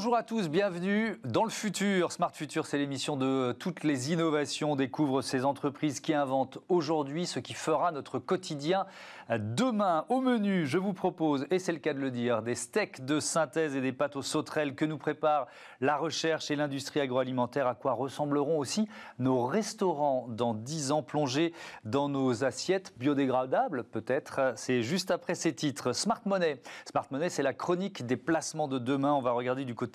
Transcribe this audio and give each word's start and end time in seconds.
Bonjour 0.00 0.16
à 0.16 0.22
tous, 0.22 0.48
bienvenue 0.48 1.20
dans 1.24 1.44
le 1.44 1.50
futur. 1.50 2.10
Smart 2.10 2.30
Future, 2.32 2.64
c'est 2.64 2.78
l'émission 2.78 3.18
de 3.18 3.52
toutes 3.52 3.84
les 3.84 4.12
innovations. 4.12 4.74
découvre 4.74 5.20
ces 5.20 5.44
entreprises 5.44 6.00
qui 6.00 6.14
inventent 6.14 6.56
aujourd'hui 6.70 7.26
ce 7.26 7.38
qui 7.38 7.52
fera 7.52 7.92
notre 7.92 8.18
quotidien 8.18 8.86
demain. 9.28 10.06
Au 10.08 10.22
menu, 10.22 10.66
je 10.66 10.78
vous 10.78 10.94
propose, 10.94 11.46
et 11.50 11.58
c'est 11.58 11.72
le 11.72 11.78
cas 11.78 11.92
de 11.92 11.98
le 11.98 12.10
dire, 12.10 12.40
des 12.40 12.54
steaks 12.54 13.04
de 13.04 13.20
synthèse 13.20 13.76
et 13.76 13.82
des 13.82 13.92
pâtes 13.92 14.16
aux 14.16 14.22
sauterelles 14.22 14.74
que 14.74 14.86
nous 14.86 14.96
prépare 14.96 15.48
la 15.82 15.98
recherche 15.98 16.50
et 16.50 16.56
l'industrie 16.56 17.00
agroalimentaire. 17.00 17.66
À 17.66 17.74
quoi 17.74 17.92
ressembleront 17.92 18.58
aussi 18.58 18.88
nos 19.18 19.44
restaurants 19.44 20.28
dans 20.30 20.54
10 20.54 20.92
ans 20.92 21.02
plongés 21.02 21.52
dans 21.84 22.08
nos 22.08 22.42
assiettes 22.42 22.94
biodégradables, 22.96 23.84
peut-être. 23.84 24.54
C'est 24.56 24.82
juste 24.82 25.10
après 25.10 25.34
ces 25.34 25.54
titres. 25.54 25.92
Smart 25.92 26.22
Money. 26.24 26.62
Smart 26.90 27.06
Money, 27.10 27.28
c'est 27.28 27.42
la 27.42 27.52
chronique 27.52 28.06
des 28.06 28.16
placements 28.16 28.66
de 28.66 28.78
demain. 28.78 29.12
On 29.12 29.20
va 29.20 29.32
regarder 29.32 29.66
du 29.66 29.74
côté 29.74 29.89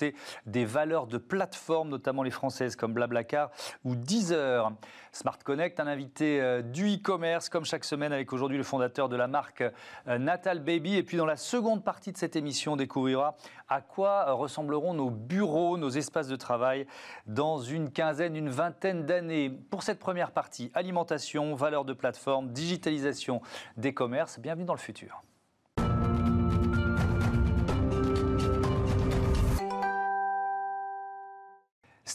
des 0.46 0.66
valeurs 0.66 1.08
de 1.08 1.18
plateforme, 1.18 1.90
notamment 1.90 2.24
les 2.24 2.32
françaises 2.32 2.76
comme 2.76 2.94
Blablacar 2.94 3.52
ou 3.84 3.96
Deezer. 3.96 4.72
Smart 5.12 5.38
Connect, 5.42 5.80
un 5.80 5.88
invité 5.88 6.42
euh, 6.42 6.62
du 6.62 6.96
e-commerce, 6.96 7.48
comme 7.48 7.64
chaque 7.64 7.86
semaine, 7.86 8.12
avec 8.12 8.34
aujourd'hui 8.34 8.58
le 8.58 8.64
fondateur 8.64 9.08
de 9.08 9.16
la 9.16 9.28
marque 9.28 9.64
euh, 10.08 10.18
Natal 10.18 10.60
Baby. 10.60 10.96
Et 10.96 11.04
puis 11.04 11.16
dans 11.16 11.26
la 11.26 11.38
seconde 11.38 11.86
partie 11.86 12.12
de 12.12 12.18
cette 12.18 12.36
émission, 12.36 12.74
on 12.74 12.76
découvrira 12.76 13.38
à 13.70 13.80
quoi 13.80 14.34
ressembleront 14.34 14.94
nos 14.94 15.10
bureaux, 15.10 15.78
nos 15.78 15.90
espaces 15.90 16.28
de 16.28 16.36
travail 16.36 16.86
dans 17.28 17.60
une 17.60 17.92
quinzaine, 17.92 18.36
une 18.36 18.50
vingtaine 18.50 19.06
d'années. 19.06 19.50
Pour 19.50 19.84
cette 19.84 20.00
première 20.00 20.32
partie, 20.32 20.70
alimentation, 20.74 21.56
valeurs 21.56 21.86
de 21.86 21.94
plateforme, 21.94 22.52
digitalisation 22.52 23.42
des 23.78 23.94
commerces. 23.94 24.40
Bienvenue 24.40 24.66
dans 24.66 24.74
le 24.74 24.80
futur. 24.80 25.24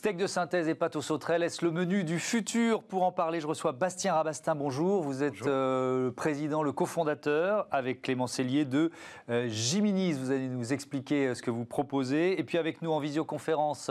Steak 0.00 0.16
de 0.16 0.26
synthèse 0.26 0.66
et 0.66 0.74
pâte 0.74 0.96
aux 0.96 1.02
sauterelles, 1.02 1.42
est-ce 1.42 1.62
le 1.62 1.70
menu 1.70 2.04
du 2.04 2.18
futur 2.18 2.82
Pour 2.82 3.02
en 3.02 3.12
parler, 3.12 3.38
je 3.38 3.46
reçois 3.46 3.72
Bastien 3.72 4.14
Rabastin. 4.14 4.54
Bonjour, 4.54 5.02
vous 5.02 5.22
êtes 5.22 5.46
euh, 5.46 6.06
le 6.06 6.12
président, 6.12 6.62
le 6.62 6.72
cofondateur 6.72 7.66
avec 7.70 8.00
Clément 8.00 8.26
Cellier 8.26 8.64
de 8.64 8.90
euh, 9.28 9.46
Giminis. 9.48 10.14
Vous 10.14 10.30
allez 10.30 10.48
nous 10.48 10.72
expliquer 10.72 11.26
euh, 11.26 11.34
ce 11.34 11.42
que 11.42 11.50
vous 11.50 11.66
proposez. 11.66 12.40
Et 12.40 12.44
puis 12.44 12.56
avec 12.56 12.80
nous 12.80 12.92
en 12.92 12.98
visioconférence, 12.98 13.90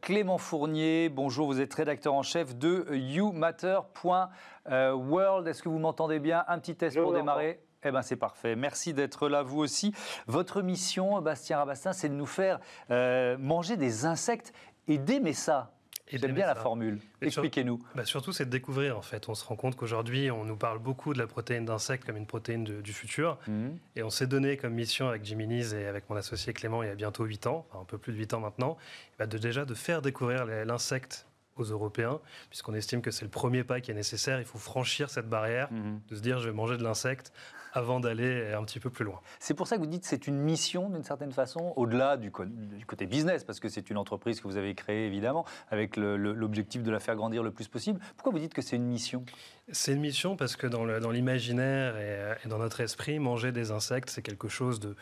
Clément 0.00 0.38
Fournier. 0.38 1.10
Bonjour, 1.10 1.46
vous 1.46 1.60
êtes 1.60 1.74
rédacteur 1.74 2.14
en 2.14 2.22
chef 2.22 2.56
de 2.56 2.86
youmatter.world. 2.90 5.46
Est-ce 5.46 5.62
que 5.62 5.68
vous 5.68 5.78
m'entendez 5.78 6.20
bien? 6.20 6.42
Un 6.48 6.58
petit 6.58 6.74
test 6.74 6.98
pour 6.98 7.12
démarrer. 7.12 7.60
Eh 7.84 7.92
ben 7.92 8.02
c'est 8.02 8.16
parfait. 8.16 8.56
Merci 8.56 8.92
d'être 8.92 9.28
là 9.28 9.42
vous 9.42 9.60
aussi. 9.60 9.94
Votre 10.26 10.62
mission, 10.62 11.20
Bastien 11.20 11.58
Rabastin, 11.58 11.92
c'est 11.92 12.08
de 12.08 12.14
nous 12.14 12.26
faire 12.26 12.58
manger 12.88 13.76
des 13.76 14.06
insectes 14.06 14.52
et 14.88 14.98
d'aimer 14.98 15.34
ça. 15.34 15.72
J'aime 16.10 16.32
bien 16.32 16.46
la 16.46 16.54
formule. 16.54 17.00
Expliquez-nous. 17.20 17.78
Bah 17.94 18.04
surtout, 18.04 18.32
c'est 18.32 18.46
de 18.46 18.50
découvrir, 18.50 18.96
en 18.96 19.02
fait. 19.02 19.28
On 19.28 19.34
se 19.34 19.44
rend 19.44 19.56
compte 19.56 19.76
qu'aujourd'hui, 19.76 20.30
on 20.30 20.44
nous 20.44 20.56
parle 20.56 20.78
beaucoup 20.78 21.12
de 21.12 21.18
la 21.18 21.26
protéine 21.26 21.66
d'insecte 21.66 22.06
comme 22.06 22.16
une 22.16 22.26
protéine 22.26 22.64
du 22.64 22.92
futur. 22.92 23.38
Mhm. 23.46 23.78
Et 23.96 24.02
on 24.02 24.10
s'est 24.10 24.26
donné 24.26 24.56
comme 24.56 24.72
mission 24.72 25.08
avec 25.08 25.24
Jiminy's 25.24 25.74
et 25.74 25.86
avec 25.86 26.08
mon 26.08 26.16
associé 26.16 26.52
Clément 26.52 26.82
il 26.82 26.88
y 26.88 26.92
a 26.92 26.94
bientôt 26.94 27.24
8 27.24 27.46
ans, 27.46 27.66
enfin 27.68 27.82
un 27.82 27.84
peu 27.84 27.98
plus 27.98 28.12
de 28.12 28.18
8 28.18 28.34
ans 28.34 28.40
maintenant, 28.40 28.78
bah 29.18 29.26
de, 29.26 29.36
déjà 29.36 29.64
de 29.64 29.74
faire 29.74 30.00
découvrir 30.00 30.46
l'insecte 30.46 31.26
aux 31.56 31.64
Européens, 31.64 32.20
puisqu'on 32.48 32.74
estime 32.74 33.02
que 33.02 33.10
c'est 33.10 33.24
le 33.24 33.30
premier 33.30 33.64
pas 33.64 33.80
qui 33.80 33.90
est 33.90 33.94
nécessaire. 33.94 34.38
Il 34.38 34.46
faut 34.46 34.58
franchir 34.58 35.10
cette 35.10 35.28
barrière, 35.28 35.70
mhm. 35.72 36.00
de 36.08 36.16
se 36.16 36.20
dire 36.20 36.38
je 36.38 36.48
vais 36.48 36.54
manger 36.54 36.78
de 36.78 36.84
l'insecte 36.84 37.32
avant 37.72 38.00
d'aller 38.00 38.52
un 38.52 38.64
petit 38.64 38.80
peu 38.80 38.90
plus 38.90 39.04
loin. 39.04 39.20
C'est 39.38 39.54
pour 39.54 39.66
ça 39.66 39.76
que 39.76 39.80
vous 39.80 39.86
dites 39.86 40.02
que 40.02 40.08
c'est 40.08 40.26
une 40.26 40.38
mission 40.38 40.88
d'une 40.90 41.04
certaine 41.04 41.32
façon, 41.32 41.72
au-delà 41.76 42.16
du, 42.16 42.30
côté 42.30 43.06
business, 43.06 43.44
parce 43.44 43.60
que 43.60 43.68
c'est 43.68 43.90
une 43.90 43.96
entreprise 43.96 44.40
que 44.40 44.48
vous 44.48 44.56
avez 44.56 44.74
créée 44.74 45.06
évidemment, 45.06 45.44
avec 45.70 45.96
l'objectif 45.96 46.82
de 46.82 46.90
la 46.90 47.00
faire 47.00 47.16
grandir 47.16 47.42
le 47.42 47.50
plus 47.50 47.68
possible. 47.68 48.00
Pourquoi 48.16 48.32
vous 48.32 48.38
dites 48.38 48.54
que 48.54 48.62
c'est 48.62 48.76
une 48.76 48.86
mission? 48.86 49.24
C'est 49.70 49.92
une 49.92 50.00
mission 50.00 50.36
parce 50.36 50.56
que 50.56 50.66
dans 50.66 51.10
l'imaginaire 51.10 51.96
et 51.98 52.48
dans 52.48 52.58
notre 52.58 52.80
esprit, 52.80 53.18
manger 53.18 53.52
des 53.52 53.70
insectes, 53.70 54.10
c'est 54.10 54.22
quelque 54.22 54.48
chose 54.48 54.80
de 54.80 54.96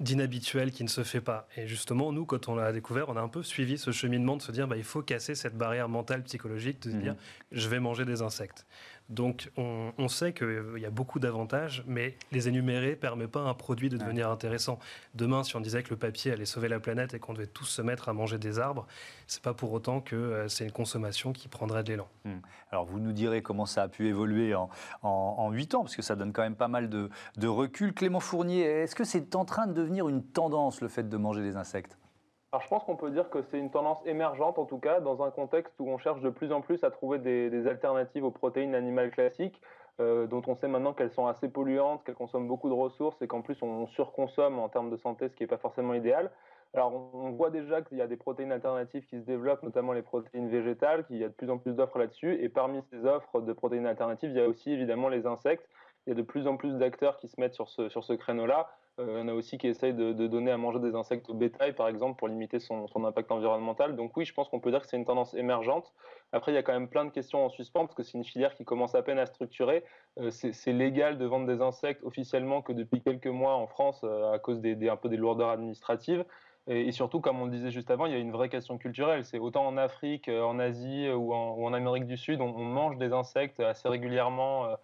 d'inhabituel 0.00 0.70
qui 0.70 0.84
ne 0.84 0.88
se 0.88 1.02
fait 1.02 1.20
pas. 1.20 1.48
Et 1.56 1.66
justement, 1.66 2.12
nous, 2.12 2.24
quand 2.24 2.48
on 2.48 2.54
l'a 2.54 2.72
découvert, 2.72 3.08
on 3.08 3.16
a 3.16 3.20
un 3.20 3.28
peu 3.28 3.42
suivi 3.42 3.78
ce 3.78 3.90
cheminement 3.90 4.36
de 4.36 4.42
se 4.42 4.52
dire, 4.52 4.68
bah, 4.68 4.76
il 4.76 4.84
faut 4.84 5.02
casser 5.02 5.34
cette 5.34 5.56
barrière 5.56 5.88
mentale, 5.88 6.22
psychologique, 6.22 6.80
de 6.82 6.90
se 6.90 6.96
dire, 6.96 7.14
mhm. 7.14 7.18
je 7.52 7.68
vais 7.68 7.80
manger 7.80 8.04
des 8.04 8.22
insectes. 8.22 8.66
Donc, 9.08 9.50
on, 9.56 10.08
sait 10.08 10.34
qu'il 10.34 10.78
y 10.78 10.84
a 10.84 10.90
beaucoup 10.90 11.18
d'avantages, 11.18 11.82
mais 11.86 12.16
les 12.30 12.48
énumérer 12.48 12.90
ne 12.90 12.94
permet 12.94 13.26
pas 13.26 13.40
à 13.40 13.44
un 13.44 13.54
produit 13.54 13.88
de 13.88 13.96
devenir 13.96 14.28
intéressant. 14.30 14.78
Demain, 15.14 15.44
si 15.44 15.56
on 15.56 15.60
disait 15.60 15.82
que 15.82 15.88
le 15.88 15.96
papier 15.96 16.32
allait 16.32 16.44
sauver 16.44 16.68
la 16.68 16.78
planète 16.78 17.14
et 17.14 17.18
qu'on 17.18 17.32
devait 17.32 17.46
tous 17.46 17.64
se 17.64 17.80
mettre 17.80 18.10
à 18.10 18.12
manger 18.12 18.36
des 18.36 18.58
arbres, 18.58 18.86
c'est 19.26 19.42
pas 19.42 19.54
pour 19.54 19.72
autant 19.72 20.02
que 20.02 20.14
euh, 20.14 20.48
c'est 20.48 20.64
une 20.64 20.72
consommation 20.72 21.32
qui 21.32 21.48
prendrait 21.48 21.82
de 21.84 21.88
l'élan. 21.88 22.08
Hmm. 22.26 22.40
Alors, 22.70 22.84
vous 22.84 23.00
nous 23.00 23.12
direz 23.12 23.40
comment 23.40 23.64
ça 23.64 23.84
a 23.84 23.88
pu 23.88 24.08
évoluer 24.08 24.54
en, 24.54 24.68
en, 25.02 25.50
8 25.52 25.74
ans, 25.74 25.80
parce 25.82 25.96
que 25.96 26.02
ça 26.02 26.14
donne 26.14 26.34
quand 26.34 26.42
même 26.42 26.56
pas 26.56 26.68
mal 26.68 26.90
de, 26.90 27.08
de 27.38 27.48
recul. 27.48 27.94
Clément 27.94 28.20
Fournier, 28.20 28.60
est-ce 28.62 28.94
que 28.94 29.04
c'est 29.04 29.34
en 29.36 29.46
train 29.46 29.66
de 29.66 29.72
devenir 29.72 30.08
une 30.10 30.22
tendance, 30.22 30.82
le 30.82 30.88
fait 30.88 31.08
de 31.08 31.16
manger 31.16 31.40
des 31.40 31.56
insectes? 31.56 31.96
Alors 32.50 32.62
je 32.62 32.68
pense 32.68 32.82
qu'on 32.84 32.96
peut 32.96 33.10
dire 33.10 33.28
que 33.28 33.42
c'est 33.42 33.58
une 33.58 33.70
tendance 33.70 33.98
émergente 34.06 34.58
en 34.58 34.64
tout 34.64 34.78
cas 34.78 35.00
dans 35.00 35.22
un 35.22 35.30
contexte 35.30 35.74
où 35.80 35.88
on 35.88 35.98
cherche 35.98 36.22
de 36.22 36.30
plus 36.30 36.50
en 36.50 36.62
plus 36.62 36.82
à 36.82 36.90
trouver 36.90 37.18
des, 37.18 37.66
alternatives 37.66 38.24
aux 38.24 38.30
protéines 38.30 38.74
animales 38.74 39.10
classiques 39.10 39.60
euh, 40.00 40.26
dont 40.26 40.42
on 40.46 40.54
sait 40.54 40.68
maintenant 40.68 40.94
qu'elles 40.94 41.10
sont 41.10 41.26
assez 41.26 41.48
polluantes, 41.48 42.04
qu'elles 42.04 42.14
consomment 42.14 42.48
beaucoup 42.48 42.70
de 42.70 42.74
ressources 42.74 43.20
et 43.20 43.26
qu'en 43.26 43.42
plus 43.42 43.62
on 43.62 43.86
surconsomme 43.88 44.58
en 44.58 44.70
termes 44.70 44.90
de 44.90 44.96
santé, 44.96 45.28
ce 45.28 45.34
qui 45.34 45.42
n'est 45.42 45.48
pas 45.48 45.58
forcément 45.58 45.92
idéal. 45.92 46.30
Alors 46.72 46.94
on 47.14 47.30
voit 47.32 47.50
déjà 47.50 47.82
qu'il 47.82 47.98
y 47.98 48.02
a 48.02 48.06
des 48.06 48.16
protéines 48.16 48.52
alternatives 48.52 49.04
qui 49.06 49.18
se 49.18 49.24
développent, 49.24 49.62
notamment 49.62 49.92
les 49.92 50.02
protéines 50.02 50.48
végétales, 50.48 51.04
qu'il 51.06 51.16
y 51.16 51.24
a 51.24 51.28
de 51.28 51.34
plus 51.34 51.50
en 51.50 51.58
plus 51.58 51.72
d'offres 51.72 51.98
là-dessus. 51.98 52.42
Et 52.42 52.48
parmi 52.48 52.82
ces 52.90 53.04
offres 53.04 53.40
de 53.40 53.52
protéines 53.52 53.86
alternatives, 53.86 54.30
il 54.30 54.36
y 54.36 54.40
a 54.40 54.48
aussi 54.48 54.72
évidemment 54.72 55.08
les 55.08 55.26
insectes. 55.26 55.68
Il 56.06 56.10
y 56.10 56.12
a 56.12 56.16
de 56.16 56.22
plus 56.22 56.46
en 56.46 56.56
plus 56.56 56.72
d'acteurs 56.78 57.18
qui 57.18 57.28
se 57.28 57.38
mettent 57.40 57.54
sur 57.54 57.68
ce, 57.68 57.88
sur 57.88 58.04
ce 58.04 58.14
créneau-là. 58.14 58.70
Euh, 58.98 59.06
il 59.14 59.18
y 59.18 59.22
en 59.22 59.28
a 59.28 59.32
aussi 59.32 59.58
qui 59.58 59.68
essayent 59.68 59.94
de, 59.94 60.12
donner 60.26 60.50
à 60.50 60.56
manger 60.56 60.80
des 60.80 60.94
insectes 60.94 61.28
au 61.30 61.34
bétail, 61.34 61.72
par 61.74 61.88
exemple, 61.88 62.18
pour 62.18 62.28
limiter 62.28 62.58
son, 62.58 62.86
impact 63.04 63.30
environnemental. 63.30 63.96
Donc 63.96 64.16
oui, 64.16 64.24
je 64.24 64.34
pense 64.34 64.48
qu'on 64.48 64.60
peut 64.60 64.70
dire 64.70 64.80
que 64.80 64.86
c'est 64.88 64.96
une 64.96 65.04
tendance 65.04 65.34
émergente. 65.34 65.92
Après, 66.32 66.52
il 66.52 66.54
y 66.54 66.58
a 66.58 66.62
quand 66.62 66.72
même 66.72 66.88
plein 66.88 67.04
de 67.04 67.10
questions 67.10 67.44
en 67.44 67.48
suspens, 67.48 67.86
parce 67.86 67.94
que 67.94 68.02
c'est 68.02 68.18
une 68.18 68.24
filière 68.24 68.54
qui 68.54 68.64
commence 68.64 68.94
à 68.94 69.02
peine 69.02 69.18
à 69.18 69.26
structurer. 69.26 69.84
Euh, 70.18 70.30
c'est 70.30 70.72
légal 70.72 71.18
de 71.18 71.24
vendre 71.26 71.46
des 71.46 71.62
insectes 71.62 72.02
officiellement 72.04 72.62
que 72.62 72.72
depuis 72.72 73.00
quelques 73.00 73.26
mois 73.26 73.54
en 73.54 73.66
France, 73.66 74.00
euh, 74.04 74.32
à 74.32 74.38
cause 74.38 74.60
des, 74.60 74.88
un 74.88 74.96
peu 74.96 75.08
des 75.08 75.16
lourdeurs 75.16 75.50
administratives. 75.50 76.24
Et, 76.70 76.92
surtout, 76.92 77.20
comme 77.20 77.40
on 77.40 77.46
le 77.46 77.50
disait 77.50 77.70
juste 77.70 77.90
avant, 77.90 78.04
il 78.04 78.12
y 78.12 78.14
a 78.14 78.18
une 78.18 78.30
vraie 78.30 78.50
question 78.50 78.76
culturelle. 78.76 79.24
C'est 79.24 79.38
autant 79.38 79.66
en 79.66 79.78
Afrique, 79.78 80.28
en 80.28 80.58
Asie 80.58 81.08
ou 81.08 81.32
en, 81.32 81.72
Amérique 81.72 82.04
du 82.06 82.18
Sud, 82.18 82.42
on, 82.42 82.52
mange 82.52 82.98
des 82.98 83.14
insectes 83.14 83.58
assez 83.60 83.88
régulièrement 83.88 84.66
euh, 84.66 84.74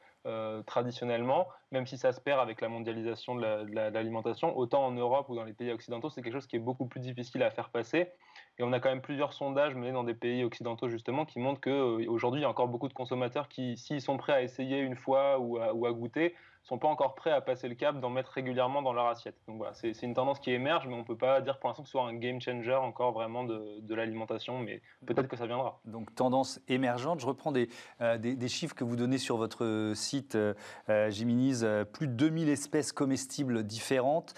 traditionnellement, 0.66 1.48
même 1.70 1.86
si 1.86 1.98
ça 1.98 2.12
se 2.12 2.20
perd 2.20 2.40
avec 2.40 2.60
la 2.60 2.68
mondialisation 2.68 3.34
de 3.34 3.42
l'alimentation, 3.90 4.56
autant 4.56 4.86
en 4.86 4.92
Europe 4.92 5.28
ou 5.28 5.36
dans 5.36 5.44
les 5.44 5.52
pays 5.52 5.70
occidentaux, 5.70 6.10
c'est 6.10 6.22
quelque 6.22 6.32
chose 6.32 6.46
qui 6.46 6.56
est 6.56 6.60
beaucoup 6.60 6.86
plus 6.86 7.00
difficile 7.00 7.42
à 7.42 7.50
faire 7.50 7.70
passer. 7.70 8.10
Et 8.58 8.62
on 8.62 8.72
a 8.72 8.80
quand 8.80 8.88
même 8.88 9.02
plusieurs 9.02 9.32
sondages 9.32 9.74
menés 9.74 9.92
dans 9.92 10.04
des 10.04 10.14
pays 10.14 10.44
occidentaux 10.44 10.88
justement 10.88 11.24
qui 11.24 11.38
montrent 11.38 11.60
qu'aujourd'hui, 11.60 12.40
il 12.40 12.42
y 12.42 12.46
a 12.46 12.50
encore 12.50 12.68
beaucoup 12.68 12.88
de 12.88 12.94
consommateurs 12.94 13.48
qui, 13.48 13.76
s'ils 13.76 14.00
sont 14.00 14.16
prêts 14.16 14.32
à 14.32 14.42
essayer 14.42 14.78
une 14.78 14.96
fois 14.96 15.38
ou 15.40 15.86
à 15.86 15.92
goûter, 15.92 16.34
sont 16.64 16.78
pas 16.78 16.88
encore 16.88 17.14
prêts 17.14 17.30
à 17.30 17.42
passer 17.42 17.68
le 17.68 17.74
cap 17.74 18.00
d'en 18.00 18.08
mettre 18.08 18.30
régulièrement 18.30 18.80
dans 18.80 18.94
leur 18.94 19.06
assiette. 19.06 19.36
Donc 19.46 19.58
voilà, 19.58 19.74
c'est 19.74 20.02
une 20.02 20.14
tendance 20.14 20.40
qui 20.40 20.50
émerge, 20.50 20.86
mais 20.88 20.94
on 20.94 21.04
peut 21.04 21.16
pas 21.16 21.42
dire 21.42 21.58
pour 21.58 21.68
l'instant 21.68 21.82
que 21.82 21.88
ce 21.88 21.92
soit 21.92 22.06
un 22.06 22.14
game 22.14 22.40
changer 22.40 22.74
encore 22.74 23.12
vraiment 23.12 23.44
de, 23.44 23.94
l'alimentation, 23.94 24.58
mais 24.58 24.80
peut-être 25.06 25.28
que 25.28 25.36
ça 25.36 25.46
viendra. 25.46 25.80
Donc 25.84 26.14
tendance 26.14 26.60
émergente. 26.68 27.20
Je 27.20 27.26
reprends 27.26 27.52
des, 27.52 27.68
euh, 28.00 28.48
chiffres 28.48 28.74
que 28.74 28.82
vous 28.82 28.96
donnez 28.96 29.18
sur 29.18 29.36
votre 29.36 29.92
site 29.94 30.34
euh, 30.34 30.54
euh 30.88 31.10
euh 31.12 31.84
plus 31.84 32.08
de 32.08 32.12
2000 32.14 32.48
espèces 32.48 32.92
comestibles 32.92 33.62
différentes. 33.62 34.34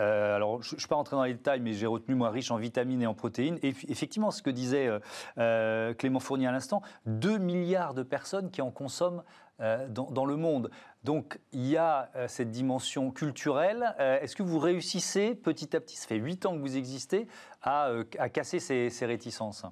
Euh, 0.00 0.34
alors, 0.34 0.62
je 0.62 0.74
ne 0.74 0.78
suis 0.78 0.88
pas 0.88 0.96
rentré 0.96 1.14
dans 1.14 1.24
les 1.24 1.34
détails, 1.34 1.60
mais 1.60 1.72
j'ai 1.72 1.86
retenu, 1.86 2.14
moi, 2.14 2.30
riche 2.30 2.50
en 2.50 2.56
vitamines 2.56 3.02
et 3.02 3.06
en 3.06 3.14
protéines. 3.14 3.58
Et 3.62 3.68
effectivement, 3.88 4.30
ce 4.30 4.42
que 4.42 4.50
disait 4.50 4.86
euh, 4.86 4.98
euh, 5.38 5.94
Clément 5.94 6.20
Fournier 6.20 6.46
à 6.46 6.52
l'instant, 6.52 6.82
2 7.06 7.38
milliards 7.38 7.94
de 7.94 8.02
personnes 8.02 8.50
qui 8.50 8.62
en 8.62 8.70
consomment 8.70 9.22
dans, 9.90 10.24
le 10.24 10.36
monde. 10.36 10.70
Donc, 11.04 11.38
il 11.52 11.66
y 11.66 11.76
a 11.76 12.08
cette 12.28 12.50
dimension 12.50 13.10
culturelle. 13.10 13.94
Est-ce 13.98 14.34
que 14.34 14.42
vous 14.42 14.58
réussissez 14.58 15.34
petit 15.34 15.76
à 15.76 15.80
petit, 15.80 15.98
ça 15.98 16.06
fait 16.06 16.16
8 16.16 16.46
ans 16.46 16.54
que 16.54 16.62
vous 16.62 16.78
existez, 16.78 17.28
à, 17.60 17.90
casser 18.32 18.58
ces 18.58 19.04
réticences? 19.04 19.66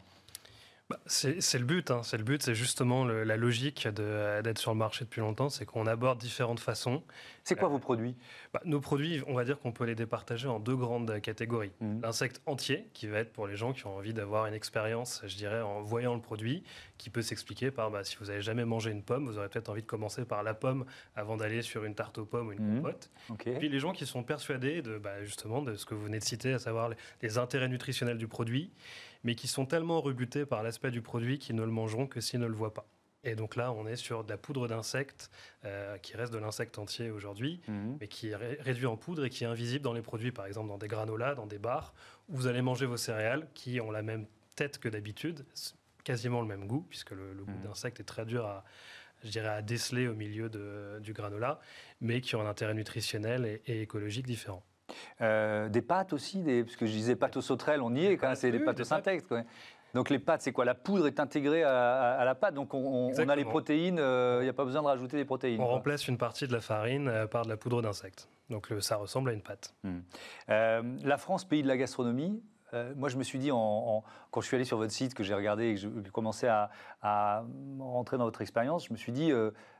Bah, 0.90 0.98
c'est 1.04 1.58
le 1.58 1.64
but, 1.64 1.90
hein. 1.90 2.02
c'est 2.02 2.16
le 2.16 2.24
but, 2.24 2.42
c'est 2.42 2.54
justement 2.54 3.04
la 3.04 3.36
logique 3.36 3.86
d'être 3.88 4.58
sur 4.58 4.72
le 4.72 4.78
marché 4.78 5.04
depuis 5.04 5.20
longtemps, 5.20 5.50
c'est 5.50 5.66
qu'on 5.66 5.86
aborde 5.86 6.18
différentes 6.18 6.60
façons. 6.60 7.02
C'est 7.44 7.56
quoi 7.56 7.68
vos 7.68 7.78
produits? 7.78 8.14
bah, 8.54 8.60
Nos 8.64 8.80
produits, 8.80 9.22
on 9.26 9.34
va 9.34 9.44
dire 9.44 9.58
qu'on 9.58 9.72
peut 9.72 9.84
les 9.84 9.94
départager 9.94 10.48
en 10.48 10.58
deux 10.58 10.76
grandes 10.76 11.20
catégories. 11.20 11.72
Mmh. 11.80 12.00
L'insecte 12.02 12.40
entier, 12.46 12.88
qui 12.94 13.06
va 13.06 13.18
être 13.18 13.32
pour 13.32 13.46
les 13.46 13.56
gens 13.56 13.74
qui 13.74 13.86
ont 13.86 13.96
envie 13.96 14.14
d'avoir 14.14 14.46
une 14.46 14.54
expérience, 14.54 15.22
je 15.26 15.36
dirais, 15.36 15.60
en 15.60 15.82
voyant 15.82 16.14
le 16.14 16.20
produit, 16.22 16.62
qui 16.96 17.10
peut 17.10 17.22
s'expliquer 17.22 17.70
par 17.70 17.90
bah, 17.90 18.02
si 18.04 18.16
vous 18.16 18.26
n'avez 18.26 18.42
jamais 18.42 18.64
mangé 18.64 18.90
une 18.90 19.02
pomme, 19.02 19.26
vous 19.26 19.36
aurez 19.38 19.48
peut-être 19.48 19.68
envie 19.68 19.82
de 19.82 19.86
commencer 19.86 20.24
par 20.24 20.42
la 20.42 20.54
pomme 20.54 20.86
avant 21.16 21.36
d'aller 21.36 21.60
sur 21.60 21.84
une 21.84 21.94
tarte 21.94 22.16
aux 22.16 22.24
pommes 22.24 22.48
ou 22.48 22.52
une 22.52 22.76
mmh. 22.76 22.76
compote. 22.76 23.10
Puis 23.58 23.68
les 23.68 23.78
gens 23.78 23.92
qui 23.92 24.06
sont 24.06 24.22
persuadés 24.22 24.80
de 24.80 25.00
justement 25.22 25.60
de 25.60 25.74
ce 25.74 25.84
que 25.84 25.94
vous 25.94 26.04
venez 26.04 26.18
de 26.18 26.24
citer, 26.24 26.54
à 26.54 26.58
savoir 26.58 26.90
les 27.20 27.38
intérêts 27.38 27.68
nutritionnels 27.68 28.18
du 28.18 28.28
produit 28.28 28.70
mais 29.28 29.34
qui 29.34 29.46
sont 29.46 29.66
tellement 29.66 30.00
rebutés 30.00 30.46
par 30.46 30.62
l'aspect 30.62 30.90
du 30.90 31.02
produit 31.02 31.38
qu'ils 31.38 31.54
ne 31.54 31.62
le 31.62 31.70
mangeront 31.70 32.06
que 32.06 32.18
s'ils 32.18 32.40
ne 32.40 32.46
le 32.46 32.54
voient 32.54 32.72
pas. 32.72 32.86
Et 33.24 33.34
donc 33.34 33.56
là, 33.56 33.72
on 33.72 33.86
est 33.86 33.96
sur 33.96 34.24
de 34.24 34.30
la 34.30 34.38
poudre 34.38 34.68
d'insectes, 34.68 35.30
euh, 35.66 35.98
qui 35.98 36.16
reste 36.16 36.32
de 36.32 36.38
l'insecte 36.38 36.78
entier 36.78 37.10
aujourd'hui, 37.10 37.60
mhm. 37.68 37.98
mais 38.00 38.08
qui 38.08 38.28
est 38.28 38.36
réduit 38.36 38.86
en 38.86 38.96
poudre 38.96 39.26
et 39.26 39.28
qui 39.28 39.44
est 39.44 39.46
invisible 39.46 39.84
dans 39.84 39.92
les 39.92 40.00
produits, 40.00 40.32
par 40.32 40.46
exemple 40.46 40.68
dans 40.68 40.78
des 40.78 40.88
granolas, 40.88 41.34
dans 41.34 41.44
des 41.46 41.58
bars, 41.58 41.92
où 42.30 42.36
vous 42.36 42.46
allez 42.46 42.62
manger 42.62 42.86
vos 42.86 42.96
céréales 42.96 43.46
qui 43.52 43.82
ont 43.82 43.90
la 43.90 44.00
même 44.00 44.24
tête 44.56 44.78
que 44.78 44.88
d'habitude, 44.88 45.44
quasiment 46.04 46.40
le 46.40 46.46
même 46.46 46.66
goût, 46.66 46.86
puisque 46.88 47.10
le, 47.10 47.34
goût 47.34 47.50
mhm. 47.50 47.64
d'insecte 47.64 48.00
est 48.00 48.04
très 48.04 48.24
dur 48.24 48.46
à, 48.46 48.64
je 49.24 49.28
dirais, 49.28 49.48
à 49.48 49.60
déceler 49.60 50.08
au 50.08 50.14
milieu 50.14 50.48
de, 50.48 51.00
du 51.00 51.12
granola, 51.12 51.60
mais 52.00 52.22
qui 52.22 52.34
ont 52.34 52.40
un 52.40 52.48
intérêt 52.48 52.72
nutritionnel 52.72 53.60
et 53.66 53.82
écologique 53.82 54.24
différent. 54.24 54.64
Euh, 55.20 55.68
des 55.68 55.82
pâtes 55.82 56.12
aussi, 56.12 56.42
des, 56.42 56.64
parce 56.64 56.76
que 56.76 56.86
je 56.86 56.92
disais 56.92 57.16
pâtes 57.16 57.36
aux 57.36 57.42
sauterelles, 57.42 57.82
on 57.82 57.94
y 57.94 58.06
est 58.06 58.16
quand 58.16 58.28
même, 58.28 58.36
c'est 58.36 58.50
des 58.50 58.60
pâtes 58.60 58.80
aux 58.80 58.84
synthèques. 58.84 59.24
Donc 59.94 60.10
les 60.10 60.18
pâtes, 60.18 60.42
c'est 60.42 60.52
quoi? 60.52 60.64
La 60.64 60.74
poudre 60.74 61.06
est 61.06 61.18
intégrée 61.18 61.62
à, 61.62 62.22
la 62.24 62.34
pâte, 62.34 62.54
donc 62.54 62.74
on, 62.74 63.10
a 63.10 63.36
les 63.36 63.44
protéines, 63.44 63.96
il 63.96 64.00
euh, 64.00 64.42
n'y 64.42 64.48
a 64.48 64.52
pas 64.52 64.64
besoin 64.64 64.82
de 64.82 64.86
rajouter 64.86 65.16
des 65.16 65.24
protéines. 65.24 65.60
On 65.60 65.66
remplace 65.66 66.08
une 66.08 66.18
partie 66.18 66.46
de 66.46 66.52
la 66.52 66.60
farine 66.60 67.08
euh, 67.08 67.26
par 67.26 67.44
de 67.44 67.48
la 67.48 67.56
poudre 67.56 67.80
d'insectes. 67.80 68.28
Donc 68.50 68.72
ça 68.80 68.96
ressemble 68.96 69.30
à 69.30 69.32
une 69.32 69.42
pâte. 69.42 69.74
Hmm. 69.84 70.00
la 70.48 71.18
France, 71.18 71.44
pays 71.44 71.62
de 71.62 71.68
la 71.68 71.76
gastronomie, 71.76 72.42
moi, 72.96 73.08
je 73.08 73.16
me 73.16 73.22
suis 73.22 73.38
dit, 73.38 73.50
en, 73.50 74.04
quand 74.30 74.42
je 74.42 74.46
suis 74.46 74.54
allé 74.54 74.66
sur 74.66 74.76
votre 74.76 74.92
site, 74.92 75.14
que 75.14 75.22
j'ai 75.22 75.32
regardé 75.32 75.70
et 75.70 75.74
que 75.74 75.80
j'ai 75.80 76.10
commencé 76.12 76.46
à, 76.46 76.70
à, 77.00 77.42
rentrer 77.78 78.18
dans 78.18 78.24
votre 78.24 78.42
expérience, 78.42 78.86
je 78.88 78.92
me 78.92 78.98
suis 78.98 79.12
dit, 79.12 79.32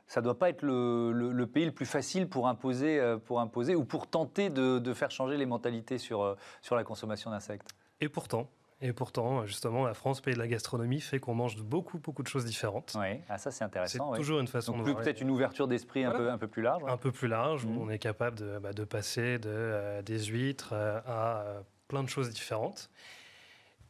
ça 0.09 0.21
ne 0.21 0.23
doit 0.23 0.37
pas 0.37 0.49
être 0.49 0.63
le, 0.63 1.45
pays 1.45 1.65
le 1.65 1.71
plus 1.71 1.85
facile 1.85 2.27
pour 2.27 2.47
imposer, 2.47 2.99
euh, 2.99 3.17
pour 3.17 3.39
imposer 3.39 3.75
ou 3.75 3.85
pour 3.85 4.07
tenter 4.07 4.49
de, 4.49 4.93
faire 4.93 5.11
changer 5.11 5.37
les 5.37 5.45
mentalités 5.45 5.99
sur, 5.99 6.23
euh, 6.23 6.35
sur 6.61 6.75
la 6.75 6.83
consommation 6.83 7.29
d'insectes. 7.29 7.69
Et 8.01 8.09
pourtant, 8.09 8.49
et 8.81 8.91
pourtant, 8.91 9.45
justement, 9.45 9.85
la 9.85 9.93
France, 9.93 10.19
pays 10.19 10.33
de 10.33 10.39
la 10.39 10.47
gastronomie, 10.47 10.99
fait 10.99 11.19
qu'on 11.19 11.35
mange 11.35 11.57
beaucoup, 11.57 11.99
beaucoup 11.99 12.23
de 12.23 12.27
choses 12.27 12.43
différentes. 12.43 12.97
Oui, 12.99 13.19
ah, 13.29 13.37
ça 13.37 13.51
c'est 13.51 13.63
intéressant. 13.63 14.11
C'est 14.13 14.19
toujours 14.19 14.39
une 14.39 14.47
façon 14.47 14.77
Donc, 14.77 14.87
de 14.87 14.93
peut-être 14.93 15.21
une 15.21 15.29
ouverture 15.29 15.67
d'esprit 15.67 16.03
un, 16.03 16.11
peu, 16.11 16.31
un 16.31 16.39
peu 16.39 16.47
plus 16.47 16.63
large. 16.63 16.81
Un 16.87 16.97
peu 16.97 17.11
plus 17.11 17.27
large, 17.27 17.65
où 17.65 17.69
mmh. 17.69 17.81
on 17.81 17.89
est 17.91 17.99
capable 17.99 18.39
de, 18.39 18.57
bah, 18.57 18.73
de 18.73 18.83
passer 18.85 19.37
de, 19.37 19.49
euh, 19.49 20.01
des 20.01 20.23
huîtres 20.25 20.73
à 20.73 21.43
plein 21.87 22.03
de 22.03 22.09
choses 22.09 22.31
différentes. 22.31 22.89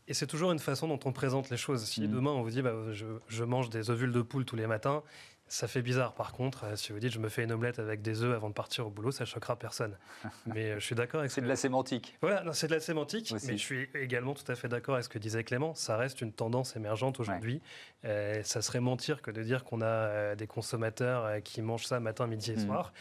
Et 0.10 0.13
c'est 0.13 0.27
toujours 0.27 0.51
une 0.51 0.60
façon 0.60 0.88
dont 0.88 1.00
on 1.06 1.13
présente 1.13 1.51
les 1.51 1.57
choses. 1.57 1.86
Si 1.86 2.01
mmh. 2.01 2.07
demain 2.07 2.31
on 2.31 2.42
vous 2.42 2.50
dit 2.50 2.62
bah, 2.62 2.74
je, 2.92 3.06
je, 3.27 3.44
mange 3.44 3.69
des 3.69 3.92
ovules 3.92 4.12
de 4.12 4.22
poule 4.22 4.44
tous 4.44 4.56
les 4.56 4.65
matins, 4.65 5.04
ça 5.50 5.68
fait 5.68 5.81
bizarre. 5.81 6.13
Par 6.13 6.31
contre, 6.31 6.63
euh, 6.63 6.75
si 6.75 6.94
vous 6.94 7.00
dites 7.00 7.12
je 7.12 7.19
me 7.19 7.28
fais 7.28 7.44
une 7.44 7.51
omelette 7.51 7.80
avec 7.80 8.01
des 8.01 8.22
œufs 8.24 8.36
avant 8.36 8.50
de 8.50 8.54
partir 8.54 8.88
au 8.88 8.92
boulot, 8.92 9.12
ça 9.12 9.25
choquera 9.25 9.57
personne. 9.57 9.98
Mais 10.46 10.72
euh, 10.72 10.80
je 10.80 10.86
suis 10.86 10.96
d'accord 10.96 11.19
avec. 11.19 11.31
C'est 11.31 11.42
de 11.42 11.48
la 11.48 11.56
sémantique. 11.56 12.16
Voilà, 12.22 12.54
c'est 12.54 12.68
de 12.68 12.75
la 12.75 12.80
sémantique. 12.80 13.34
Mais 13.46 13.57
je 13.57 13.63
suis 13.63 13.90
également 13.96 14.36
tout 14.36 14.50
à 14.50 14.56
fait 14.56 14.69
d'accord 14.69 14.96
avec 14.96 15.06
ce 15.06 15.10
que 15.10 15.19
disait 15.19 15.44
Clément. 15.44 15.74
Ça 15.74 15.98
reste 15.98 16.22
une 16.22 16.31
tendance 16.31 16.75
émergente 16.75 17.19
aujourd'hui. 17.19 17.62
Euh, 18.06 18.42
ça 18.44 18.62
serait 18.62 18.80
mentir 18.80 19.22
que 19.22 19.31
de 19.31 19.42
dire 19.42 19.63
qu'on 19.63 19.81
a 19.81 20.36
des 20.36 20.48
consommateurs 20.48 21.42
qui 21.44 21.62
mangent 21.62 21.88
ça 21.88 22.00
matin, 22.00 22.28
midi 22.28 22.51
et 22.51 22.56
hmm. 22.56 22.68
soir. 22.68 22.94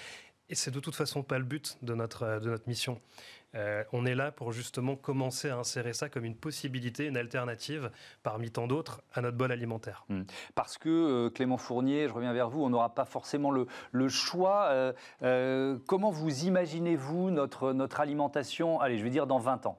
Et 0.48 0.54
c'est 0.54 0.70
de 0.70 0.80
toute 0.80 0.96
façon 0.96 1.22
pas 1.22 1.38
le 1.38 1.44
but 1.44 1.76
de 1.82 1.94
notre, 1.94 2.40
de 2.40 2.48
notre 2.48 2.66
mission. 2.66 3.00
Euh, 3.54 3.82
on 3.92 4.04
est 4.04 4.14
là 4.14 4.30
pour 4.30 4.52
justement 4.52 4.96
commencer 4.96 5.48
à 5.48 5.56
insérer 5.56 5.92
ça 5.92 6.08
comme 6.08 6.24
une 6.24 6.36
possibilité, 6.36 7.06
une 7.06 7.16
alternative 7.16 7.90
parmi 8.22 8.50
tant 8.50 8.66
d'autres 8.66 9.02
à 9.14 9.20
notre 9.20 9.36
bol 9.36 9.50
alimentaire. 9.52 10.04
Hmm. 10.08 10.22
Parce 10.54 10.76
que 10.76 10.88
euh, 10.88 11.30
Clément 11.30 11.56
Fournier, 11.56 12.08
je 12.08 12.12
reviens 12.12 12.32
vers 12.32 12.50
vous, 12.50 12.62
on 12.62 12.70
n'aura 12.70 12.94
pas 12.94 13.04
forcément 13.04 13.50
le, 13.50 13.66
choix. 14.08 14.92
Euh, 15.22 15.78
comment 15.86 16.10
vous 16.10 16.44
imaginez-vous 16.44 17.30
notre, 17.30 17.72
notre 17.72 18.00
alimentation, 18.00 18.80
allez, 18.80 18.98
je 18.98 19.04
vais 19.04 19.10
dire 19.10 19.26
dans 19.26 19.38
20 19.38 19.66
ans? 19.66 19.78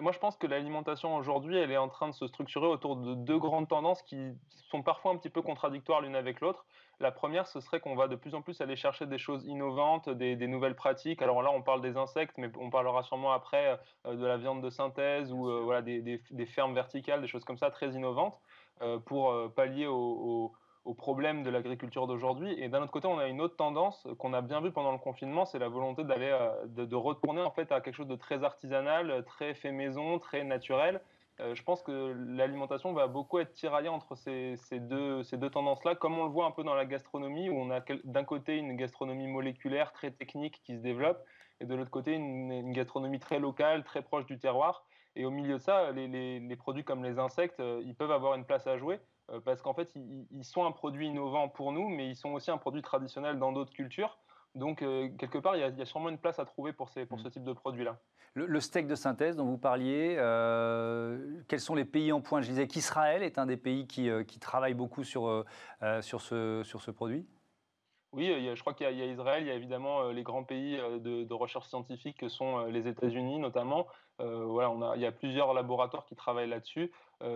Moi, 0.00 0.12
je 0.12 0.18
pense 0.18 0.36
que 0.36 0.46
l'alimentation 0.46 1.16
aujourd'hui, 1.16 1.56
elle 1.56 1.70
est 1.70 1.78
en 1.78 1.88
train 1.88 2.08
de 2.08 2.14
se 2.14 2.26
structurer 2.26 2.66
autour 2.66 2.96
de 2.96 3.14
deux 3.14 3.38
grandes 3.38 3.68
tendances 3.68 4.02
qui 4.02 4.32
sont 4.70 4.82
parfois 4.82 5.12
un 5.12 5.16
petit 5.16 5.30
peu 5.30 5.40
contradictoires 5.40 6.02
l'une 6.02 6.16
avec 6.16 6.40
l'autre. 6.40 6.66
La 7.00 7.10
première, 7.10 7.46
ce 7.46 7.60
serait 7.60 7.80
qu'on 7.80 7.96
va 7.96 8.08
de 8.08 8.14
plus 8.14 8.34
en 8.34 8.42
plus 8.42 8.60
aller 8.60 8.76
chercher 8.76 9.06
des 9.06 9.16
choses 9.16 9.46
innovantes, 9.46 10.10
des, 10.10 10.36
nouvelles 10.46 10.76
pratiques. 10.76 11.22
Alors 11.22 11.42
là, 11.42 11.50
on 11.50 11.62
parle 11.62 11.80
des 11.80 11.96
insectes, 11.96 12.36
mais 12.36 12.50
on 12.58 12.68
parlera 12.68 13.02
sûrement 13.02 13.32
après 13.32 13.80
euh, 14.06 14.16
de 14.16 14.26
la 14.26 14.36
viande 14.36 14.62
de 14.62 14.68
synthèse 14.68 15.32
ou 15.32 15.48
euh, 15.48 15.62
voilà, 15.64 15.80
des, 15.80 16.20
fermes 16.46 16.74
verticales, 16.74 17.22
des 17.22 17.26
choses 17.26 17.44
comme 17.44 17.56
ça 17.56 17.70
très 17.70 17.92
innovantes 17.92 18.38
euh, 18.82 18.98
pour 18.98 19.34
pallier 19.54 19.86
aux 19.86 20.52
problèmes 20.96 21.42
de 21.42 21.50
l'agriculture 21.50 22.06
d'aujourd'hui. 22.06 22.52
Et 22.62 22.68
d'un 22.68 22.82
autre 22.82 22.92
côté, 22.92 23.06
on 23.06 23.18
a 23.18 23.28
une 23.28 23.40
autre 23.40 23.56
tendance 23.56 24.06
qu'on 24.18 24.32
a 24.32 24.40
bien 24.40 24.60
vu 24.60 24.72
pendant 24.72 24.92
le 24.92 24.98
confinement, 24.98 25.44
c'est 25.44 25.58
la 25.58 25.68
volonté 25.68 26.04
d'aller 26.04 26.36
de, 26.66 26.84
de, 26.84 26.96
retourner 26.96 27.42
en 27.42 27.50
fait 27.50 27.70
à 27.72 27.80
quelque 27.80 27.94
chose 27.94 28.08
de 28.08 28.16
très 28.16 28.42
artisanal, 28.44 29.24
très 29.24 29.54
fait 29.54 29.72
maison, 29.72 30.18
très 30.18 30.44
naturel. 30.44 31.00
Euh, 31.40 31.54
je 31.54 31.62
pense 31.62 31.82
que 31.82 32.14
l'alimentation 32.28 32.92
va 32.92 33.06
beaucoup 33.06 33.38
être 33.38 33.52
tiraillée 33.52 33.88
entre 33.88 34.14
ces, 34.14 34.56
deux, 34.72 35.22
ces 35.22 35.38
deux 35.38 35.50
tendances-là, 35.50 35.94
comme 35.94 36.18
on 36.18 36.24
le 36.24 36.30
voit 36.30 36.46
un 36.46 36.50
peu 36.50 36.64
dans 36.64 36.74
la 36.74 36.84
gastronomie, 36.84 37.48
où 37.48 37.54
on 37.54 37.70
a 37.70 37.80
d'un 38.04 38.24
côté 38.24 38.56
une 38.56 38.76
gastronomie 38.76 39.26
moléculaire 39.26 39.92
très 39.92 40.10
technique 40.10 40.60
qui 40.62 40.76
se 40.76 40.82
développe, 40.82 41.24
et 41.60 41.64
de 41.64 41.74
l'autre 41.74 41.90
côté 41.90 42.12
une, 42.12 42.72
gastronomie 42.72 43.20
très 43.20 43.38
locale, 43.38 43.84
très 43.84 44.02
proche 44.02 44.26
du 44.26 44.38
terroir. 44.38 44.84
Et 45.16 45.24
au 45.24 45.30
milieu 45.30 45.54
de 45.54 45.62
ça, 45.62 45.90
les, 45.92 46.56
produits 46.56 46.84
comme 46.84 47.02
les 47.02 47.18
insectes, 47.18 47.60
euh, 47.60 47.82
ils 47.84 47.94
peuvent 47.94 48.12
avoir 48.12 48.34
une 48.34 48.44
place 48.44 48.66
à 48.66 48.76
jouer, 48.76 48.96
euh, 48.96 49.00
parce 49.44 49.62
qu'en 49.62 49.74
fait, 49.74 49.92
ils, 49.94 50.44
sont 50.44 50.64
un 50.64 50.72
produit 50.72 51.06
innovant 51.06 51.48
pour 51.48 51.72
nous, 51.72 51.88
mais 51.88 52.08
ils 52.08 52.16
sont 52.16 52.30
aussi 52.30 52.50
un 52.50 52.58
produit 52.58 52.82
traditionnel 52.82 53.38
dans 53.38 53.52
d'autres 53.52 53.72
cultures. 53.72 54.18
Donc, 54.54 54.78
quelque 54.80 55.38
part, 55.38 55.56
il 55.56 55.60
y, 55.60 55.82
a, 55.82 55.84
sûrement 55.84 56.08
une 56.08 56.18
place 56.18 56.38
à 56.38 56.44
trouver 56.44 56.72
pour, 56.72 56.88
ces, 56.88 57.06
pour 57.06 57.18
mmh. 57.18 57.22
ce 57.22 57.28
type 57.28 57.44
de 57.44 57.52
produit-là. 57.52 57.98
Le, 58.34 58.60
steak 58.60 58.86
de 58.86 58.94
synthèse 58.94 59.34
dont 59.34 59.44
vous 59.44 59.58
parliez, 59.58 60.14
euh, 60.16 61.42
quels 61.48 61.58
sont 61.58 61.74
les 61.74 61.84
pays 61.84 62.12
en 62.12 62.20
point? 62.20 62.40
Je 62.40 62.48
disais 62.48 62.68
qu'Israël 62.68 63.24
est 63.24 63.38
un 63.38 63.46
des 63.46 63.56
pays 63.56 63.88
qui, 63.88 64.08
euh, 64.08 64.22
travaille 64.40 64.74
beaucoup 64.74 65.02
sur, 65.02 65.26
euh, 65.26 65.44
sur, 66.00 66.20
ce, 66.20 66.62
sur 66.64 66.80
ce 66.80 66.92
produit 66.92 67.26
oui, 68.12 68.50
je 68.54 68.60
crois 68.60 68.74
qu'il 68.74 68.90
y, 68.90 69.02
a 69.02 69.06
Israël, 69.06 69.44
il 69.44 69.46
y 69.46 69.50
a 69.50 69.54
évidemment 69.54 70.08
les 70.08 70.22
grands 70.22 70.44
pays 70.44 70.76
de, 70.76 71.32
recherche 71.34 71.68
scientifique 71.68 72.18
que 72.18 72.28
sont 72.28 72.64
les 72.66 72.88
États-Unis 72.88 73.38
notamment. 73.38 73.86
voilà, 74.18 74.72
il 74.96 75.02
y 75.02 75.06
a 75.06 75.12
plusieurs 75.12 75.54
laboratoires 75.54 76.04
qui 76.06 76.16
travaillent 76.16 76.48
là-dessus, 76.48 76.90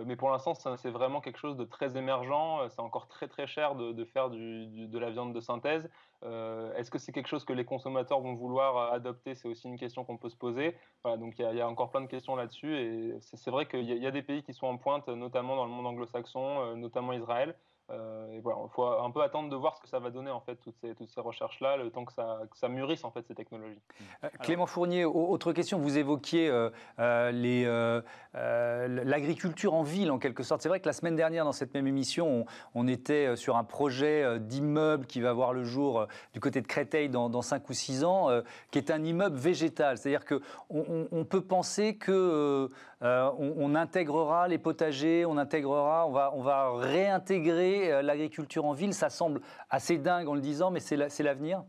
mais 0.05 0.15
pour 0.15 0.29
l'instant, 0.29 0.53
c'est 0.53 0.89
vraiment 0.89 1.21
quelque 1.21 1.39
chose 1.39 1.55
de 1.55 1.63
très 1.63 1.95
émergent. 1.97 2.67
C'est 2.69 2.81
encore 2.81 3.07
très 3.07 3.27
très 3.27 3.47
cher 3.47 3.75
de, 3.75 4.05
faire 4.05 4.29
de 4.29 4.99
la 4.99 5.11
viande 5.11 5.33
de 5.33 5.39
synthèse. 5.39 5.89
Euh, 6.25 6.73
est-ce 6.75 6.89
que 6.89 6.97
c'est 6.97 7.11
quelque 7.11 7.27
chose 7.27 7.45
que 7.45 7.53
les 7.53 7.65
consommateurs 7.65 8.19
vont 8.19 8.33
vouloir 8.33 8.77
euh, 8.77 8.95
adopter? 8.95 9.35
C'est 9.35 9.47
aussi 9.47 9.67
une 9.67 9.77
question 9.77 10.03
qu'on 10.05 10.17
peut 10.17 10.29
se 10.29 10.37
poser. 10.37 10.75
donc 11.03 11.35
il 11.37 11.55
y, 11.55 11.61
a 11.61 11.67
encore 11.67 11.91
plein 11.91 12.01
de 12.01 12.07
questions 12.07 12.35
là-dessus. 12.35 12.75
Et 12.75 13.17
c'est 13.19 13.51
vrai 13.51 13.67
qu'il 13.67 13.83
y, 13.83 14.07
a 14.07 14.11
des 14.11 14.23
pays 14.23 14.43
qui 14.43 14.53
sont 14.53 14.67
en 14.67 14.77
pointe, 14.77 15.07
notamment 15.07 15.55
dans 15.55 15.65
le 15.65 15.71
monde 15.71 15.87
anglo-saxon, 15.87 16.61
euh, 16.61 16.75
notamment 16.75 17.13
Israël. 17.13 17.55
Euh, 17.91 18.25
il 18.33 18.41
faut 18.41 18.83
un 18.83 19.11
peu 19.11 19.21
attendre 19.21 19.49
de 19.49 19.55
voir 19.55 19.75
ce 19.75 19.81
que 19.81 19.87
ça 19.87 19.99
va 19.99 20.09
donner 20.09 20.31
en 20.31 20.39
fait 20.39 20.55
toutes 20.55 20.75
ces, 20.81 20.95
toutes 20.95 21.09
ces 21.09 21.21
recherches-là, 21.21 21.77
le 21.77 21.91
temps 21.91 22.03
que 22.03 22.13
ça, 22.13 22.39
que 22.49 22.57
ça, 22.57 22.67
mûrisse 22.67 23.03
en 23.03 23.11
fait 23.11 23.23
ces 23.27 23.35
technologies. 23.35 23.79
Euh, 24.23 24.29
Clément 24.41 24.65
Fournier, 24.65 25.05
autre 25.05 25.53
question, 25.53 25.77
vous 25.77 25.99
évoquiez 25.99 26.49
euh, 26.49 28.01
l'agriculture 28.33 29.75
en 29.75 29.83
ville 29.83 30.09
en 30.09 30.17
quelque 30.17 30.41
sorte. 30.41 30.63
C'est 30.63 30.69
vrai 30.69 30.79
que 30.79 30.87
la 30.87 30.93
semaine 30.93 31.15
dernière 31.15 31.45
dans 31.45 31.51
cette 31.51 31.75
même 31.75 31.85
émission, 31.85 32.47
on, 32.73 32.87
était 32.87 33.35
sur 33.35 33.55
un 33.55 33.63
projet 33.63 34.39
d'immeuble 34.39 35.05
qui 35.05 35.21
va 35.21 35.33
voir 35.33 35.53
le 35.53 35.63
jour 35.63 36.07
du 36.33 36.39
côté 36.39 36.61
de 36.61 36.67
Créteil 36.67 37.09
dans, 37.09 37.29
dans 37.29 37.41
5 37.41 37.67
ou 37.69 37.73
6 37.73 38.03
ans, 38.03 38.29
qui 38.71 38.77
est 38.77 38.91
un 38.91 39.03
immeuble 39.03 39.37
végétal. 39.37 39.97
C'est-à-dire 39.97 40.25
qu'on 40.25 41.07
on, 41.11 41.25
peut 41.25 41.41
penser 41.41 41.97
que 41.97 42.69
on, 43.01 43.75
intégrera 43.75 44.47
les 44.47 44.59
potagers, 44.59 45.25
on 45.25 45.37
intégrera, 45.37 46.07
on 46.07 46.11
va, 46.11 46.31
on 46.35 46.41
va 46.41 46.71
réintégrer 46.77 47.74
euh, 47.91 48.01
l'agriculture 48.01 48.65
en 48.65 48.73
ville. 48.73 48.93
Ça 48.93 49.09
semble 49.09 49.41
assez 49.69 49.97
dingue 49.97 50.27
en 50.27 50.35
le 50.35 50.41
disant, 50.41 50.71
mais 50.71 50.79
c'est 50.79 51.23
l'avenir? 51.23 51.63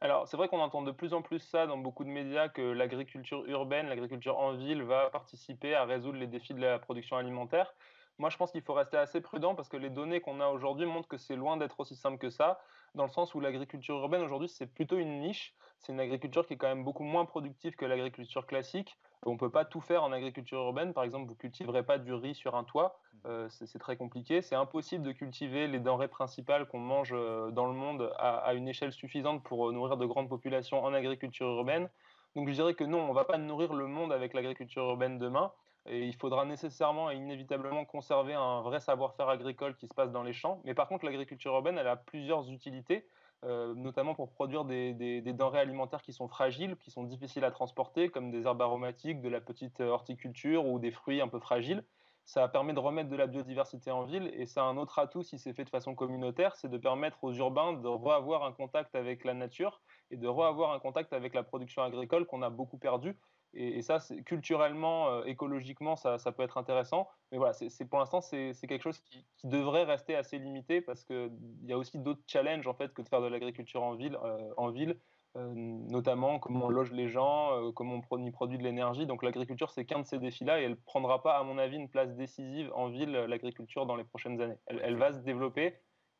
Alors, 0.00 0.28
c'est 0.28 0.36
vrai 0.36 0.48
qu'on 0.48 0.60
entend 0.60 0.82
de 0.82 0.92
plus 0.92 1.12
en 1.12 1.22
plus 1.22 1.40
ça 1.40 1.66
dans 1.66 1.76
beaucoup 1.76 2.04
de 2.04 2.08
médias, 2.10 2.48
que 2.48 2.62
l'agriculture 2.62 3.44
urbaine, 3.46 3.88
l'agriculture 3.88 4.38
en 4.38 4.52
ville 4.52 4.82
va 4.82 5.10
participer 5.10 5.74
à 5.74 5.84
résoudre 5.84 6.18
les 6.18 6.28
défis 6.28 6.54
de 6.54 6.60
la 6.60 6.78
production 6.78 7.16
alimentaire. 7.16 7.74
Moi, 8.18 8.30
je 8.30 8.36
pense 8.36 8.50
qu'il 8.50 8.62
faut 8.62 8.74
rester 8.74 8.96
assez 8.96 9.20
prudent 9.20 9.54
parce 9.54 9.68
que 9.68 9.76
les 9.76 9.90
données 9.90 10.20
qu'on 10.20 10.40
a 10.40 10.48
aujourd'hui 10.48 10.86
montrent 10.86 11.08
que 11.08 11.18
c'est 11.18 11.36
loin 11.36 11.56
d'être 11.56 11.78
aussi 11.80 11.94
simple 11.94 12.18
que 12.18 12.30
ça, 12.30 12.60
dans 12.94 13.04
le 13.04 13.10
sens 13.10 13.34
où 13.34 13.40
l'agriculture 13.40 13.96
urbaine 13.96 14.22
aujourd'hui, 14.22 14.48
c'est 14.48 14.66
plutôt 14.66 14.98
une 14.98 15.20
niche. 15.20 15.54
C'est 15.80 15.92
une 15.92 16.00
agriculture 16.00 16.46
qui 16.46 16.54
est 16.54 16.56
quand 16.56 16.68
même 16.68 16.84
beaucoup 16.84 17.04
moins 17.04 17.24
productive 17.24 17.76
que 17.76 17.84
l'agriculture 17.84 18.46
classique. 18.46 18.98
On 19.24 19.32
ne 19.32 19.38
peut 19.38 19.50
pas 19.50 19.64
tout 19.64 19.80
faire 19.80 20.02
en 20.02 20.12
agriculture 20.12 20.58
urbaine. 20.58 20.92
Par 20.92 21.04
exemple, 21.04 21.26
vous 21.26 21.34
ne 21.34 21.38
cultiverez 21.38 21.82
pas 21.82 21.98
du 21.98 22.12
riz 22.12 22.34
sur 22.34 22.56
un 22.56 22.64
toit. 22.64 23.00
Euh, 23.26 23.48
c'est 23.48 23.78
très 23.78 23.96
compliqué. 23.96 24.42
C'est 24.42 24.54
impossible 24.54 25.04
de 25.04 25.12
cultiver 25.12 25.66
les 25.66 25.78
denrées 25.78 26.08
principales 26.08 26.66
qu'on 26.66 26.78
mange 26.78 27.12
euh, 27.12 27.50
dans 27.50 27.66
le 27.66 27.72
monde 27.72 28.12
à, 28.18 28.38
à, 28.38 28.54
une 28.54 28.68
échelle 28.68 28.92
suffisante 28.92 29.42
pour 29.42 29.72
nourrir 29.72 29.96
de 29.96 30.06
grandes 30.06 30.28
populations 30.28 30.82
en 30.82 30.92
agriculture 30.92 31.48
urbaine. 31.48 31.88
Donc 32.36 32.48
je 32.48 32.52
dirais 32.52 32.74
que 32.74 32.84
non, 32.84 33.00
on 33.00 33.08
ne 33.08 33.14
va 33.14 33.24
pas 33.24 33.38
nourrir 33.38 33.72
le 33.72 33.86
monde 33.86 34.12
avec 34.12 34.34
l'agriculture 34.34 34.84
urbaine 34.84 35.18
demain. 35.18 35.52
Et 35.86 36.06
il 36.06 36.14
faudra 36.14 36.44
nécessairement 36.44 37.10
et 37.10 37.16
inévitablement 37.16 37.84
conserver 37.84 38.34
un 38.34 38.60
vrai 38.60 38.78
savoir-faire 38.78 39.28
agricole 39.28 39.74
qui 39.76 39.88
se 39.88 39.94
passe 39.94 40.12
dans 40.12 40.22
les 40.22 40.34
champs. 40.34 40.60
Mais 40.64 40.74
par 40.74 40.86
contre, 40.86 41.04
l'agriculture 41.04 41.54
urbaine, 41.54 41.78
elle 41.78 41.88
a 41.88 41.96
plusieurs 41.96 42.50
utilités, 42.50 43.06
euh, 43.44 43.74
notamment 43.74 44.14
pour 44.14 44.30
produire 44.30 44.64
des, 44.64 45.22
denrées 45.22 45.60
alimentaires 45.60 46.02
qui 46.02 46.12
sont 46.12 46.28
fragiles, 46.28 46.76
qui 46.76 46.90
sont 46.90 47.04
difficiles 47.04 47.44
à 47.44 47.50
transporter, 47.50 48.08
comme 48.08 48.30
des 48.30 48.46
herbes 48.46 48.62
aromatiques, 48.62 49.20
de 49.20 49.28
la 49.28 49.40
petite 49.40 49.80
horticulture 49.80 50.66
ou 50.66 50.78
des 50.78 50.90
fruits 50.90 51.20
un 51.20 51.28
peu 51.28 51.38
fragiles. 51.38 51.84
Ça 52.24 52.46
permet 52.48 52.74
de 52.74 52.80
remettre 52.80 53.08
de 53.08 53.16
la 53.16 53.26
biodiversité 53.26 53.90
en 53.90 54.04
ville 54.04 54.30
et 54.34 54.44
ça 54.44 54.62
a 54.62 54.64
un 54.64 54.76
autre 54.76 54.98
atout 54.98 55.22
si 55.22 55.38
c'est 55.38 55.54
fait 55.54 55.64
de 55.64 55.70
façon 55.70 55.94
communautaire, 55.94 56.56
c'est 56.56 56.68
de 56.68 56.76
permettre 56.76 57.24
aux 57.24 57.32
urbains 57.32 57.72
de 57.72 57.88
reavoir 57.88 58.44
un 58.44 58.52
contact 58.52 58.94
avec 58.94 59.24
la 59.24 59.32
nature 59.32 59.80
et 60.10 60.18
de 60.18 60.28
reavoir 60.28 60.72
un 60.72 60.78
contact 60.78 61.14
avec 61.14 61.32
la 61.32 61.42
production 61.42 61.82
agricole 61.82 62.26
qu'on 62.26 62.42
a 62.42 62.50
beaucoup 62.50 62.76
perdu 62.76 63.16
et, 63.54 63.82
ça, 63.82 63.98
culturellement, 64.26 65.08
euh, 65.08 65.24
écologiquement, 65.24 65.96
ça, 65.96 66.18
peut 66.32 66.42
être 66.42 66.58
intéressant. 66.58 67.08
Mais 67.32 67.38
voilà, 67.38 67.52
c'est, 67.52 67.84
pour 67.86 67.98
l'instant, 67.98 68.20
c'est, 68.20 68.54
quelque 68.68 68.82
chose 68.82 69.00
qui, 69.00 69.26
devrait 69.44 69.84
rester 69.84 70.14
assez 70.14 70.38
limité 70.38 70.80
parce 70.80 71.04
qu'il 71.04 71.30
y 71.64 71.72
a 71.72 71.78
aussi 71.78 71.98
d'autres 71.98 72.22
challenges 72.26 72.66
en 72.66 72.74
fait 72.74 72.92
que 72.92 73.02
de 73.02 73.08
faire 73.08 73.22
de 73.22 73.28
l'agriculture 73.28 73.82
en 73.82 73.94
ville, 73.94 74.18
euh, 74.22 74.52
en 74.56 74.70
ville 74.70 74.98
euh, 75.36 75.52
notamment 75.54 76.38
comment 76.38 76.66
on 76.66 76.68
loge 76.68 76.92
les 76.92 77.08
gens, 77.08 77.72
comment 77.72 77.94
on 77.94 78.00
produit, 78.00 78.30
produit 78.30 78.58
de 78.58 78.64
l'énergie. 78.64 79.06
Donc 79.06 79.22
l'agriculture, 79.22 79.70
c'est 79.70 79.84
qu'un 79.84 80.00
de 80.00 80.06
ces 80.06 80.18
défis-là 80.18 80.60
et 80.60 80.64
elle 80.64 80.72
ne 80.72 80.76
prendra 80.76 81.22
pas, 81.22 81.38
à 81.38 81.42
mon 81.44 81.58
avis, 81.58 81.76
une 81.76 81.88
place 81.88 82.14
décisive 82.14 82.70
en 82.74 82.88
ville, 82.88 83.12
l'agriculture, 83.12 83.86
dans 83.86 83.96
les 83.96 84.04
prochaines 84.04 84.40
années. 84.40 84.58
Elle, 84.66 84.80
elle 84.82 84.96
va 84.96 85.12
se 85.12 85.18
développer, 85.18 85.74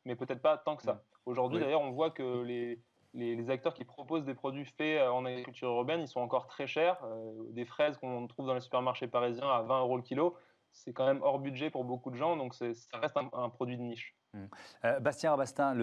mais 0.05 0.15
peut-être 0.15 0.41
pas 0.41 0.57
tant 0.57 0.75
que 0.75 0.83
ça. 0.83 1.03
Aujourd'hui, 1.25 1.59
d'ailleurs, 1.59 1.81
on 1.81 1.91
voit 1.91 2.09
que 2.09 2.41
les 2.41 2.81
les, 3.13 3.49
acteurs 3.49 3.73
qui 3.73 3.85
proposent 3.85 4.25
des 4.25 4.33
produits 4.33 4.65
faits 4.65 5.01
euh, 5.01 5.09
en 5.09 5.25
agriculture 5.25 5.69
urbaine, 5.69 6.01
ils 6.01 6.07
sont 6.07 6.19
encore 6.19 6.47
très 6.47 6.67
chers. 6.67 6.97
Euh, 7.03 7.31
des 7.51 7.65
fraises 7.65 7.97
qu'on 7.97 8.27
trouve 8.27 8.47
dans 8.47 8.53
les 8.53 8.61
supermarchés 8.61 9.07
parisiens 9.07 9.49
à 9.49 9.61
20 9.61 9.79
euros 9.81 9.97
le 9.97 10.03
kilo, 10.03 10.35
c'est 10.71 10.93
quand 10.93 11.05
même 11.05 11.21
hors 11.23 11.39
budget 11.39 11.69
pour 11.69 11.83
beaucoup 11.83 12.11
de 12.11 12.15
gens, 12.15 12.37
donc 12.37 12.53
ça 12.53 12.65
reste 12.93 13.17
un, 13.33 13.49
produit 13.49 13.77
de 13.77 13.81
niche. 13.81 14.15
Mmh. 14.33 14.39
Euh, 14.85 14.99
Bastien 14.99 15.31
Rabastin, 15.31 15.75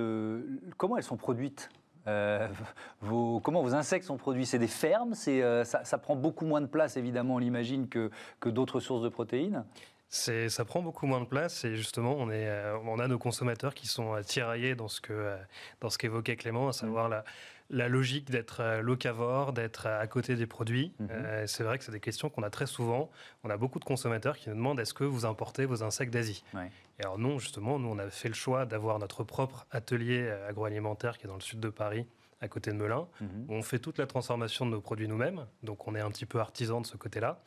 comment 0.77 0.97
elles 0.97 1.03
sont 1.03 1.17
produites 1.17 1.71
vos, 3.01 3.41
comment 3.41 3.63
vos 3.63 3.75
insectes 3.75 4.05
sont 4.05 4.17
produits? 4.17 4.47
C'est 4.47 4.61
des 4.61 4.69
fermes? 4.69 5.15
Ça, 5.15 5.99
prend 5.99 6.15
beaucoup 6.15 6.47
moins 6.47 6.61
de 6.61 6.67
place, 6.67 6.97
évidemment, 6.97 7.35
on 7.35 7.39
l'imagine, 7.39 7.89
que 7.89 8.11
d'autres 8.49 8.79
sources 8.79 9.03
de 9.03 9.09
protéines? 9.09 9.65
Ça 10.09 10.65
prend 10.65 10.83
beaucoup 10.83 11.07
moins 11.07 11.21
de 11.21 11.27
place 11.27 11.65
et 11.65 11.77
justement, 11.77 12.15
on, 12.17 12.31
est, 12.31 12.49
euh, 12.49 12.79
on 12.85 12.99
a 12.99 13.09
nos 13.09 13.19
consommateurs 13.19 13.75
qui 13.75 13.87
sont 13.87 14.15
euh, 14.15 14.23
tiraillés 14.23 14.75
dans 14.75 14.89
ce 14.89 15.01
que 15.01 15.13
euh, 15.13 15.37
dans 15.81 15.91
ce 15.91 15.99
qu'évoquait 15.99 16.37
Clément, 16.37 16.69
à 16.69 16.73
savoir 16.73 17.09
la, 17.09 17.25
la 17.71 17.89
logique 17.89 18.31
d'être 18.31 18.81
locavore, 18.81 19.53
d'être 19.53 19.87
à 19.87 20.07
côté 20.07 20.37
des 20.37 20.47
produits. 20.47 20.93
Mhm. 21.01 21.47
c'est 21.47 21.65
vrai 21.65 21.79
que 21.79 21.85
c'est 21.85 21.93
des 21.93 22.01
questions 22.01 22.31
qu'on 22.31 22.45
a 22.45 22.51
très 22.51 22.67
souvent. 22.67 23.11
On 23.43 23.51
a 23.51 23.57
beaucoup 23.57 23.81
de 23.81 23.85
consommateurs 23.85 24.37
qui 24.37 24.49
nous 24.49 24.55
demandent 24.55 24.79
est-ce 24.79 24.95
que 24.95 25.05
vous 25.05 25.27
importez 25.27 25.67
vos 25.67 25.83
insectes 25.83 26.13
d'Asie? 26.13 26.45
Et 26.55 27.03
alors 27.03 27.19
non, 27.19 27.39
justement, 27.39 27.79
nous 27.79 27.89
on 27.89 27.99
a 27.99 28.09
fait 28.09 28.29
le 28.29 28.35
choix 28.35 28.67
d'avoir 28.67 29.01
notre 29.01 29.25
propre 29.25 29.67
atelier 29.73 30.31
agroalimentaire 30.49 31.19
qui 31.19 31.27
est 31.27 31.29
dans 31.29 31.35
le 31.35 31.41
sud 31.41 31.59
de 31.59 31.69
Paris 31.69 32.07
à 32.41 32.49
côté 32.49 32.71
de 32.71 32.77
Melun. 32.77 33.09
Mhm. 33.21 33.47
On 33.49 33.63
fait 33.63 33.79
toute 33.79 33.99
la 33.99 34.07
transformation 34.07 34.67
de 34.67 34.71
nos 34.71 34.81
produits 34.81 35.09
nous-mêmes, 35.09 35.47
donc 35.63 35.87
on 35.89 35.95
est 35.95 36.01
un 36.01 36.11
petit 36.11 36.27
peu 36.27 36.39
artisan 36.41 36.81
de 36.81 36.87
ce 36.87 36.97
côté-là. 36.97 37.41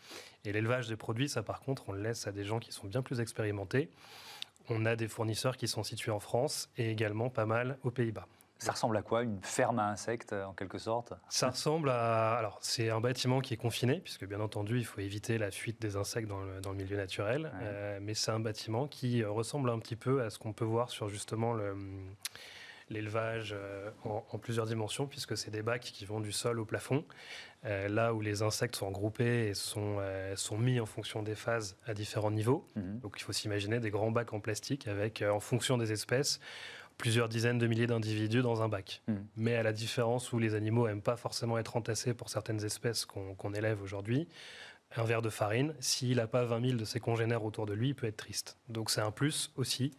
Et 0.46 0.52
l'élevage 0.52 0.88
des 0.88 0.96
produits, 0.96 1.30
ça 1.30 1.44
par 1.44 1.62
contre, 1.62 1.90
on 1.90 1.92
le 1.94 2.02
laisse 2.02 2.28
à 2.28 2.32
des 2.32 2.44
gens 2.44 2.60
qui 2.60 2.72
sont 2.72 2.88
bien 2.88 3.02
plus 3.02 3.20
expérimentés. 3.20 3.90
On 4.70 4.86
a 4.86 4.96
des 4.96 5.08
fournisseurs 5.08 5.58
qui 5.58 5.68
sont 5.68 5.84
situés 5.84 6.12
en 6.12 6.20
France 6.20 6.70
et 6.78 6.92
également 6.92 7.30
pas 7.30 7.46
mal 7.46 7.78
aux 7.84 7.92
Pays-Bas. 7.92 8.28
Ça 8.60 8.74
ressemble 8.74 8.98
à 8.98 9.02
quoi 9.02 9.24
Une 9.24 9.42
ferme 9.42 9.80
à 9.80 9.88
insectes, 9.88 10.34
en 10.34 10.52
quelque 10.52 10.78
sorte? 10.78 11.14
Ça 11.30 11.50
ressemble 11.50 11.90
à... 11.90 12.34
Alors, 12.34 12.60
c'est 12.62 12.90
un 12.90 13.00
bâtiment 13.00 13.40
qui 13.40 13.54
est 13.54 13.58
confiné, 13.58 14.02
puisque 14.02 14.28
bien 14.28 14.42
entendu, 14.42 14.78
il 14.78 14.86
faut 14.86 15.00
éviter 15.00 15.38
la 15.38 15.50
fuite 15.50 15.82
des 15.82 15.96
insectes 15.96 16.28
dans 16.28 16.42
le, 16.42 16.60
dans 16.60 16.72
le 16.72 16.78
milieu 16.78 16.98
naturel. 16.98 17.54
Euh, 17.62 18.00
mais 18.02 18.14
c'est 18.14 18.32
un 18.32 18.40
bâtiment 18.42 18.86
qui 18.88 19.24
ressemble 19.24 19.70
un 19.70 19.80
petit 19.80 19.96
peu 19.96 20.22
à 20.24 20.30
ce 20.30 20.40
qu'on 20.40 20.52
peut 20.52 20.66
voir 20.66 20.90
sur 20.90 21.08
justement 21.08 21.54
le 21.54 21.74
l'élevage 22.90 23.56
euh, 23.58 23.90
en, 24.04 24.38
plusieurs 24.38 24.66
dimensions, 24.66 25.08
puisque 25.08 25.38
c'est 25.38 25.52
des 25.52 25.62
bacs 25.62 25.82
qui 25.82 26.06
vont 26.06 26.20
du 26.20 26.32
sol 26.32 26.60
au 26.60 26.66
plafond, 26.66 27.06
euh, 27.66 27.88
là 27.88 28.14
où 28.14 28.22
les 28.22 28.42
insectes 28.42 28.76
sont 28.76 28.88
regroupés 28.88 29.50
et 29.50 29.54
sont, 29.54 29.98
euh, 30.00 30.36
sont 30.36 30.58
mis 30.58 30.80
en 30.80 30.86
fonction 30.86 31.24
des 31.24 31.36
phases 31.36 31.78
à 31.86 31.94
différents 31.94 32.32
niveaux. 32.32 32.68
Mhm. 32.76 33.00
Donc 33.00 33.16
il 33.18 33.24
faut 33.24 33.34
s'imaginer 33.34 33.80
des 33.80 33.90
grands 33.90 34.12
bacs 34.12 34.34
en 34.34 34.40
plastique 34.40 34.88
avec, 34.88 35.22
en 35.22 35.40
fonction 35.40 35.78
des 35.78 35.92
espèces, 35.92 36.40
plusieurs 36.98 37.30
dizaines 37.30 37.58
de 37.58 37.68
milliers 37.68 37.88
d'individus 37.88 38.42
dans 38.42 38.62
un 38.62 38.70
bac. 38.70 39.02
Mhm. 39.08 39.26
Mais 39.38 39.56
à 39.56 39.64
la 39.64 39.74
différence 39.74 40.34
où 40.34 40.40
les 40.40 40.56
animaux 40.56 40.88
n'aiment 40.88 41.02
pas 41.02 41.18
forcément 41.18 41.58
être 41.58 41.76
entassés 41.76 42.14
pour 42.14 42.30
certaines 42.30 42.64
espèces 42.64 43.06
qu'on 43.06 43.54
élève 43.54 43.82
aujourd'hui, 43.82 44.28
un 44.96 45.04
verre 45.04 45.22
de 45.22 45.30
farine, 45.30 45.76
s'il 45.80 46.18
n'a 46.18 46.28
pas 46.28 46.46
20 46.46 46.66
000 46.66 46.78
de 46.78 46.86
ses 46.86 47.00
congénères 47.00 47.44
autour 47.44 47.66
de 47.66 47.74
lui, 47.74 47.90
il 47.90 47.96
peut 47.96 48.08
être 48.08 48.18
triste. 48.18 48.58
Donc 48.70 48.90
c'est 48.90 49.02
un 49.02 49.12
plus 49.12 49.52
aussi, 49.56 49.92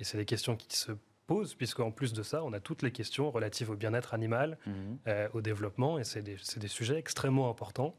et 0.00 0.04
c'est 0.04 0.16
des 0.16 0.24
questions 0.24 0.56
qui 0.56 0.74
se 0.76 0.92
pose, 1.28 1.54
puisqu'en 1.54 1.92
plus 1.92 2.12
de 2.12 2.24
ça, 2.24 2.42
on 2.42 2.52
a 2.52 2.58
toutes 2.58 2.82
les 2.82 2.90
questions 2.90 3.30
relatives 3.30 3.70
au 3.70 3.76
bien-être 3.76 4.14
animal, 4.14 4.58
mhm. 4.66 4.98
euh, 5.06 5.28
au 5.34 5.40
développement, 5.40 5.98
et 5.98 6.04
c'est 6.04 6.22
des, 6.22 6.36
des, 6.56 6.68
sujets 6.68 6.98
extrêmement 6.98 7.48
importants 7.48 7.94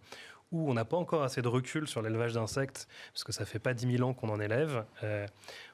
où 0.52 0.68
on 0.68 0.74
n'a 0.74 0.84
pas 0.84 0.98
encore 0.98 1.22
assez 1.22 1.44
de 1.44 1.48
recul 1.48 1.88
sur 1.88 2.02
l'élevage 2.02 2.34
d'insectes, 2.34 2.88
parce 3.14 3.24
que 3.24 3.32
ça 3.32 3.46
fait 3.46 3.60
pas 3.60 3.76
10 3.76 3.98
000 3.98 4.10
ans 4.10 4.16
qu'on 4.16 4.30
en 4.30 4.40
élève, 4.40 4.84
euh, 5.04 5.28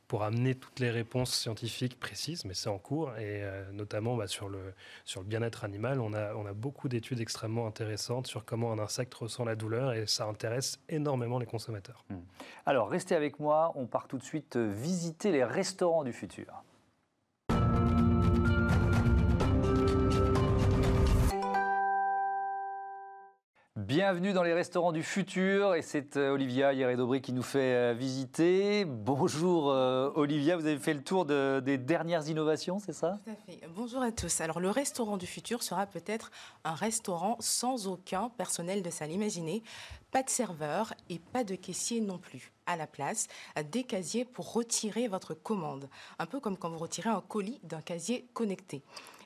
pour 0.10 0.24
amener 0.24 0.54
toutes 0.54 0.82
les 0.82 0.92
réponses 0.92 1.34
scientifiques 1.34 1.98
précises, 1.98 2.44
mais 2.44 2.54
c'est 2.54 2.68
en 2.68 2.78
cours, 2.78 3.12
et 3.18 3.42
euh, 3.42 3.72
notamment 3.72 4.18
bah, 4.18 4.28
sur 4.28 4.50
le, 4.50 4.74
sur 5.06 5.22
le 5.22 5.28
bien-être 5.28 5.64
animal, 5.64 6.02
on 6.02 6.14
a, 6.14 6.36
on 6.36 6.46
a 6.46 6.52
beaucoup 6.52 6.90
d'études 6.90 7.22
extrêmement 7.22 7.68
intéressantes 7.68 8.28
sur 8.28 8.44
comment 8.44 8.74
un 8.74 8.80
insecte 8.80 9.14
ressent 9.14 9.46
la 9.46 9.56
douleur, 9.56 9.94
et 9.94 10.06
ça 10.08 10.26
intéresse 10.26 10.78
énormément 10.90 11.40
les 11.40 11.48
consommateurs. 11.48 12.04
Hmm. 12.10 12.18
Alors, 12.66 12.90
restez 12.90 13.16
avec 13.16 13.40
moi, 13.40 13.72
on 13.76 13.88
part 13.88 14.10
tout 14.10 14.18
de 14.18 14.24
suite 14.24 14.58
visiter 14.58 15.32
les 15.32 15.46
restaurants 15.46 16.04
du 16.04 16.12
futur. 16.12 16.66
Bienvenue 23.88 24.34
dans 24.34 24.42
les 24.42 24.54
restaurants 24.54 24.92
du 24.92 25.04
futur 25.04 25.76
et 25.76 25.84
c'est 25.84 26.18
euh, 26.18 26.32
Olivia 26.32 26.74
Hieredobry 26.74 27.22
qui 27.22 27.34
nous 27.34 27.44
fait 27.44 27.60
euh, 27.76 27.94
visiter. 27.94 28.84
Bonjour 28.84 29.70
euh, 29.70 30.10
Olivia, 30.16 30.58
vous 30.58 30.66
avez 30.66 30.80
fait 30.80 30.96
le 30.96 31.04
tour 31.04 31.24
des 31.24 31.78
dernières 31.78 32.28
innovations, 32.28 32.80
c'est 32.80 32.94
ça? 32.94 33.20
Bonjour 33.76 34.02
à 34.02 34.12
tous. 34.12 34.42
Alors 34.42 34.60
le 34.60 34.72
restaurant 34.72 35.18
du 35.18 35.28
futur 35.28 35.62
sera 35.62 35.86
peut-être 35.86 36.32
un 36.64 36.74
restaurant 36.74 37.38
sans 37.40 37.86
aucun 37.86 38.30
personnel 38.30 38.82
de 38.82 38.90
salle. 38.90 39.12
Imaginez, 39.12 39.62
pas 40.10 40.24
de 40.24 40.32
serveur 40.32 40.96
et 41.12 41.20
pas 41.20 41.44
de 41.44 41.54
caissier 41.54 42.02
non 42.02 42.18
plus. 42.18 42.54
À 42.66 42.78
la 42.78 42.88
place, 42.88 43.28
des 43.72 43.84
casiers 43.84 44.26
pour 44.26 44.52
retirer 44.54 45.08
votre 45.08 45.36
commande. 45.36 45.88
Un 46.18 46.26
peu 46.26 46.40
comme 46.40 46.58
quand 46.58 46.72
vous 46.72 46.80
retirez 46.80 47.12
un 47.12 47.22
colis 47.22 47.60
d'un 47.62 47.82
casier 47.82 48.28
connecté. 48.34 48.82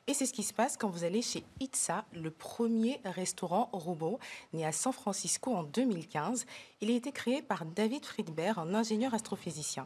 Et 0.09 0.15
c'est 0.15 0.25
ce 0.25 0.33
qui 0.33 0.41
se 0.41 0.55
passe 0.55 0.75
quand 0.75 0.89
vous 0.89 1.03
allez 1.03 1.21
chez 1.21 1.43
Itza, 1.59 2.03
le 2.13 2.31
premier 2.31 2.99
restaurant 3.05 3.69
robot 3.71 4.17
né 4.53 4.65
à 4.65 4.71
San 4.71 4.91
Francisco 4.91 5.53
en 5.53 5.61
2015. 5.61 6.47
Il 6.81 6.89
a 6.89 6.95
été 6.95 7.11
créé 7.11 7.43
par 7.43 7.63
David 7.63 8.03
Friedberg, 8.03 8.57
un 8.57 8.73
ingénieur 8.73 9.13
astrophysicien. 9.13 9.83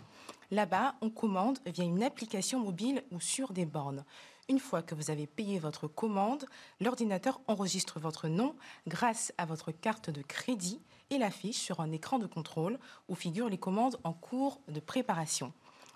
Là-bas, 0.50 0.96
on 1.02 1.10
commande 1.10 1.60
via 1.66 1.84
une 1.84 2.02
application 2.04 2.62
mobile 2.62 3.04
ou 3.12 3.20
sur 3.20 3.52
des 3.52 3.66
bornes. 3.66 4.06
Une 4.48 4.60
fois 4.60 4.82
que 4.82 4.96
vous 4.96 5.12
avez 5.12 5.28
payé 5.28 5.60
votre 5.60 5.90
commande, 5.90 6.46
l'ordinateur 6.80 7.42
enregistre 7.48 8.00
votre 8.00 8.30
nom 8.30 8.56
grâce 8.88 9.34
à 9.38 9.46
votre 9.46 9.74
carte 9.74 10.10
de 10.10 10.22
crédit 10.22 10.80
et 11.10 11.18
l'affiche 11.18 11.60
sur 11.60 11.82
un 11.82 11.92
écran 11.92 12.18
de 12.18 12.28
contrôle 12.28 12.80
où 13.10 13.16
figurent 13.16 13.50
les 13.50 13.58
commandes 13.58 14.00
en 14.06 14.14
cours 14.14 14.62
de 14.70 14.80
préparation. 14.80 15.52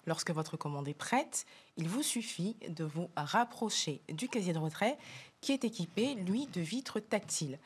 Lorsque 0.07 0.31
votre 0.31 0.55
commande 0.55 0.87
est 0.87 0.93
prête, 0.93 1.45
il 1.75 1.89
vous 1.89 2.01
suffit 2.01 2.55
de 2.69 2.85
vous 2.85 3.09
rapprocher 3.17 4.01
du 4.07 4.29
casier 4.29 4.53
de 4.53 4.57
retrait 4.57 4.97
qui 5.41 5.51
est 5.51 5.65
équipé, 5.65 6.15
lui, 6.15 6.47
de 6.47 6.61
vitres 6.61 7.01
tactiles. 7.01 7.59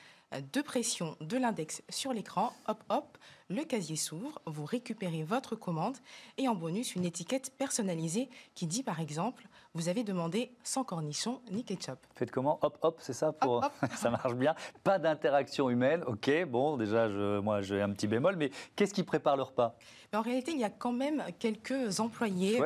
De 0.54 0.62
pression 0.62 1.18
de 1.20 1.38
l'index 1.38 1.84
sur 1.90 2.14
l'écran, 2.14 2.54
hop 2.68 2.82
hop, 2.90 3.18
le 3.50 3.64
casier 3.64 3.98
s'ouvre, 3.98 4.42
vous 4.46 4.66
récupérez 4.66 5.24
votre 5.24 5.56
commande 5.56 5.98
et 6.38 6.48
en 6.48 6.56
bonus 6.56 6.96
une 6.96 7.06
étiquette 7.06 7.54
personnalisée 7.58 8.30
qui 8.56 8.66
dit 8.66 8.82
par 8.82 9.02
exemple 9.02 9.46
vous 9.74 9.88
avez 9.88 10.04
demandé 10.04 10.52
sans 10.64 10.84
cornichon 10.84 11.42
ni 11.50 11.64
ketchup. 11.64 11.98
Faites 12.14 12.32
comment 12.32 12.60
Hop, 12.62 12.78
hop, 12.82 12.98
c'est 13.00 13.14
ça 13.14 13.32
pour... 13.32 13.64
ça 13.96 14.10
marche 14.10 14.36
bien. 14.36 14.54
Pas 14.84 15.00
d'interaction 15.00 15.70
humaine. 15.70 16.04
Ok, 16.08 16.30
bon, 16.48 16.78
déjà, 16.78 17.08
je, 17.08 17.40
moi, 17.40 17.62
j'ai 17.62 17.82
un 17.82 17.90
petit 17.92 18.08
bémol, 18.08 18.36
mais 18.36 18.52
qu'est-ce 18.76 18.94
qui 18.94 19.04
prépare 19.04 19.38
le 19.38 19.44
repas? 19.44 19.76
En 20.14 20.22
réalité, 20.22 20.52
il 20.52 20.60
y 20.60 20.66
a 20.66 20.70
quand 20.70 20.92
même 20.92 21.24
quelques 21.40 22.00
employés 22.02 22.62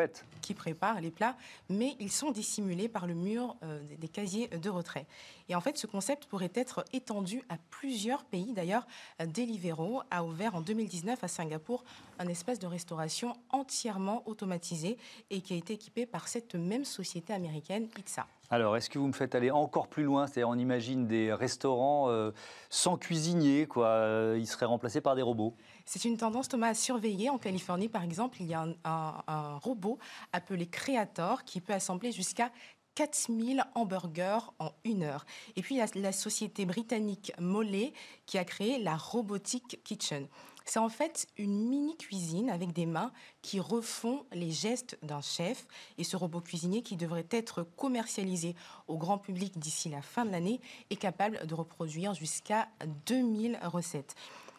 qui 0.45 0.53
préparent 0.53 1.01
les 1.01 1.09
plats, 1.09 1.35
mais 1.69 1.95
ils 1.99 2.11
sont 2.11 2.29
dissimulés 2.29 2.87
par 2.87 3.07
le 3.07 3.15
mur 3.15 3.55
euh, 3.63 3.81
des 3.97 4.07
casiers 4.07 4.47
de 4.47 4.69
retrait. 4.69 5.07
Et 5.49 5.55
en 5.55 5.61
fait, 5.61 5.75
ce 5.75 5.87
concept 5.87 6.25
pourrait 6.25 6.51
être 6.53 6.85
étendu 6.93 7.41
à 7.49 7.57
plusieurs 7.71 8.23
pays. 8.25 8.53
D'ailleurs, 8.53 8.85
Deliveroo 9.19 10.01
a 10.11 10.23
ouvert 10.23 10.53
en 10.53 10.61
2019 10.61 11.23
à 11.23 11.27
Singapour 11.27 11.83
un 12.19 12.27
espace 12.27 12.59
de 12.59 12.67
restauration 12.67 13.33
entièrement 13.49 14.21
automatisé 14.27 14.97
et 15.31 15.41
qui 15.41 15.53
a 15.53 15.57
été 15.57 15.73
équipé 15.73 16.05
par 16.05 16.27
cette 16.27 16.53
même 16.53 16.85
société 16.85 17.33
américaine, 17.33 17.87
Pizza. 17.87 18.27
Alors, 18.51 18.77
est-ce 18.77 18.91
que 18.91 18.99
vous 18.99 19.07
me 19.07 19.13
faites 19.13 19.33
aller 19.33 19.49
encore 19.49 19.87
plus 19.87 20.03
loin? 20.03 20.27
C'est-à-dire, 20.27 20.49
on 20.49 20.59
imagine 20.59 21.07
des 21.07 21.33
restaurants 21.33 22.09
euh, 22.09 22.31
sans 22.69 22.95
cuisinier, 22.95 23.65
quoi. 23.65 23.87
Euh, 23.87 24.37
ils 24.39 24.45
seraient 24.45 24.67
remplacés 24.67 25.01
par 25.01 25.15
des 25.15 25.23
robots. 25.23 25.55
C'est 25.85 26.03
une 26.05 26.17
tendance, 26.17 26.49
Thomas, 26.49 26.69
à 26.69 26.73
surveiller. 26.73 27.29
En 27.29 27.37
Californie, 27.37 27.89
par 27.89 28.03
exemple, 28.03 28.37
il 28.41 28.47
y 28.47 28.53
a 28.53 28.67
un, 28.83 29.57
robot 29.59 29.99
appelé 30.33 30.67
Creator 30.67 31.43
qui 31.43 31.61
peut 31.61 31.73
assembler 31.73 32.11
jusqu'à 32.11 32.51
4000 32.95 33.63
hamburgers 33.75 34.51
en 34.59 34.71
une 34.83 35.03
heure. 35.03 35.25
Et 35.55 35.61
puis, 35.61 35.75
il 35.75 35.77
y 35.77 35.81
a 35.81 35.87
la 35.95 36.11
société 36.11 36.65
britannique 36.65 37.31
Mollet 37.39 37.93
qui 38.25 38.37
a 38.37 38.45
créé 38.45 38.79
la 38.79 38.95
Robotic 38.95 39.81
Kitchen. 39.83 40.27
C'est 40.67 40.79
en 40.79 40.89
fait 40.89 41.27
une 41.37 41.69
mini 41.69 41.95
cuisine 41.95 42.49
avec 42.49 42.73
des 42.73 42.87
mains 42.87 43.11
qui 43.43 43.59
refont 43.59 44.25
les 44.31 44.49
gestes 44.49 44.97
d'un 45.03 45.21
chef. 45.21 45.67
Et 45.99 46.03
ce 46.03 46.17
robot 46.17 46.41
cuisinier 46.41 46.81
qui 46.81 46.95
devrait 46.95 47.27
être 47.29 47.61
commercialisé 47.61 48.55
au 48.87 48.97
grand 48.97 49.19
public 49.19 49.59
d'ici 49.59 49.89
la 49.89 50.01
fin 50.01 50.25
de 50.25 50.31
l'année 50.31 50.59
est 50.89 50.95
capable 50.95 51.45
de 51.45 51.53
reproduire 51.53 52.15
jusqu'à 52.15 52.67
2000 53.05 53.59
recettes. 53.63 54.15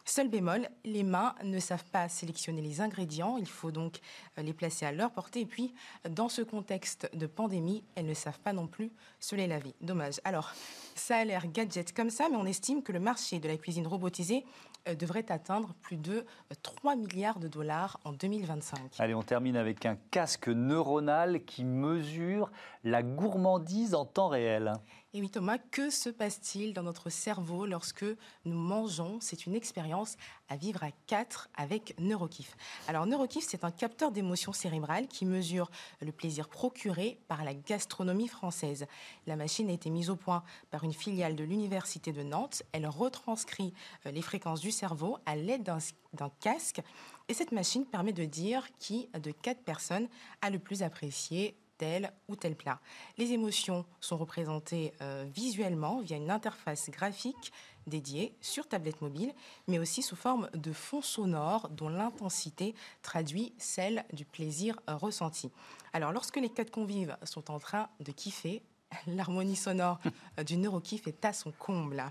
Seul 0.09 0.29
bémol, 0.29 0.69
les 0.85 1.03
mains 1.03 1.35
ne 1.43 1.59
savent 1.59 1.85
pas 1.87 2.09
sélectionner 2.09 2.63
les 2.63 2.81
ingrédients, 2.81 3.39
il 3.39 3.49
faut 3.49 3.73
donc 3.73 3.99
euh, 4.39 4.43
les 4.43 4.53
placer 4.53 4.87
à 4.87 4.93
leur 4.93 5.11
portée. 5.11 5.41
Et 5.41 5.47
puis, 5.47 5.75
dans 6.09 6.29
ce 6.29 6.43
contexte 6.43 7.11
de 7.13 7.27
pandémie, 7.27 7.83
elles 7.97 8.07
ne 8.07 8.15
savent 8.15 8.39
pas 8.39 8.53
non 8.53 8.69
plus 8.69 8.93
se 9.19 9.35
les 9.35 9.49
laver. 9.49 9.75
Dommage. 9.81 10.21
Alors, 10.23 10.53
ça 10.95 11.17
a 11.17 11.25
l'air 11.25 11.49
gadget 11.49 11.93
comme 11.93 12.11
ça, 12.11 12.29
mais 12.31 12.37
on 12.37 12.47
estime 12.47 12.85
que 12.85 12.93
le 12.93 13.01
marché 13.01 13.41
de 13.41 13.49
la 13.49 13.57
cuisine 13.57 13.89
robotisée 13.89 14.45
euh, 14.89 14.95
devrait 14.95 15.31
atteindre 15.33 15.75
plus 15.83 15.97
de 15.97 16.25
3 16.63 16.93
euh, 16.93 16.97
milliards 16.97 17.41
de 17.41 17.49
dollars 17.49 17.99
en 18.05 18.13
2025. 18.13 18.79
Allez, 18.99 19.15
on 19.15 19.23
termine 19.23 19.57
avec 19.57 19.85
un 19.87 19.97
casque 20.13 20.49
neuronal 20.49 21.45
qui 21.45 21.65
mesure 21.65 22.53
la 22.87 23.03
gourmandise 23.03 23.97
en 23.97 24.05
temps 24.05 24.29
réel. 24.29 24.73
Et 25.13 25.21
oui 25.21 25.29
Thomas, 25.29 25.59
que 25.59 25.91
se 25.91 26.09
passe-t-il 26.09 26.73
dans 26.73 26.85
notre 26.85 27.11
cerveau 27.11 27.67
lorsque 27.67 28.05
nous 28.45 28.57
mangeons? 28.57 29.19
C'est 29.21 29.47
une 29.47 29.57
expérience 29.57 30.17
à 30.49 30.57
vivre 30.57 30.85
à 30.85 30.93
quatre 31.09 31.49
avec 31.57 31.99
Neurokif. 31.99 32.57
Alors 32.87 33.07
Neurokif, 33.07 33.45
c'est 33.49 33.65
un 33.65 33.73
capteur 33.73 34.13
d'émotions 34.13 34.53
cérébrales 34.53 35.09
qui 35.09 35.27
mesure 35.27 35.69
le 36.01 36.13
plaisir 36.13 36.49
procuré 36.49 37.19
par 37.27 37.43
la 37.43 37.55
gastronomie 37.55 38.29
française. 38.29 38.87
La 39.27 39.35
machine 39.35 39.69
a 39.69 39.73
été 39.73 39.91
mise 39.91 40.09
au 40.09 40.17
point 40.17 40.45
par 40.71 40.85
une 40.85 40.93
filiale 40.93 41.35
de 41.35 41.43
l'Université 41.43 42.13
de 42.13 42.23
Nantes. 42.23 42.63
Elle 42.71 42.87
retranscrit 42.87 43.75
euh, 44.07 44.13
les 44.13 44.23
fréquences 44.23 44.61
du 44.61 44.71
cerveau 44.71 45.19
à 45.27 45.35
l'aide 45.35 45.65
d'un 45.65 46.31
casque. 46.39 46.83
Et 47.29 47.35
cette 47.35 47.51
machine 47.51 47.85
permet 47.85 48.13
de 48.13 48.25
dire 48.25 48.69
qui 48.79 49.09
de 49.21 49.33
quatre 49.33 49.65
personnes 49.65 50.07
a 50.41 50.51
le 50.51 50.61
plus 50.61 50.85
apprécié 50.85 51.57
tel 51.79 52.13
ou 52.29 52.37
tel 52.37 52.57
plat. 52.57 52.81
Les 53.19 53.33
émotions 53.33 53.85
sont 54.01 54.17
représentées 54.17 54.93
euh, 55.03 55.25
visuellement 55.33 56.01
via 56.01 56.17
une 56.17 56.31
interface 56.31 56.91
graphique 56.91 57.53
dédiée 57.87 58.35
sur 58.41 58.69
tablette 58.69 59.01
mobile, 59.01 59.33
mais 59.69 59.79
aussi 59.79 60.03
sous 60.03 60.17
forme 60.17 60.51
de 60.55 60.73
fond 60.73 61.03
sonore 61.03 61.69
dont 61.71 61.89
l'intensité 61.89 62.75
traduit 63.03 63.53
celle 63.59 64.05
du 64.13 64.25
plaisir 64.25 64.79
euh, 64.89 64.97
ressenti. 64.97 65.51
Alors 65.93 66.13
lorsque 66.13 66.37
les 66.37 66.51
quatre 66.51 66.71
convives 66.71 67.17
sont 67.23 67.51
en 67.51 67.59
train 67.59 67.89
de 68.01 68.13
kiffer, 68.13 68.63
l'harmonie 69.07 69.57
sonore 69.57 69.99
euh, 70.39 70.45
du 70.45 70.57
neurokiff 70.57 71.07
est 71.07 71.25
à 71.25 71.33
son 71.33 71.53
comble. 71.53 72.05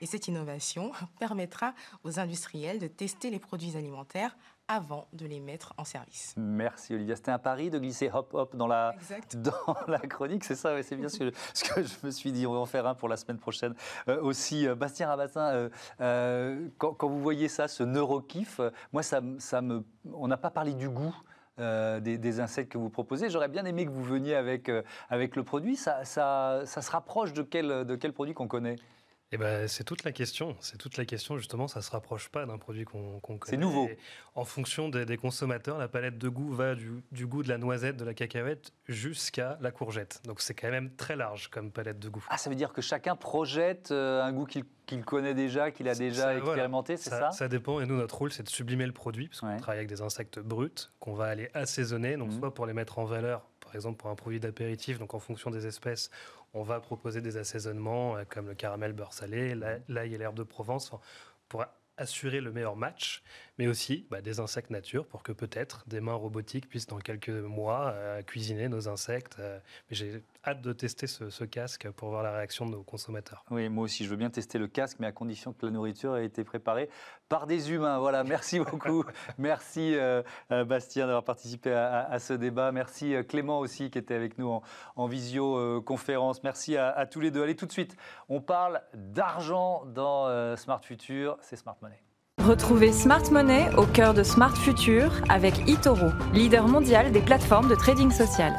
Et 0.00 0.06
cette 0.06 0.28
innovation 0.28 0.92
permettra 1.18 1.74
aux 2.04 2.18
industriels 2.18 2.78
de 2.78 2.86
tester 2.86 3.30
les 3.30 3.38
produits 3.38 3.76
alimentaires 3.76 4.36
avant 4.68 5.06
de 5.12 5.26
les 5.26 5.40
mettre 5.40 5.72
en 5.76 5.84
service. 5.84 6.34
Merci 6.36 6.94
Olivia. 6.94 7.16
C'était 7.16 7.30
un 7.30 7.38
pari 7.38 7.70
de 7.70 7.78
glisser 7.78 8.10
hop 8.12 8.34
hop 8.34 8.56
dans 8.56 8.66
la, 8.66 8.94
dans 9.34 9.76
la 9.86 9.98
chronique, 9.98 10.44
c'est 10.44 10.54
ça, 10.54 10.82
c'est 10.82 10.96
bien 10.96 11.08
ce 11.08 11.18
que, 11.18 11.32
ce 11.54 11.64
que, 11.64 11.82
je 11.82 11.94
me 12.04 12.10
suis 12.10 12.32
dit. 12.32 12.46
On 12.46 12.52
va 12.52 12.58
en 12.58 12.66
faire 12.66 12.86
un 12.86 12.94
pour 12.94 13.08
la 13.08 13.16
semaine 13.16 13.38
prochaine. 13.38 13.74
Euh, 14.08 14.20
aussi, 14.20 14.66
euh, 14.66 14.74
Bastien 14.74 15.08
Rabassin, 15.08 15.70
euh, 16.00 16.68
quand, 16.78 17.06
vous 17.06 17.20
voyez 17.20 17.48
ça, 17.48 17.68
ce 17.68 17.82
neurokiff, 17.82 18.60
moi, 18.92 19.02
ça, 19.02 19.20
ça 19.38 19.62
me, 19.62 19.84
on 20.12 20.28
n'a 20.28 20.36
pas 20.36 20.50
parlé 20.50 20.74
du 20.74 20.88
goût. 20.88 21.14
des, 21.58 22.40
insectes 22.40 22.72
que 22.72 22.78
vous 22.78 22.90
proposez. 22.90 23.30
J'aurais 23.30 23.48
bien 23.48 23.64
aimé 23.64 23.86
que 23.86 23.90
vous 23.90 24.04
veniez 24.04 24.34
avec, 24.34 24.70
avec 25.08 25.36
le 25.36 25.42
produit. 25.42 25.76
Ça, 25.76 26.04
ça, 26.04 26.62
ça 26.66 26.82
se 26.82 26.90
rapproche 26.90 27.32
de 27.32 27.42
quel, 27.42 27.86
de 27.86 27.96
quel 27.96 28.12
produit 28.12 28.34
qu'on 28.34 28.48
connaît? 28.48 28.76
Eh 29.32 29.38
ben, 29.38 29.66
c'est 29.66 29.82
toute 29.82 30.04
la 30.04 30.12
question. 30.12 30.56
C'est 30.60 30.78
toute 30.78 30.96
la 30.96 31.04
question, 31.04 31.36
justement, 31.36 31.66
ça 31.66 31.80
ne 31.80 31.84
se 31.84 31.90
rapproche 31.90 32.28
pas 32.28 32.46
d'un 32.46 32.58
produit 32.58 32.84
qu'on 32.84 33.18
connaît. 33.20 33.40
C'est 33.44 33.56
nouveau. 33.56 33.88
en 34.36 34.44
fonction 34.44 34.88
des, 34.88 35.16
consommateurs, 35.16 35.78
la 35.78 35.88
palette 35.88 36.16
de 36.16 36.28
goût 36.28 36.52
va 36.52 36.76
du, 36.76 37.26
goût 37.26 37.42
de 37.42 37.48
la 37.48 37.58
noisette, 37.58 37.96
de 37.96 38.04
la 38.04 38.14
cacahuète, 38.14 38.72
jusqu'à 38.86 39.58
la 39.60 39.72
courgette. 39.72 40.20
Donc 40.24 40.40
c'est 40.40 40.54
quand 40.54 40.70
même 40.70 40.94
très 40.94 41.16
large 41.16 41.48
comme 41.48 41.72
palette 41.72 41.98
de 41.98 42.08
goût. 42.08 42.24
Ah, 42.30 42.38
ça 42.38 42.50
veut 42.50 42.56
dire 42.56 42.72
que 42.72 42.80
chacun 42.80 43.16
projette 43.16 43.90
euh, 43.90 44.22
un 44.22 44.32
goût 44.32 44.46
qu'il 44.46 45.04
connaît 45.04 45.34
déjà, 45.34 45.72
qu'il 45.72 45.88
a 45.88 45.96
déjà 45.96 46.36
expérimenté, 46.36 46.96
c'est 46.96 47.10
ça, 47.10 47.32
ça, 47.32 47.48
dépend. 47.48 47.80
Et 47.80 47.86
nous, 47.86 47.96
notre 47.96 48.16
rôle, 48.16 48.30
c'est 48.30 48.44
de 48.44 48.48
sublimer 48.48 48.86
le 48.86 48.92
produit, 48.92 49.26
parce 49.26 49.40
qu'on 49.40 49.56
travaille 49.56 49.78
avec 49.78 49.88
des 49.88 50.02
insectes 50.02 50.38
bruts 50.38 50.70
qu'on 51.00 51.14
va 51.14 51.24
aller 51.24 51.50
assaisonner, 51.52 52.16
donc 52.16 52.28
mmh. 52.28 52.38
soit 52.38 52.54
pour 52.54 52.66
les 52.66 52.74
mettre 52.74 53.00
en 53.00 53.04
valeur, 53.04 53.48
par 53.60 53.74
exemple 53.74 53.96
pour 53.96 54.08
un 54.08 54.14
produit 54.14 54.38
d'apéritif, 54.38 55.00
donc 55.00 55.14
en 55.14 55.18
fonction 55.18 55.50
des 55.50 55.66
espèces, 55.66 56.10
on 56.54 56.62
va 56.62 56.80
proposer 56.80 57.20
des 57.20 57.36
assaisonnements 57.36 58.16
euh, 58.16 58.24
comme 58.28 58.48
le 58.48 58.54
caramel 58.54 58.92
beurre 58.92 59.12
salé, 59.12 59.54
l'ail 59.88 60.14
et 60.14 60.18
l'herbe 60.18 60.36
de 60.36 60.42
Provence 60.42 60.90
pour 61.48 61.64
assurer 61.96 62.40
le 62.40 62.52
meilleur 62.52 62.76
match, 62.76 63.22
mais 63.58 63.66
aussi 63.66 64.06
bah, 64.10 64.20
des 64.20 64.40
insectes 64.40 64.70
nature 64.70 65.06
pour 65.06 65.22
que 65.22 65.32
peut-être 65.32 65.84
des 65.86 66.00
mains 66.00 66.14
robotiques 66.14 66.68
puissent 66.68 66.86
dans 66.86 66.98
quelques 66.98 67.28
mois 67.28 67.92
euh, 67.94 68.22
cuisiner 68.22 68.68
nos 68.68 68.88
insectes. 68.88 69.36
Euh. 69.38 69.58
mais 69.90 69.96
j'ai 69.96 70.22
hâte 70.46 70.62
de 70.62 70.72
tester 70.72 71.06
ce, 71.06 71.44
casque 71.44 71.90
pour 71.90 72.10
voir 72.10 72.22
la 72.22 72.32
réaction 72.32 72.66
de 72.66 72.72
nos 72.72 72.82
consommateurs. 72.82 73.44
Oui, 73.50 73.68
moi 73.68 73.84
aussi, 73.84 74.04
je 74.04 74.10
veux 74.10 74.16
bien 74.16 74.30
tester 74.30 74.58
le 74.58 74.68
casque, 74.68 74.98
mais 75.00 75.06
à 75.06 75.12
condition 75.12 75.52
que 75.52 75.66
la 75.66 75.72
nourriture 75.72 76.16
ait 76.16 76.24
été 76.24 76.44
préparée 76.44 76.88
par 77.28 77.46
des 77.46 77.72
humains. 77.72 77.98
Voilà, 77.98 78.24
merci 78.24 78.58
beaucoup. 78.58 79.04
merci 79.38 79.94
euh, 79.96 80.22
Bastien 80.50 81.06
d'avoir 81.06 81.24
participé 81.24 81.72
à, 81.72 82.18
ce 82.18 82.32
débat. 82.32 82.72
Merci 82.72 83.14
Clément 83.28 83.58
aussi 83.58 83.90
qui 83.90 83.98
était 83.98 84.14
avec 84.14 84.38
nous 84.38 84.60
en, 84.96 85.06
visioconférence. 85.06 86.42
merci 86.42 86.76
à, 86.76 86.90
à, 86.90 87.06
tous 87.06 87.20
les 87.20 87.30
deux. 87.30 87.42
Allez, 87.42 87.56
tout 87.56 87.66
de 87.66 87.72
suite, 87.72 87.96
on 88.28 88.40
parle 88.40 88.82
d'argent 88.94 89.84
dans 89.86 90.56
Smart 90.56 90.82
Future. 90.82 91.38
C'est 91.40 91.56
Smart 91.56 91.76
Retrouvez 92.46 92.92
Smart 92.92 93.28
Money 93.32 93.70
au 93.76 93.86
cœur 93.86 94.14
de 94.14 94.22
Smart 94.22 94.56
Future 94.56 95.10
avec 95.28 95.68
eToro, 95.68 96.12
leader 96.32 96.68
mondial 96.68 97.10
des 97.10 97.20
plateformes 97.20 97.68
de 97.68 97.74
trading 97.74 98.12
social. 98.12 98.54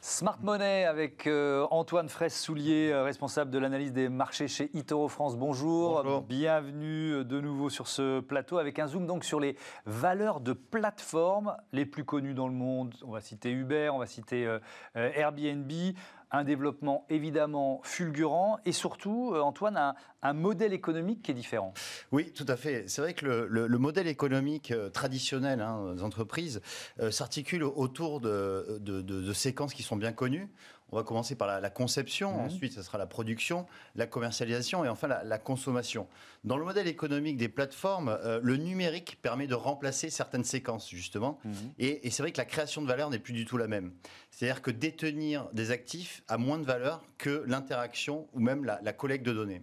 Smart 0.00 0.38
Money 0.42 0.84
avec 0.84 1.26
euh, 1.26 1.66
Antoine 1.70 2.10
Fraisse-Soulier, 2.10 2.90
euh, 2.92 3.04
responsable 3.04 3.50
de 3.50 3.58
l'analyse 3.58 3.92
des 3.92 4.10
marchés 4.10 4.48
chez 4.48 4.70
eToro 4.76 5.08
France. 5.08 5.36
Bonjour. 5.36 6.22
bienvenue 6.28 7.14
euh, 7.14 7.24
de 7.24 7.40
nouveau 7.40 7.70
sur 7.70 7.88
ce 7.88 8.20
plateau 8.20 8.58
avec 8.58 8.78
un 8.78 8.86
zoom 8.86 9.06
donc 9.06 9.24
sur 9.24 9.40
les 9.40 9.56
valeurs 9.86 10.40
de 10.40 10.52
plateformes 10.52 11.56
les 11.72 11.86
plus 11.86 12.04
connues 12.04 12.34
dans 12.34 12.48
le 12.48 12.54
monde. 12.54 12.94
On 13.02 13.12
va 13.12 13.22
citer 13.22 13.50
Uber, 13.50 13.88
on 13.94 13.98
va 13.98 14.04
citer 14.04 14.46
Airbnb 14.94 15.72
un 16.30 16.44
développement 16.44 17.06
évidemment 17.10 17.80
fulgurant 17.82 18.58
et 18.64 18.72
surtout, 18.72 19.32
euh, 19.34 19.40
Antoine, 19.40 19.76
un, 19.76 19.94
un, 20.22 20.32
modèle 20.32 20.72
économique 20.72 21.22
qui 21.22 21.30
est 21.30 21.34
différent. 21.34 21.74
Oui, 22.12 22.32
tout 22.32 22.46
à 22.48 22.56
fait. 22.56 22.84
C'est 22.88 23.00
vrai 23.00 23.14
que 23.14 23.26
le, 23.26 23.78
modèle 23.78 24.06
économique 24.06 24.70
euh, 24.70 24.90
traditionnel 24.90 25.60
hein, 25.60 25.94
des 25.94 26.02
entreprises 26.02 26.60
euh, 27.00 27.10
s'articule 27.10 27.64
autour 27.64 28.20
de, 28.20 29.32
séquences 29.34 29.74
qui 29.74 29.82
sont 29.82 29.96
bien 29.96 30.12
connues. 30.12 30.48
On 30.92 30.96
va 30.96 31.02
commencer 31.02 31.34
par 31.34 31.60
la, 31.60 31.70
conception, 31.70 32.32
mmh. 32.32 32.40
ensuite 32.40 32.72
ce 32.72 32.82
sera 32.82 32.98
la 32.98 33.06
production, 33.06 33.66
la 33.94 34.06
commercialisation 34.06 34.84
et 34.84 34.88
enfin 34.88 35.08
la, 35.08 35.38
consommation. 35.38 36.08
Dans 36.44 36.56
le 36.56 36.64
modèle 36.64 36.88
économique 36.88 37.36
des 37.36 37.48
plateformes, 37.48 38.08
euh, 38.24 38.40
le 38.42 38.56
numérique 38.56 39.18
permet 39.22 39.46
de 39.46 39.54
remplacer 39.54 40.10
certaines 40.10 40.44
séquences 40.44 40.88
justement. 40.90 41.38
Mmh. 41.44 41.50
Et, 41.78 42.10
c'est 42.10 42.22
vrai 42.22 42.32
que 42.32 42.38
la 42.38 42.44
création 42.44 42.82
de 42.82 42.86
valeur 42.86 43.10
n'est 43.10 43.18
plus 43.18 43.32
du 43.32 43.44
tout 43.44 43.56
la 43.56 43.68
même. 43.68 43.92
C'est-à-dire 44.30 44.62
que 44.62 44.70
détenir 44.70 45.48
des 45.52 45.70
actifs 45.70 46.22
a 46.28 46.38
moins 46.38 46.58
de 46.58 46.64
valeur 46.64 47.02
que 47.18 47.44
l'interaction 47.46 48.26
ou 48.32 48.40
même 48.40 48.64
la, 48.64 48.92
collecte 48.92 49.24
de 49.24 49.32
données. 49.32 49.62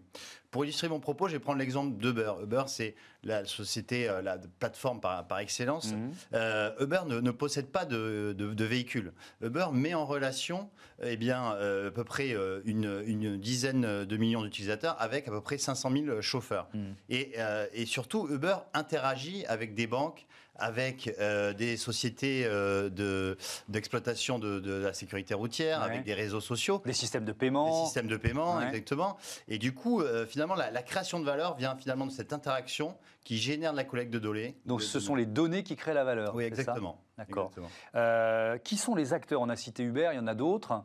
Pour 0.52 0.64
illustrer 0.64 0.88
mon 0.88 1.00
propos, 1.00 1.28
je 1.28 1.34
vais 1.34 1.40
prendre 1.40 1.60
l'exemple 1.60 1.98
d'Uber. 1.98 2.32
Uber, 2.42 2.64
c'est 2.68 2.96
la 3.24 3.46
société, 3.46 4.08
euh, 4.08 4.22
la 4.22 4.38
plateforme 4.38 5.02
par, 5.02 5.28
par 5.28 5.40
excellence. 5.40 5.94
Mhm. 5.94 6.12
Euh, 6.34 6.72
Uber 6.80 7.02
ne, 7.08 7.20
ne 7.20 7.32
possède 7.32 7.68
pas 7.68 7.86
de, 7.86 8.34
de, 8.38 8.54
de 8.54 8.66
véhicules. 8.66 9.12
Uber 9.42 9.68
met 9.74 9.94
en 9.94 10.06
relation 10.06 10.70
eh 11.04 11.18
bien, 11.18 11.54
euh, 11.56 11.90
à 11.90 11.92
peu 11.92 12.04
près 12.04 12.36
une, 12.66 13.04
une 13.06 13.38
dizaine 13.38 14.06
de 14.06 14.18
millions 14.18 14.42
d'utilisateurs 14.42 14.96
avec 15.00 15.28
à 15.28 15.32
peu 15.32 15.42
près 15.42 15.58
500 15.58 15.92
000 15.92 16.22
chauffeurs. 16.22 16.70
Mhm. 16.74 16.96
Et, 17.10 17.34
euh, 17.38 17.68
et 17.74 17.86
surtout, 17.86 18.28
Uber 18.32 18.56
interagit 18.74 19.46
avec 19.48 19.74
des 19.74 19.88
banques, 19.88 20.26
avec 20.60 21.14
euh, 21.20 21.54
des 21.54 21.78
sociétés 21.78 22.44
euh, 22.46 22.90
de- 22.90 23.38
d'exploitation 23.70 24.40
de, 24.40 24.60
de 24.60 24.74
la 24.74 24.94
sécurité 24.94 25.34
routière, 25.34 25.80
Ouais. 25.80 25.86
avec 25.86 26.04
des 26.04 26.14
réseaux 26.14 26.42
sociaux. 26.42 26.82
Des 26.86 26.94
systèmes 26.94 27.26
de 27.26 27.32
Des 27.32 27.38
paiement. 27.38 27.86
systèmes 27.86 28.08
de 28.08 28.18
paiement, 28.18 28.58
Ouais. 28.58 28.66
exactement. 28.68 29.18
Et 29.48 29.58
du 29.58 29.74
coup, 29.74 30.02
euh, 30.02 30.26
finalement, 30.26 30.56
la, 30.56 30.72
la 30.72 30.82
création 30.84 31.20
de 31.20 31.26
valeur 31.26 31.56
vient 31.56 31.76
finalement 31.76 32.06
de 32.06 32.12
cette 32.12 32.34
interaction 32.34 32.96
qui 33.24 33.38
génère 33.38 33.72
de 33.72 33.78
la 33.78 33.84
collecte 33.84 34.12
de 34.12 34.20
données. 34.20 34.58
Donc 34.66 34.80
De- 34.80 34.86
ce 34.86 35.00
sont 35.00 35.16
les 35.16 35.26
données 35.26 35.64
qui 35.64 35.76
créent 35.76 35.94
la 35.94 36.04
valeur. 36.04 36.34
Oui, 36.36 36.44
exactement. 36.46 37.02
D'accord. 37.18 37.52
Euh, 37.96 38.58
qui 38.60 38.78
sont 38.78 38.94
les 38.96 39.14
acteurs? 39.14 39.42
On 39.42 39.50
a 39.50 39.56
cité 39.56 39.84
Uber, 39.84 40.10
il 40.14 40.18
y 40.18 40.20
en 40.20 40.28
a 40.28 40.36
d'autres. 40.36 40.84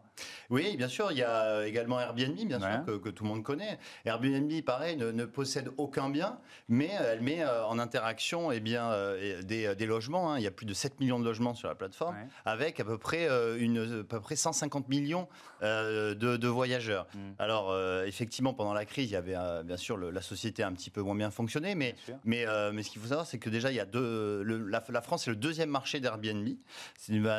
Oui, 0.51 0.77
bien 0.77 0.89
sûr. 0.89 1.13
Il 1.13 1.19
y 1.19 1.23
a 1.23 1.67
également 1.67 2.01
Airbnb, 2.01 2.37
bien 2.47 2.61
Ouais. 2.61 2.71
sûr, 2.73 2.85
que, 2.87 2.97
que 2.99 3.09
tout 3.11 3.25
le 3.25 3.31
monde 3.31 3.43
connaît. 3.43 3.79
Airbnb, 4.05 4.51
pareil, 4.65 4.97
ne, 4.97 5.11
ne 5.11 5.25
possède 5.25 5.71
aucun 5.77 6.09
bien, 6.11 6.39
mais 6.69 6.91
elle 7.01 7.21
met 7.21 7.43
euh, 7.43 7.65
en 7.67 7.79
interaction 7.79 8.51
eh 8.53 8.61
bien, 8.61 8.91
euh, 8.93 9.43
des, 9.43 9.75
des 9.75 9.87
logements. 9.87 10.33
hein. 10.33 10.39
Il 10.39 10.43
y 10.43 10.47
a 10.47 10.51
plus 10.51 10.67
de 10.67 10.75
7 10.75 11.01
millions 11.01 11.19
de 11.21 11.25
logements 11.25 11.55
sur 11.55 11.69
la 11.69 11.75
plateforme, 11.75 12.17
Ouais. 12.17 12.27
avec 12.45 12.81
à 12.81 12.85
peu 12.85 12.99
près, 12.99 13.29
euh, 13.29 13.57
une, 13.59 14.01
à 14.01 14.05
peu 14.05 14.21
près 14.21 14.37
150 14.37 14.89
millions 14.89 15.29
euh, 15.63 16.15
de, 16.15 16.37
de 16.37 16.49
voyageurs. 16.49 17.07
Mm. 17.15 17.19
Alors, 17.39 17.71
euh, 17.71 18.05
effectivement, 18.07 18.55
pendant 18.55 18.73
la 18.75 18.85
crise, 18.85 19.11
il 19.11 19.13
y 19.13 19.17
avait 19.17 19.37
euh, 19.37 19.63
bien 19.63 19.77
sûr 19.77 19.97
le- 19.97 20.11
la 20.11 20.23
société 20.23 20.63
a 20.63 20.67
un 20.69 20.73
petit 20.73 20.91
peu 20.91 21.03
moins 21.03 21.15
bien 21.15 21.31
fonctionné, 21.31 21.75
mais 21.75 21.95
Bien 22.07 22.19
mais, 22.25 22.47
euh, 22.47 22.73
mais 22.73 22.83
ce 22.83 22.91
qu'il 22.91 23.01
faut 23.03 23.09
savoir, 23.09 23.27
c'est 23.27 23.39
que 23.39 23.51
déjà, 23.51 23.71
il 23.71 23.77
y 23.77 23.81
a 23.81 23.85
deux, 23.85 24.43
le- 24.43 24.67
la, 24.67 24.83
la 24.89 25.03
France 25.03 25.27
est 25.27 25.31
le 25.31 25.37
deuxième 25.37 25.69
marché 25.71 26.01
d'Airbnb. 26.01 26.22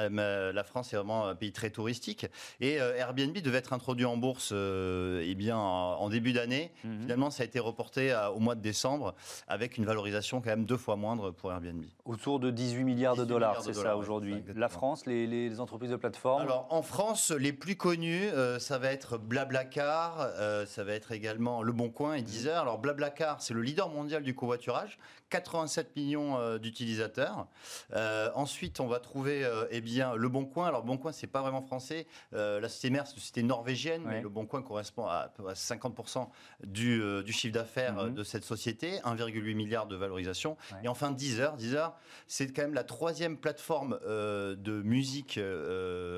Ma- 0.09 0.51
La 0.51 0.63
France 0.63 0.93
est 0.93 0.95
vraiment 0.95 1.27
un 1.27 1.35
pays 1.35 1.51
très 1.51 1.69
touristique. 1.69 2.25
Et 2.59 2.79
euh, 2.79 2.95
Airbnb 2.95 3.37
devait 3.37 3.57
être 3.57 3.73
introduit 3.73 4.05
en 4.05 4.17
bourse 4.17 4.49
euh, 4.53 5.23
eh 5.25 5.35
bien, 5.35 5.57
en, 5.57 6.09
début 6.09 6.33
d'année. 6.33 6.71
Mhm. 6.83 7.01
Finalement, 7.01 7.29
ça 7.31 7.43
a 7.43 7.45
été 7.45 7.59
reporté 7.59 8.11
à- 8.11 8.31
au 8.31 8.39
mois 8.39 8.55
de 8.55 8.61
décembre 8.61 9.15
avec 9.47 9.77
une 9.77 9.85
valorisation 9.85 10.41
quand 10.41 10.49
même 10.49 10.65
deux 10.65 10.77
fois 10.77 10.95
moindre 10.95 11.31
pour 11.31 11.51
Airbnb. 11.51 11.83
Autour 12.05 12.39
de 12.39 12.51
18 12.51 12.83
milliards 12.83 13.15
de 13.15 13.21
18 13.23 13.29
dollars, 13.29 13.61
c'est 13.61 13.73
ça 13.73 13.97
aujourd'hui. 13.97 14.43
La 14.55 14.69
France, 14.69 15.05
les, 15.05 15.27
les 15.27 15.59
entreprises 15.59 15.91
de 15.91 15.95
plateforme. 15.95 16.41
Alors 16.41 16.67
en 16.69 16.81
France, 16.81 17.31
les 17.31 17.53
plus 17.53 17.75
connus, 17.75 18.27
euh, 18.29 18.59
ça 18.59 18.77
va 18.77 18.91
être 18.91 19.17
Blablacar, 19.17 20.17
euh, 20.19 20.65
ça 20.65 20.83
va 20.83 20.93
être 20.93 21.11
également 21.11 21.61
Le 21.63 21.71
Bon 21.71 21.89
Coin 21.89 22.15
et 22.15 22.21
Deezer. 22.21 22.61
Alors 22.61 22.79
Blablacar, 22.79 23.41
c'est 23.41 23.53
le 23.53 23.61
leader 23.61 23.89
mondial 23.89 24.23
du 24.23 24.35
covoiturage, 24.35 24.99
87 25.29 25.95
millions 25.95 26.37
euh, 26.37 26.57
d'utilisateurs. 26.57 27.47
Euh, 27.93 28.29
ensuite, 28.73 28.79
on 28.79 28.87
va 28.91 28.99
trouver 28.99 29.43
euh, 29.45 29.65
eh 29.71 29.81
bien 29.81 30.15
Le 30.15 30.29
Bon 30.29 30.45
Coin. 30.45 30.67
Alors 30.67 30.83
Bon 30.83 30.97
Coin, 30.97 31.11
c'est 31.11 31.27
pas 31.27 31.41
vraiment 31.41 31.61
français. 31.61 32.07
Euh, 32.33 32.59
la 32.59 32.69
société 32.69 32.89
mère, 32.91 33.05
c'est 33.07 33.13
une 33.13 33.19
société 33.19 33.43
norvégienne, 33.43 34.03
Ouais. 34.05 34.15
mais 34.15 34.21
Le 34.21 34.29
Bon 34.29 34.45
Coin 34.45 34.61
correspond 34.63 35.05
à, 35.05 35.31
à 35.47 35.53
50% 35.53 36.27
du, 36.65 36.99
euh, 37.01 37.21
du 37.23 37.31
chiffre 37.33 37.53
d'affaires 37.53 37.93
Mhm. 38.05 38.13
de 38.15 38.23
cette 38.23 38.43
société, 38.43 38.99
1,8 39.03 39.53
milliard 39.55 39.85
de 39.87 39.95
valorisation. 39.95 40.57
Ouais. 40.71 40.79
Et 40.83 40.87
enfin 40.87 41.11
Deezer, 41.11 41.55
Deezer, 41.55 41.93
c'est 42.27 42.51
quand 42.51 42.63
même 42.63 42.73
la 42.73 42.83
troisième 42.83 43.37
plateforme 43.37 43.99
de 44.05 44.81
musique 44.81 45.39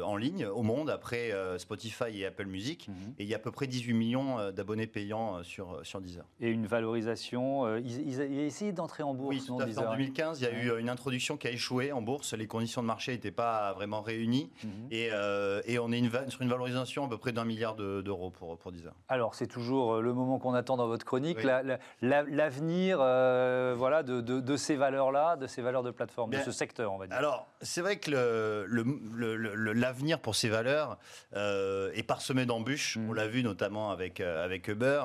en 0.04 0.16
ligne 0.16 0.46
au 0.46 0.62
monde 0.64 0.90
après 0.90 1.32
Spotify 1.58 2.06
et 2.22 2.26
Apple 2.26 2.46
Music. 2.46 2.88
Mhm. 2.88 2.96
Et 3.20 3.24
il 3.24 3.30
y 3.30 3.34
a 3.34 3.38
à 3.38 3.40
peu 3.40 3.52
près 3.52 3.68
18 3.68 3.94
millions 3.94 4.52
d'abonnés 4.52 4.88
payants 4.88 5.44
sur, 5.44 5.80
sur 5.84 6.00
Deezer. 6.02 6.26
Et 6.40 6.50
une 6.50 6.68
valorisation. 6.68 7.76
ils, 7.78 8.08
ils- 8.08 8.22
ils 8.22 8.40
essayé 8.40 8.72
d'entrer 8.72 9.04
en 9.04 9.14
bourse, 9.14 9.36
Oui, 9.36 9.44
tout 9.46 9.54
non, 9.54 9.60
à 9.60 9.64
fait. 9.64 9.70
Deezer 9.72 9.90
En 9.90 9.92
2015, 9.92 10.40
il 10.40 10.44
y 10.44 10.48
a 10.48 10.52
Ouais. 10.52 10.78
eu 10.78 10.80
une 10.80 10.90
introduction 10.90 11.38
qui 11.38 11.48
a 11.48 11.52
échoué 11.52 11.92
en 11.92 12.02
bourse. 12.02 12.34
Les 12.34 12.45
conditions 12.48 12.82
de 12.82 12.88
marché 12.88 13.12
n'étaient 13.12 13.32
pas 13.32 13.74
vraiment 13.74 14.02
réunies. 14.02 14.52
Mhm. 14.64 14.70
Et, 14.92 15.10
euh, 15.12 15.62
et 15.66 15.80
on 15.80 15.92
est 15.92 16.00
une 16.00 16.12
sur 16.30 16.42
une 16.42 16.50
valorisation 16.50 17.06
à 17.06 17.10
peu 17.10 17.18
près 17.18 17.32
d'un 17.32 17.46
milliard 17.46 17.76
de- 17.76 18.02
d'euros 18.02 18.30
pour, 18.30 18.58
pour 18.58 18.72
Deezer. 18.72 18.94
Alors, 19.08 19.36
c'est 19.36 19.48
toujours 19.48 19.96
euh, 19.96 20.02
le 20.02 20.14
moment 20.14 20.40
qu'on 20.40 20.54
attend 20.54 20.78
dans 20.78 20.88
votre 20.88 21.06
chronique, 21.06 21.38
Oui. 21.40 21.46
la- 21.46 21.64
la- 21.64 21.80
la- 22.02 22.24
l'avenir 22.24 22.98
euh, 23.02 23.74
voilà, 23.78 24.04
de, 24.04 24.22
de- 24.22 24.40
de 24.40 24.58
ces 24.58 24.76
valeurs-là, 24.76 25.36
de 25.36 25.48
ces 25.48 25.62
valeurs 25.62 25.84
de 25.84 25.92
plateforme, 25.92 26.32
de 26.32 26.38
ce 26.40 26.52
secteur, 26.52 26.92
on 26.94 26.98
va 26.98 27.08
dire. 27.08 27.16
Alors, 27.16 27.48
c'est 27.62 27.82
vrai 27.82 27.98
que 27.98 28.12
le- 28.12 28.66
le- 28.68 29.36
le- 29.36 29.56
le- 29.56 29.74
l'avenir 29.74 30.20
pour 30.20 30.36
ces 30.36 30.50
valeurs 30.50 30.98
euh, 31.36 31.92
est 31.94 32.04
parsemé 32.04 32.46
d'embûches. 32.46 32.98
Mhm. 32.98 33.10
On 33.10 33.14
l'a 33.14 33.28
vu 33.28 33.44
notamment 33.44 33.92
avec, 33.92 34.20
avec 34.20 34.68
Uber, 34.68 35.04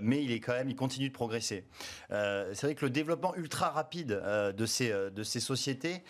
mais 0.00 0.22
il 0.22 0.32
est 0.32 0.40
quand 0.40 0.52
même, 0.52 0.68
il 0.70 0.76
continue 0.76 1.08
de 1.08 1.14
progresser. 1.14 1.64
C'est 2.10 2.62
vrai 2.62 2.74
que 2.74 2.84
le 2.84 2.90
développement 2.90 3.34
ultra 3.36 3.70
rapide 3.70 4.20
de, 4.56 4.66
ces, 4.66 4.90
de 5.10 5.22
ces 5.22 5.40
sociétés 5.40 6.02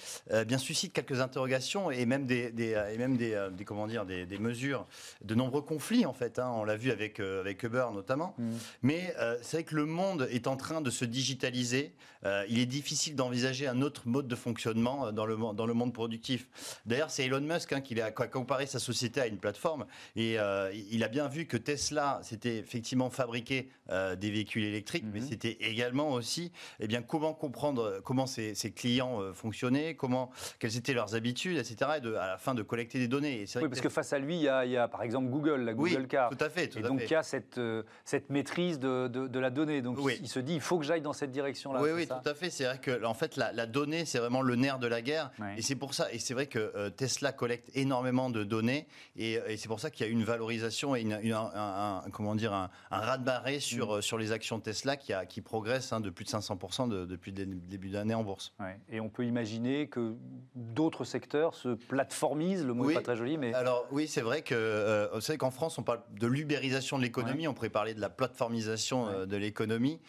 bien 0.45 0.59
suscite 0.59 0.93
quelques 0.93 1.21
interrogations 1.21 1.91
et 1.91 2.07
même 2.07 2.27
des, 2.27 2.51
des, 2.51 2.71
et 2.93 2.99
même 2.99 3.17
des, 3.17 3.35
euh, 3.35 3.51
des, 3.51 3.65
comment 3.65 3.87
dire, 3.87 4.05
des, 4.07 4.27
des 4.27 4.39
mesures, 4.39 4.87
de 5.25 5.35
nombreux 5.35 5.63
conflits 5.63 6.07
en 6.07 6.13
fait. 6.13 6.39
hein. 6.39 6.51
on 6.55 6.65
l'a 6.65 6.77
vu 6.77 6.91
avec, 6.91 7.21
euh, 7.21 7.41
avec 7.41 7.63
Uber 7.63 7.87
notamment. 7.93 8.35
Mhm. 8.39 8.59
Mais 8.83 9.15
euh, 9.19 9.37
c'est 9.43 9.59
vrai 9.59 9.65
que 9.65 9.75
le 9.75 9.87
monde 9.87 10.29
est 10.31 10.47
en 10.47 10.57
train 10.57 10.81
de 10.81 10.91
se 10.91 11.05
digitaliser. 11.05 11.93
Euh, 12.25 12.45
il 12.49 12.59
est 12.59 12.67
difficile 12.67 13.17
d'envisager 13.17 13.67
un 13.67 13.83
autre 13.83 14.03
mode 14.07 14.29
de 14.29 14.37
fonctionnement 14.37 15.07
euh, 15.07 15.13
dans 15.13 15.27
le, 15.27 15.37
dans 15.55 15.67
le 15.67 15.75
monde 15.75 15.93
productif. 15.93 16.47
D'ailleurs, 16.87 17.11
c'est 17.11 17.25
Elon 17.25 17.41
Musk 17.41 17.73
hein, 17.73 17.81
qui 17.81 18.01
a, 18.01 18.11
comparé 18.13 18.67
sa 18.67 18.79
société 18.79 19.21
à 19.21 19.27
une 19.27 19.39
plateforme. 19.39 19.87
Et 20.17 20.39
euh, 20.39 20.73
il 20.91 21.03
a 21.05 21.09
bien 21.09 21.27
vu 21.29 21.47
que 21.47 21.57
Tesla, 21.57 22.21
c'était 22.23 22.59
effectivement 22.59 23.11
fabriquer 23.11 23.69
euh, 23.91 24.15
des 24.15 24.31
véhicules 24.31 24.65
électriques, 24.65 25.05
mais 25.13 25.21
Mhm. 25.21 25.27
c'était 25.29 25.57
également 25.61 26.11
aussi 26.11 26.53
eh 26.81 26.87
bien, 26.87 27.03
comment 27.03 27.35
comprendre 27.35 28.01
comment 28.05 28.27
ses, 28.27 28.55
ses 28.55 28.71
clients 28.71 29.21
fonctionnaient, 29.35 29.95
comment, 29.95 30.31
quelles 30.59 30.77
étaient 30.77 30.95
leurs 30.95 31.15
habitudes, 31.15 31.59
etc. 31.59 31.93
Et 31.99 32.01
de, 32.01 32.15
à 32.15 32.27
la 32.29 32.39
fin 32.39 32.55
de 32.55 32.63
collecter 32.63 32.99
des 32.99 33.09
données. 33.09 33.43
Et 33.43 33.47
Oui, 33.57 33.69
parce 33.69 33.81
que 33.81 33.89
face 33.89 34.13
à 34.13 34.19
lui, 34.19 34.37
il 34.37 34.43
y 34.43 34.49
a, 34.49 34.65
il 34.65 34.71
y 34.73 34.77
a, 34.77 34.89
par 34.89 35.03
exemple 35.03 35.29
Google, 35.29 35.63
la 35.63 35.73
oui, 35.73 35.91
Google 35.93 36.07
Car. 36.09 36.31
tout 36.31 36.45
à 36.45 36.51
fait. 36.51 36.69
Tout 36.69 36.79
Et 36.79 36.83
donc 36.83 37.01
fait. 37.01 37.07
il 37.07 37.11
y 37.13 37.15
a 37.17 37.23
cette, 37.23 37.61
cette 38.05 38.31
maîtrise 38.31 38.79
de, 38.79 39.09
de- 39.09 39.27
de 39.27 39.39
la 39.39 39.51
donnée. 39.51 39.83
Donc 39.83 39.99
Oui. 40.01 40.19
il 40.23 40.29
se 40.29 40.39
dit, 40.41 40.55
il 40.55 40.61
faut 40.61 40.79
que 40.79 40.85
j'aille 40.85 41.03
dans 41.03 41.13
cette 41.13 41.31
direction-là. 41.33 41.81
Oui, 41.83 41.91
oui, 41.95 42.07
ça 42.15 42.21
tout 42.23 42.29
à 42.29 42.35
fait. 42.35 42.51
C'est 42.51 42.65
vrai 42.65 42.79
que 42.79 43.05
en 43.05 43.15
fait, 43.15 43.37
la, 43.37 43.53
la 43.53 43.67
donnée, 43.67 44.05
c'est 44.05 44.19
vraiment 44.19 44.43
le 44.43 44.55
nerf 44.57 44.79
de 44.79 44.87
la 44.87 45.03
guerre. 45.03 45.31
Ouais. 45.39 45.55
Et 45.59 45.63
c'est 45.63 45.75
pour 45.77 45.95
ça. 45.95 46.13
Et 46.13 46.19
c'est 46.19 46.35
vrai 46.35 46.47
que 46.47 46.73
euh, 46.77 46.91
Tesla 46.91 47.33
collecte 47.33 47.71
énormément 47.75 48.31
de 48.31 48.45
données. 48.45 48.87
Et, 49.17 49.35
et 49.47 49.57
c'est 49.57 49.69
pour 49.69 49.81
ça 49.81 49.91
qu'il 49.91 50.07
y 50.07 50.09
a 50.09 50.13
une 50.13 50.25
valorisation 50.25 50.95
et 50.97 51.01
une, 51.03 51.19
une- 51.23 51.33
un, 51.33 51.51
un- 51.55 52.11
comment 52.13 52.35
dire 52.35 52.53
un, 52.53 52.71
un 52.91 52.99
raz-de-marée 52.99 53.61
sur, 53.61 53.89
Mm. 53.89 53.91
euh, 53.97 54.01
sur 54.01 54.19
les 54.19 54.33
actions 54.33 54.61
Tesla 54.61 54.97
qui, 54.97 55.13
a, 55.13 55.27
qui 55.27 55.41
progressent 55.41 55.93
hein, 55.93 56.01
de 56.01 56.11
plus 56.11 56.25
de 56.25 56.31
500% 56.31 56.89
de- 56.89 57.05
depuis 57.07 57.31
le 57.33 57.45
dé- 57.45 57.47
début 57.47 57.89
d'année 57.91 58.15
en 58.15 58.23
bourse. 58.25 58.53
Ouais. 58.61 58.79
Et 58.91 59.01
on 59.01 59.09
peut 59.09 59.25
imaginer 59.25 59.89
que 59.89 60.15
d'autres 60.55 61.05
secteurs 61.05 61.55
se 61.55 61.71
plateformisent. 61.75 62.65
Le 62.65 62.75
mot 62.75 62.85
Oui. 62.85 62.89
n'est 62.89 62.95
pas 63.01 63.03
très 63.03 63.17
joli, 63.17 63.39
mais 63.39 63.55
Alors 63.55 63.87
oui, 63.91 64.07
c'est 64.09 64.21
vrai 64.21 64.43
que 64.43 64.55
euh, 64.55 65.09
vous 65.15 65.21
savez 65.21 65.39
qu'en 65.39 65.51
France, 65.51 65.79
on 65.79 65.83
parle 65.83 66.01
de 66.19 66.27
l'ubérisation 66.27 66.99
de 66.99 67.03
l'économie. 67.03 67.49
On 67.49 67.55
pourrait 67.55 67.69
parler 67.71 67.95
de 67.95 68.01
la 68.01 68.11
plateformisation 68.11 69.09
euh, 69.09 69.27
de 69.27 69.37
l'économie. 69.37 70.01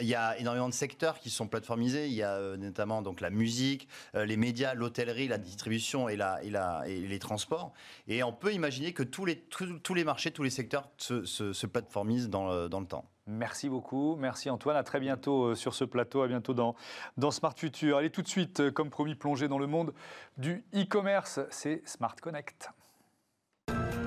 Il 0.00 0.06
y 0.06 0.14
a 0.14 0.38
énormément 0.38 0.68
de 0.68 0.74
secteurs 0.74 0.95
qui 0.96 1.30
sont 1.30 1.46
plateformisés. 1.46 2.06
Il 2.08 2.14
y 2.14 2.22
a 2.22 2.32
euh, 2.32 2.56
notamment 2.56 3.02
donc 3.02 3.20
la 3.20 3.30
musique, 3.30 3.88
euh, 4.14 4.24
les 4.24 4.36
médias, 4.36 4.74
l'hôtellerie, 4.74 5.28
la 5.28 5.38
distribution 5.38 6.08
et, 6.08 6.16
la, 6.16 6.42
et, 6.42 6.50
la, 6.50 6.82
et 6.86 7.00
les 7.00 7.18
transports. 7.18 7.72
Et 8.08 8.22
on 8.22 8.32
peut 8.32 8.52
imaginer 8.52 8.92
que 8.92 9.02
tous 9.02 9.24
les, 9.24 9.36
tous, 9.36 9.78
tous 9.80 9.94
les 9.94 10.04
marchés, 10.04 10.30
tous 10.30 10.42
les 10.42 10.50
secteurs 10.50 10.88
se, 10.96 11.24
se, 11.24 11.52
se 11.52 11.66
plateformisent 11.66 12.28
dans 12.30 12.48
le, 12.50 12.68
dans 12.68 12.80
le 12.80 12.86
temps. 12.86 13.04
Merci 13.26 13.68
beaucoup. 13.68 14.16
Merci 14.16 14.50
Antoine. 14.50 14.76
À 14.76 14.82
très 14.84 15.00
bientôt 15.00 15.46
euh, 15.46 15.54
sur 15.54 15.74
ce 15.74 15.84
plateau. 15.84 16.22
À 16.22 16.28
bientôt 16.28 16.54
dans, 16.54 16.74
dans 17.16 17.30
Smart 17.30 17.54
Future. 17.56 17.98
Allez 17.98 18.10
tout 18.10 18.22
de 18.22 18.28
suite, 18.28 18.70
comme 18.70 18.90
promis, 18.90 19.14
plonger 19.14 19.48
dans 19.48 19.58
le 19.58 19.66
monde 19.66 19.92
du 20.38 20.64
e-commerce. 20.74 21.40
C'est 21.50 21.82
Smart 21.84 22.16
Connect. 22.16 22.70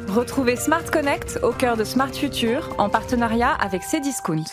Retrouvez 0.08 0.56
Smart 0.56 0.84
Connect 0.90 1.40
au 1.44 1.52
cœur 1.52 1.78
de 1.78 1.84
Smart 1.84 2.12
Future 2.12 2.74
en 2.80 2.90
partenariat 2.90 3.54
avec 3.54 3.84
Cdiscount. 3.84 4.46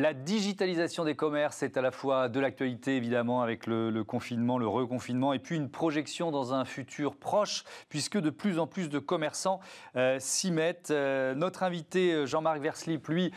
La 0.00 0.14
digitalisation 0.14 1.04
des 1.04 1.14
commerces 1.14 1.62
est 1.62 1.76
à 1.76 1.82
la 1.82 1.90
fois 1.90 2.30
de 2.30 2.40
l'actualité, 2.40 2.96
évidemment, 2.96 3.42
avec 3.42 3.66
le, 3.66 4.02
confinement, 4.02 4.56
le 4.56 4.66
reconfinement, 4.66 5.34
et 5.34 5.38
puis 5.38 5.56
une 5.56 5.68
projection 5.68 6.30
dans 6.30 6.54
un 6.54 6.64
futur 6.64 7.16
proche, 7.16 7.64
puisque 7.90 8.16
de 8.18 8.30
plus 8.30 8.58
en 8.58 8.66
plus 8.66 8.88
de 8.88 8.98
commerçants 8.98 9.60
euh, 9.96 10.16
s'y 10.18 10.52
mettent. 10.52 10.90
Euh, 10.90 11.34
notre 11.34 11.64
invité, 11.64 12.14
euh, 12.14 12.24
Jean-Marc 12.24 12.62
Verslip, 12.62 13.08
lui, 13.08 13.30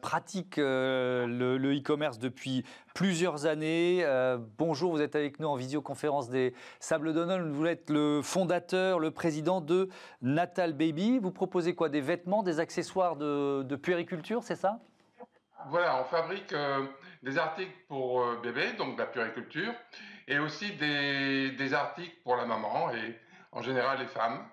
pratique 0.00 0.56
le 0.56 1.76
e-commerce 1.76 2.18
depuis 2.18 2.64
plusieurs 2.94 3.44
années. 3.44 4.02
Bonjour, 4.56 4.92
vous 4.92 5.02
êtes 5.02 5.14
avec 5.14 5.38
nous 5.40 5.48
en 5.48 5.56
visioconférence 5.56 6.30
des 6.30 6.54
Sables 6.80 7.12
d'Olonne. 7.12 7.52
Vous 7.52 7.66
êtes 7.66 7.90
le 7.90 8.22
fondateur, 8.22 8.98
le 8.98 9.10
président 9.10 9.60
de 9.60 9.90
Natal 10.22 10.72
Baby. 10.72 11.18
Vous 11.18 11.32
proposez 11.32 11.74
quoi? 11.74 11.90
Des 11.90 12.00
vêtements, 12.00 12.42
des 12.42 12.60
accessoires 12.60 13.16
de, 13.16 13.62
de 13.62 13.76
puériculture, 13.76 14.42
c'est 14.42 14.56
ça? 14.56 14.80
Voilà, 15.66 16.00
on 16.00 16.04
fabrique 16.04 16.52
euh, 16.52 16.86
des 17.22 17.38
articles 17.38 17.76
pour 17.88 18.22
euh, 18.22 18.40
bébés, 18.42 18.72
donc 18.74 18.94
de 18.94 19.00
la 19.00 19.06
puriculture, 19.06 19.72
et 20.26 20.38
aussi 20.38 20.72
des, 20.76 21.74
articles 21.74 22.16
pour 22.22 22.36
la 22.36 22.46
maman 22.46 22.90
et 22.92 23.18
en 23.52 23.62
général 23.62 23.98
les 23.98 24.06
femmes. 24.06 24.46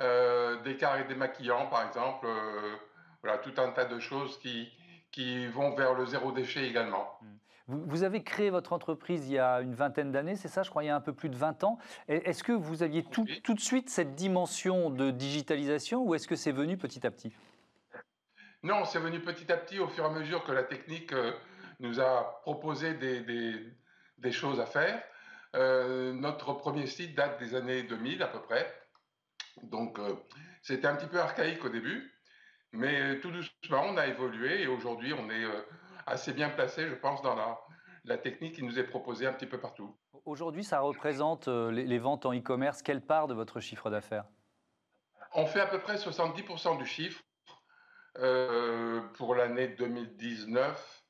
Euh, 0.00 0.60
des 0.62 0.76
carrés 0.76 1.04
démaquillants, 1.04 1.66
par 1.68 1.86
exemple. 1.86 2.26
Euh, 2.26 2.76
voilà, 3.22 3.38
tout 3.38 3.54
un 3.56 3.70
tas 3.70 3.86
de 3.86 3.98
choses 3.98 4.38
qui, 4.40 4.68
qui 5.10 5.46
vont 5.46 5.74
vers 5.74 5.94
le 5.94 6.04
zéro 6.04 6.32
déchet 6.32 6.68
également. 6.68 7.18
Hmm. 7.22 7.36
Vous, 7.68 8.04
avez 8.04 8.22
créé 8.22 8.50
votre 8.50 8.72
entreprise 8.74 9.26
il 9.26 9.32
y 9.32 9.38
a 9.38 9.60
une 9.60 9.74
vingtaine 9.74 10.12
d'années, 10.12 10.36
c'est 10.36 10.46
ça 10.46 10.62
Je 10.62 10.70
crois 10.70 10.84
il 10.84 10.86
y 10.86 10.90
a 10.90 10.94
un 10.94 11.00
peu 11.00 11.12
plus 11.12 11.28
de 11.28 11.34
20 11.34 11.64
ans. 11.64 11.78
Est-ce 12.06 12.44
que 12.44 12.52
vous 12.52 12.84
aviez 12.84 13.02
tout, 13.02 13.26
tout 13.42 13.54
de 13.54 13.60
suite 13.60 13.90
cette 13.90 14.14
dimension 14.14 14.88
de 14.88 15.10
digitalisation 15.10 16.04
ou 16.04 16.14
est-ce 16.14 16.28
que 16.28 16.36
c'est 16.36 16.52
venu 16.52 16.76
petit 16.76 17.04
à 17.04 17.10
petit? 17.10 17.32
Non, 18.66 18.84
c'est 18.84 18.98
venu 18.98 19.20
petit 19.20 19.52
à 19.52 19.56
petit 19.56 19.78
au 19.78 19.86
fur 19.86 20.02
et 20.02 20.06
à 20.08 20.10
mesure 20.10 20.42
que 20.42 20.50
la 20.50 20.64
technique 20.64 21.12
euh, 21.12 21.30
nous 21.78 22.00
a 22.00 22.40
proposé 22.42 22.94
des, 22.94 23.20
des, 24.18 24.32
choses 24.32 24.58
à 24.58 24.66
faire. 24.66 25.00
Euh, 25.54 26.12
notre 26.12 26.52
premier 26.52 26.88
site 26.88 27.14
date 27.14 27.38
des 27.38 27.54
années 27.54 27.84
2000 27.84 28.24
à 28.24 28.26
peu 28.26 28.40
près. 28.42 28.66
Donc 29.62 30.00
euh, 30.00 30.16
c'était 30.62 30.88
un 30.88 30.96
petit 30.96 31.06
peu 31.06 31.20
archaïque 31.20 31.64
au 31.64 31.68
début, 31.68 32.12
mais 32.72 33.20
tout 33.20 33.30
doucement 33.30 33.84
on 33.84 33.96
a 33.98 34.08
évolué 34.08 34.62
et 34.62 34.66
aujourd'hui 34.66 35.12
on 35.12 35.30
est 35.30 35.44
euh, 35.44 35.62
assez 36.04 36.32
bien 36.32 36.50
placé, 36.50 36.88
je 36.88 36.94
pense, 36.96 37.22
dans 37.22 37.36
la, 37.36 37.60
la, 38.02 38.18
technique 38.18 38.56
qui 38.56 38.64
nous 38.64 38.80
est 38.80 38.88
proposée 38.88 39.28
un 39.28 39.32
petit 39.32 39.46
peu 39.46 39.60
partout. 39.60 39.96
Aujourd'hui, 40.24 40.64
ça 40.64 40.80
représente 40.80 41.46
les, 41.46 41.98
ventes 42.00 42.26
en 42.26 42.34
e-commerce. 42.34 42.82
Quelle 42.82 43.00
part 43.00 43.28
de 43.28 43.34
votre 43.34 43.60
chiffre 43.60 43.90
d'affaires? 43.90 44.24
On 45.34 45.46
fait 45.46 45.60
à 45.60 45.66
peu 45.66 45.78
près 45.78 45.94
70% 45.94 46.78
du 46.78 46.84
chiffre 46.84 47.22
pour 49.14 49.34
l'année 49.34 49.68
2019 49.68 51.04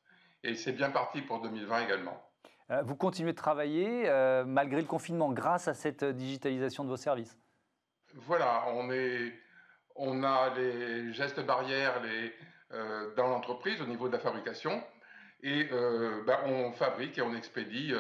et 0.47 0.55
c'est 0.55 0.73
bien 0.73 0.91
parti 0.91 1.23
pour 1.23 1.41
2020 1.41 1.85
également. 1.85 2.23
Euh, 2.71 2.83
vous 2.83 2.97
continuez 2.97 3.33
de 3.33 3.37
travailler 3.37 4.09
euh, 4.09 4.45
malgré 4.45 4.81
le 4.81 4.87
confinement 4.87 5.33
grâce 5.33 5.69
à 5.69 5.75
cette 5.75 6.05
digitalisation 6.05 6.85
de 6.85 6.89
vos 6.89 6.97
services? 6.97 7.37
Voilà, 8.15 8.65
on, 8.69 8.91
est, 8.91 9.33
on 9.95 10.25
a 10.25 10.55
les 10.55 11.13
gestes 11.13 11.41
barrières 11.45 12.01
les, 12.03 12.33
euh, 12.73 13.15
dans 13.15 13.29
l'entreprise 13.29 13.81
au 13.81 13.87
niveau 13.87 14.09
de 14.09 14.13
la 14.15 14.19
fabrication 14.19 14.83
et 15.43 15.65
ben, 15.65 16.39
on 16.47 16.73
fabrique 16.73 17.19
et 17.19 17.23
on 17.23 17.35
expédie 17.35 17.93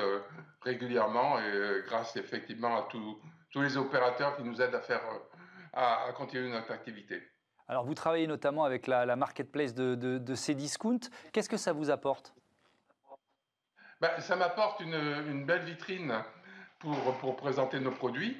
régulièrement 0.62 1.38
et, 1.38 1.82
grâce 1.86 2.16
effectivement 2.16 2.76
à 2.76 2.88
tous 2.90 3.60
les 3.60 3.76
opérateurs 3.76 4.36
qui 4.36 4.42
nous 4.42 4.60
aident 4.62 4.74
à, 4.74 4.80
faire, 4.80 5.02
à, 5.74 6.12
continuer 6.16 6.50
notre 6.50 6.72
activité. 6.72 7.22
Alors 7.68 7.84
vous 7.84 7.94
travaillez 7.94 8.26
notamment 8.26 8.64
avec 8.64 8.86
la, 8.86 9.16
marketplace 9.16 9.74
de, 9.74 9.94
de, 9.94 10.18
de 10.18 10.34
Cdiscount. 10.34 11.00
Qu'est-ce 11.32 11.48
que 11.48 11.56
ça 11.56 11.72
vous 11.72 11.90
apporte? 11.90 12.34
Bah, 14.00 14.20
ça 14.20 14.36
m'apporte 14.36 14.80
une, 14.80 15.46
belle 15.46 15.64
vitrine 15.64 16.22
pour, 16.78 17.36
présenter 17.36 17.80
nos 17.80 17.90
produits. 17.90 18.36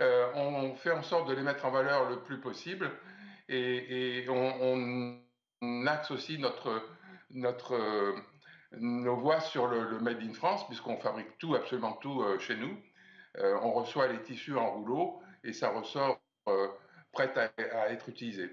Euh, 0.00 0.30
on 0.34 0.74
fait 0.74 0.90
en 0.90 1.02
sorte 1.02 1.28
de 1.28 1.34
les 1.34 1.42
mettre 1.42 1.64
en 1.64 1.70
valeur 1.70 2.10
le 2.10 2.20
plus 2.22 2.40
possible 2.40 2.90
et, 3.48 4.26
on, 4.28 5.20
axe 5.86 6.10
aussi 6.10 6.38
notre, 6.38 6.82
notre, 7.30 8.14
nos 8.72 9.16
voix 9.16 9.40
sur 9.40 9.68
le, 9.68 9.98
Made 10.00 10.22
in 10.22 10.34
France, 10.34 10.66
puisqu'on 10.66 10.96
fabrique 10.98 11.38
tout, 11.38 11.54
absolument 11.54 11.92
tout 11.92 12.22
euh, 12.22 12.38
chez 12.38 12.56
nous. 12.56 12.76
Euh, 13.38 13.56
on 13.62 13.72
reçoit 13.72 14.08
les 14.08 14.20
tissus 14.22 14.56
en 14.56 14.72
rouleau 14.72 15.22
et 15.44 15.52
ça 15.52 15.70
ressort 15.70 16.20
prêt 17.12 17.32
à 17.72 17.90
être 17.90 18.08
utilisé. 18.08 18.50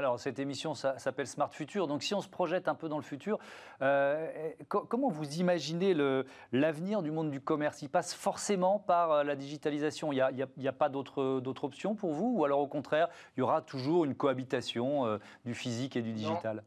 Alors, 0.00 0.18
cette 0.18 0.38
émission 0.38 0.72
s'appelle 0.72 1.26
Smart 1.26 1.52
Future. 1.52 1.86
Donc, 1.86 2.02
si 2.02 2.14
on 2.14 2.22
se 2.22 2.28
projette 2.28 2.68
un 2.68 2.74
peu 2.74 2.88
dans 2.88 2.96
le 2.96 3.02
futur, 3.02 3.38
euh, 3.82 4.50
comment 4.66 5.10
vous 5.10 5.34
imaginez 5.34 5.94
l'avenir 6.52 7.02
du 7.02 7.10
monde 7.10 7.30
du 7.30 7.42
commerce? 7.42 7.82
Il 7.82 7.90
passe 7.90 8.14
forcément 8.14 8.78
par 8.78 9.12
euh, 9.12 9.24
la 9.24 9.36
digitalisation. 9.36 10.10
Il 10.10 10.48
n'y 10.56 10.68
a, 10.68 10.72
pas 10.72 10.88
d'autres 10.88 11.42
options 11.62 11.94
pour 11.94 12.14
vous? 12.14 12.38
Ou 12.38 12.46
alors, 12.46 12.60
au 12.60 12.66
contraire, 12.66 13.08
il 13.36 13.40
y 13.40 13.42
aura 13.42 13.60
toujours 13.60 14.06
une 14.06 14.14
cohabitation 14.14 15.04
euh, 15.04 15.18
du 15.44 15.52
physique 15.52 15.96
et 15.96 16.02
du 16.02 16.14
digital? 16.14 16.64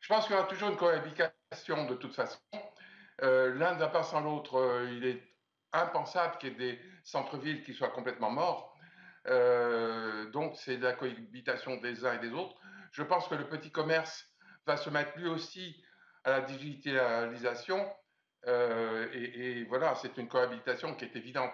Je 0.00 0.08
pense 0.08 0.24
qu'il 0.26 0.34
y 0.34 0.38
aura 0.38 0.48
toujours 0.48 0.70
une 0.70 0.78
cohabitation 0.78 1.84
de 1.90 1.94
toute 1.94 2.14
façon. 2.14 2.38
L'un 3.20 3.74
ne 3.74 3.78
va 3.78 3.88
pas 3.88 4.02
sans 4.02 4.22
l'autre. 4.22 4.86
il 4.92 5.04
est 5.04 5.22
impensable 5.74 6.38
qu'il 6.38 6.52
y 6.52 6.52
ait 6.52 6.72
des 6.72 6.80
centres-villes 7.04 7.62
qui 7.62 7.74
soient 7.74 7.90
complètement 7.90 8.30
morts. 8.30 8.67
Euh, 9.28 10.30
donc, 10.30 10.56
c'est 10.56 10.76
la 10.78 10.92
cohabitation 10.92 11.76
des 11.76 12.04
uns 12.04 12.14
et 12.14 12.18
des 12.18 12.32
autres. 12.32 12.54
Je 12.92 13.02
pense 13.02 13.28
que 13.28 13.34
le 13.34 13.48
petit 13.48 13.70
commerce 13.70 14.26
va 14.66 14.76
se 14.76 14.90
mettre 14.90 15.18
lui 15.18 15.28
aussi 15.28 15.82
à 16.24 16.30
la 16.30 16.40
digitalisation. 16.42 17.86
Euh, 18.46 19.08
et, 19.12 19.64
voilà, 19.64 19.94
c'est 19.96 20.16
une 20.16 20.28
cohabitation 20.28 20.94
qui 20.94 21.04
est 21.04 21.16
évidente. 21.16 21.52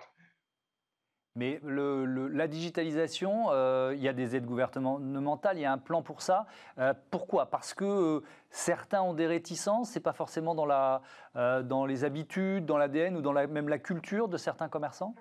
Mais 1.36 1.60
la 1.64 2.46
digitalisation, 2.46 3.50
euh, 3.50 3.92
il 3.96 4.00
y 4.00 4.06
a 4.06 4.12
des 4.12 4.36
aides 4.36 4.46
gouvernementales, 4.46 5.58
il 5.58 5.62
y 5.62 5.64
a 5.64 5.72
un 5.72 5.78
plan 5.78 6.00
pour 6.00 6.22
ça. 6.22 6.46
pourquoi? 7.10 7.50
Parce 7.50 7.74
que 7.74 8.22
certains 8.50 9.02
ont 9.02 9.14
des 9.14 9.26
réticences, 9.26 9.90
c'est 9.90 9.98
pas 9.98 10.12
forcément 10.12 10.54
dans, 10.54 10.66
la, 10.66 11.02
dans 11.34 11.86
les 11.86 12.04
habitudes, 12.04 12.66
dans 12.66 12.78
l'ADN 12.78 13.16
ou 13.16 13.32
même 13.48 13.68
la 13.68 13.80
culture 13.80 14.28
de 14.28 14.36
certains 14.36 14.68
commerçants? 14.68 15.16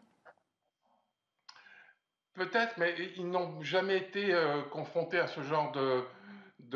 Peut-être, 2.36 2.78
mais 2.78 2.96
ils 3.18 3.30
n'ont 3.30 3.62
jamais 3.62 3.98
été 3.98 4.34
euh, 4.34 4.64
confrontés 4.64 5.20
à 5.20 5.28
ce 5.28 5.42
genre 5.44 5.72
de, 5.72 6.04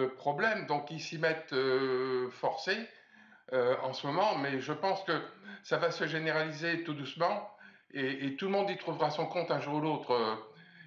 problème, 0.05 0.67
donc 0.67 0.91
ils 0.91 1.01
s'y 1.01 1.17
mettent 1.17 1.53
euh, 1.53 2.29
forcés 2.29 2.87
euh, 3.53 3.75
en 3.81 3.93
ce 3.93 4.05
moment, 4.05 4.37
mais 4.37 4.59
je 4.59 4.71
pense 4.71 5.03
que 5.03 5.19
ça 5.63 5.77
va 5.77 5.89
se 5.89 6.05
généraliser 6.05 6.83
tout 6.83 6.93
doucement 6.93 7.49
et, 7.91 8.35
tout 8.35 8.45
le 8.45 8.51
monde 8.51 8.69
y 8.69 8.77
trouvera 8.77 9.09
son 9.09 9.25
compte 9.25 9.49
un 9.49 9.59
jour 9.59 9.75
ou 9.75 9.81
l'autre. 9.81 10.39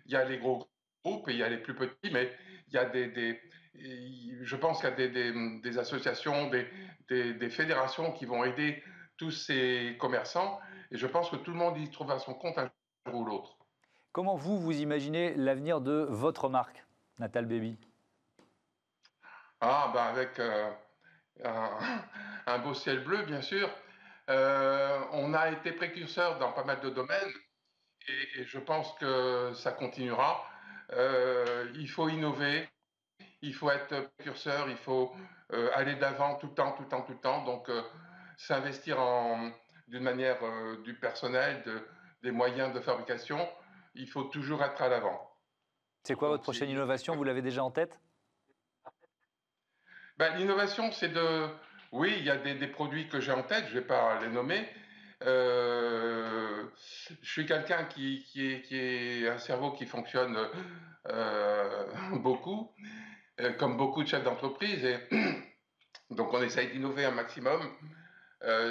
Il 0.07 0.13
y 0.13 0.17
a 0.17 0.25
les 0.25 0.39
gros 0.39 0.65
groupes 1.05 1.29
et 1.29 1.33
il 1.33 1.39
y 1.39 1.43
a 1.43 1.49
les 1.49 1.59
plus 1.59 1.75
petits, 1.75 2.13
mais 2.13 2.33
il 2.69 2.75
y 2.75 2.79
a 2.79 2.85
des, 2.85 3.41
je 3.75 4.57
pense 4.57 4.81
qu'il 4.81 4.91
y 4.91 4.93
a 4.93 5.09
des, 5.61 5.79
associations, 5.79 6.49
des, 7.09 7.51
fédérations 7.51 8.13
qui 8.13 8.27
vont 8.27 8.45
aider 8.45 8.81
tous 9.17 9.33
ces 9.33 9.97
commerçants 9.99 10.61
et 10.93 10.99
je 10.99 11.07
pense 11.09 11.31
que 11.31 11.37
tout 11.37 11.51
le 11.51 11.59
monde 11.59 11.77
y 11.79 11.91
trouvera 11.91 12.21
son 12.21 12.35
compte 12.35 12.59
un 12.59 12.71
jour 13.07 13.21
ou 13.21 13.25
l'autre. 13.25 13.60
Comment 14.13 14.35
vous, 14.35 14.59
vous 14.59 14.81
imaginez 14.81 15.35
l'avenir 15.37 15.81
de 15.81 16.05
votre 16.09 16.49
marque, 16.49 16.85
Natal 17.21 17.47
Baby? 17.47 17.79
Ah, 19.61 19.93
bah 19.95 20.07
avec 20.07 20.37
euh, 20.41 20.69
un, 21.45 22.59
beau 22.59 22.75
ciel 22.75 23.05
bleu, 23.05 23.23
bien 23.23 23.41
sûr. 23.41 23.71
Euh, 24.29 24.99
on 25.13 25.33
a 25.33 25.51
été 25.51 25.71
précurseur 25.71 26.41
dans 26.41 26.51
pas 26.51 26.65
mal 26.65 26.81
de 26.81 26.91
domaines 26.91 27.33
et, 28.09 28.45
je 28.45 28.59
pense 28.59 28.93
que 28.99 29.53
ça 29.55 29.71
continuera. 29.71 30.45
Euh, 30.93 31.71
il 31.77 31.89
faut 31.89 32.09
innover, 32.09 32.69
il 33.43 33.55
faut 33.55 33.71
être 33.71 34.11
précurseur, 34.17 34.69
il 34.69 34.77
faut 34.77 35.15
aller 35.75 35.95
d'avant 35.97 36.35
tout 36.37 36.49
le 36.49 36.55
temps, 36.55 36.73
tout 36.73 36.83
le 36.83 36.89
temps, 36.89 37.03
tout 37.03 37.13
le 37.13 37.19
temps. 37.19 37.45
Donc, 37.45 37.71
s'investir 38.37 38.99
d'une 39.87 40.03
manière 40.03 40.39
du 40.83 40.95
personnel, 40.95 41.63
des 42.23 42.33
moyens 42.33 42.73
de 42.73 42.81
fabrication 42.81 43.49
il 43.95 44.09
faut 44.09 44.25
toujours 44.25 44.63
être 44.63 44.81
à 44.83 44.89
l'avant. 44.89 45.31
C'est 46.05 46.15
quoi 46.15 46.29
votre 46.29 46.43
prochaine 46.43 46.71
innovation 46.71 47.15
Vous 47.17 47.25
l'avez 47.25 47.43
déjà 47.43 47.63
en 47.63 47.71
tête? 47.71 47.99
Ben, 50.19 50.37
L'innovation, 50.37 50.91
c'est 50.93 51.09
de... 51.09 51.49
Oui, 51.93 52.15
il 52.19 52.25
y 52.25 52.31
a 52.31 52.37
des, 52.37 52.69
produits 52.69 53.09
que 53.09 53.21
j'ai 53.21 53.33
en 53.33 53.43
tête, 53.43 53.65
je 53.69 53.75
ne 53.75 53.81
vais 53.81 53.87
pas 53.87 54.21
les 54.21 54.29
nommer. 54.29 54.69
Euh, 55.23 56.65
je 57.21 57.31
suis 57.31 57.47
quelqu'un 57.47 57.85
qui, 57.85 58.23
qui, 58.23 58.63
est, 58.77 59.29
un 59.29 59.39
cerveau 59.39 59.73
qui 59.73 59.87
fonctionne 59.87 60.39
euh, 61.09 61.87
beaucoup, 62.13 62.73
euh, 63.41 63.53
comme 63.55 63.77
beaucoup 63.77 64.05
de 64.05 64.09
chefs 64.09 64.23
d'entreprise. 64.23 64.85
Et 64.85 64.99
donc, 66.11 66.33
on 66.33 66.43
essaye 66.43 66.71
d'innover 66.71 67.05
un 67.05 67.11
maximum. 67.11 67.61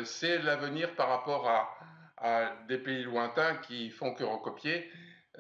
c'est 0.06 0.40
l'avenir 0.40 0.96
par 0.96 1.10
rapport 1.10 1.48
à, 1.50 1.70
à, 2.18 2.56
des 2.68 2.78
pays 2.78 3.04
lointains 3.04 3.56
qui 3.58 3.90
font 3.90 4.14
que 4.14 4.24
recopier. 4.24 4.90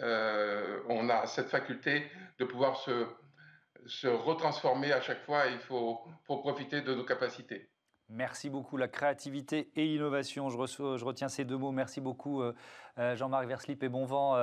Euh, 0.01 0.79
on 0.87 1.09
a 1.09 1.25
cette 1.25 1.49
faculté 1.49 2.03
de 2.37 2.45
pouvoir 2.45 2.77
se, 2.77 4.07
retransformer 4.07 4.91
à 4.93 5.01
chaque 5.01 5.21
fois 5.23 5.47
et 5.47 5.53
il 5.53 5.59
faut, 5.59 6.01
profiter 6.25 6.81
de 6.81 6.93
nos 6.93 7.03
capacités. 7.03 7.69
Merci 8.11 8.49
beaucoup. 8.49 8.77
La 8.77 8.87
créativité 8.87 9.71
et 9.75 9.85
l'innovation, 9.85 10.49
je, 10.49 10.57
je, 10.97 11.05
retiens 11.05 11.27
ces 11.27 11.45
deux 11.45 11.57
mots. 11.57 11.71
Merci 11.71 12.01
beaucoup 12.01 12.41
euh, 12.41 12.55
euh, 12.97 13.15
Jean-Marc 13.15 13.45
Verslip 13.45 13.83
et 13.83 13.89
bon 13.89 14.05
vent 14.05 14.35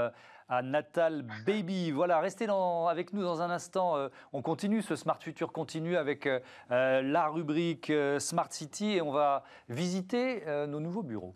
à 0.48 0.62
Natal 0.62 1.26
Baby. 1.44 1.90
Voilà, 1.90 2.20
restez 2.20 2.46
avec 2.88 3.12
nous 3.12 3.22
dans 3.22 3.42
un 3.42 3.50
instant. 3.50 3.96
on 4.32 4.42
continue, 4.42 4.82
ce 4.82 4.94
Smart 4.94 5.20
Future 5.20 5.52
continue 5.52 5.96
avec 5.96 6.28
la 6.70 7.28
rubrique 7.28 7.92
Smart 8.18 8.52
City 8.52 8.92
et 8.92 9.02
on 9.02 9.10
va 9.10 9.42
visiter 9.68 10.44
nos 10.68 10.78
nouveaux 10.78 11.02
bureaux. 11.02 11.34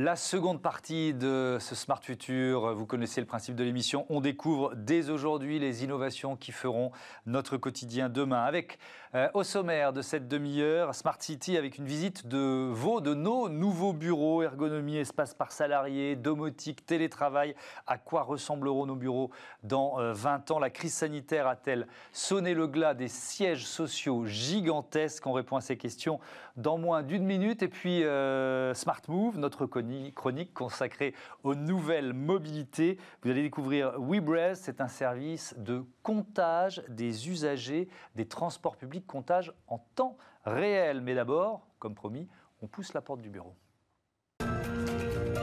La 0.00 0.14
seconde 0.14 0.62
partie 0.62 1.12
de 1.12 1.56
ce 1.58 1.74
Smart 1.74 2.00
Future, 2.00 2.72
vous 2.72 2.86
connaissez 2.86 3.20
le 3.20 3.26
principe 3.26 3.56
de 3.56 3.64
l'émission, 3.64 4.06
on 4.10 4.20
découvre 4.20 4.76
dès 4.76 5.10
aujourd'hui 5.10 5.58
les 5.58 5.82
innovations 5.82 6.36
qui 6.36 6.52
feront 6.52 6.92
notre 7.26 7.56
quotidien 7.56 8.08
demain. 8.08 8.44
Avec 8.44 8.78
euh, 9.14 9.28
au 9.32 9.42
sommaire 9.42 9.92
de 9.94 10.02
cette 10.02 10.28
demi-heure, 10.28 10.94
Smart 10.94 11.16
City 11.18 11.56
avec 11.56 11.78
une 11.78 11.86
visite 11.86 12.26
de 12.26 12.70
vos, 12.70 13.00
de 13.00 13.14
nos 13.14 13.48
nouveaux 13.48 13.94
bureaux, 13.94 14.42
ergonomie, 14.42 14.98
espace 14.98 15.32
par 15.32 15.50
salarié, 15.50 16.14
domotique, 16.14 16.84
télétravail. 16.84 17.54
À 17.86 17.96
quoi 17.96 18.22
ressembleront 18.22 18.84
nos 18.84 18.96
bureaux 18.96 19.30
dans 19.62 19.96
20 20.12 20.50
euh, 20.50 20.54
ans? 20.54 20.58
La 20.58 20.68
crise 20.68 20.92
sanitaire 20.92 21.46
a-t-elle 21.46 21.86
sonné 22.12 22.52
le 22.52 22.66
glas 22.66 22.92
des 22.92 23.08
sièges 23.08 23.64
sociaux 23.66 24.26
gigantesques? 24.26 25.26
On 25.26 25.32
répond 25.32 25.56
à 25.56 25.62
ces 25.62 25.78
questions 25.78 26.20
dans 26.58 26.76
moins 26.76 27.02
d'une 27.02 27.24
minute. 27.24 27.62
Et 27.62 27.68
puis 27.68 28.04
euh, 28.04 28.74
Smart 28.74 29.00
Move, 29.08 29.38
notre 29.38 29.64
chronique 29.66 30.52
consacrée 30.52 31.14
aux 31.44 31.54
nouvelles 31.54 32.12
mobilités. 32.12 32.98
Vous 33.22 33.30
allez 33.30 33.42
découvrir 33.42 33.98
WeBreath, 33.98 34.56
c'est 34.56 34.80
un 34.80 34.88
service 34.88 35.54
de 35.56 35.84
comptage 36.02 36.82
des 36.88 37.28
usagers 37.28 37.88
des 38.14 38.26
transports 38.26 38.76
publics, 38.76 38.97
comptage 39.06 39.52
en 39.66 39.78
temps 39.94 40.16
réel. 40.44 41.00
Mais 41.00 41.14
d'abord, 41.14 41.66
comme 41.78 41.94
promis, 41.94 42.28
on 42.62 42.66
pousse 42.66 42.94
la 42.94 43.00
porte 43.00 43.20
du 43.20 43.30
bureau. 43.30 43.54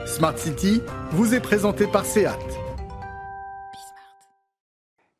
Smart 0.05 0.37
City 0.37 0.81
vous 1.11 1.33
est 1.33 1.41
présenté 1.41 1.87
par 1.87 2.05
SEAT. 2.05 2.64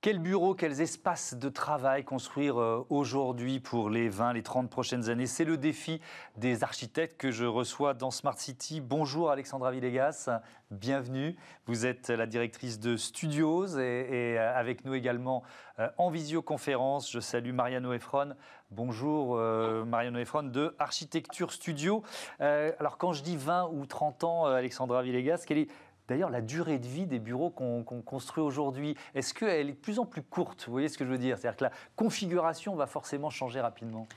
Quels 0.06 0.20
bureaux, 0.20 0.54
quels 0.54 0.82
espaces 0.82 1.34
de 1.34 1.50
travail 1.50 2.04
construire 2.04 2.62
euh, 2.62 2.86
aujourd'hui 2.92 3.60
pour 3.60 3.90
les 3.90 4.08
20, 4.08 4.34
les 4.34 4.44
30 4.44 4.70
prochaines 4.70 5.10
années? 5.10 5.26
C'est 5.26 5.46
le 5.46 5.58
défi 5.58 6.00
des 6.38 6.64
architectes 6.64 7.20
que 7.20 7.32
je 7.32 7.44
reçois 7.44 7.96
dans 7.96 8.12
Smart 8.12 8.38
City. 8.38 8.82
Bonjour 8.82 9.32
Alexandra 9.32 9.72
Villegas, 9.72 10.30
bienvenue. 10.70 11.36
Vous 11.66 11.88
êtes 11.88 12.12
la 12.12 12.28
directrice 12.28 12.80
de 12.80 12.98
Studios 12.98 13.66
et, 13.80 14.38
euh, 14.38 14.54
avec 14.56 14.86
nous 14.86 14.94
également 14.94 15.42
euh, 15.80 15.90
en 15.98 16.12
visioconférence. 16.12 17.12
Je 17.12 17.20
salue 17.20 17.52
Mariano 17.52 17.92
Efron. 17.92 18.36
Bonjour 18.70 19.38
Mariano 19.86 20.20
Efron 20.20 20.44
de 20.44 20.76
Architecture 20.80 21.52
Studio. 21.52 22.04
alors 22.40 22.98
quand 22.98 23.14
je 23.14 23.24
dis 23.24 23.38
20 23.38 23.70
ou 23.72 23.86
30 23.86 24.24
ans, 24.24 24.46
Alexandra 24.46 25.02
Villegas, 25.02 25.46
quelle 25.48 25.60
est 25.60 25.68
D'ailleurs, 26.08 26.30
la 26.30 26.42
durée 26.42 26.78
de 26.78 26.88
vie 26.88 27.08
des 27.08 27.20
bureaux 27.20 27.50
qu'on 27.50 27.84
construit 27.84 28.44
aujourd'hui, 28.44 28.96
est-ce 29.16 29.34
qu'elle 29.34 29.70
est 29.70 29.74
de 29.74 29.78
plus 29.78 30.00
en 30.00 30.06
plus 30.06 30.22
courte? 30.22 30.66
Vous 30.66 30.72
voyez 30.72 30.90
ce 30.90 30.98
que 30.98 31.06
je 31.06 31.10
veux 31.10 31.18
dire? 31.18 31.38
C'est-à-dire 31.38 31.58
que 31.58 31.64
la 31.64 31.72
configuration 31.96 32.76
va 32.76 32.86
forcément 32.86 33.30
changer 33.30 33.60
rapidement. 33.60 34.08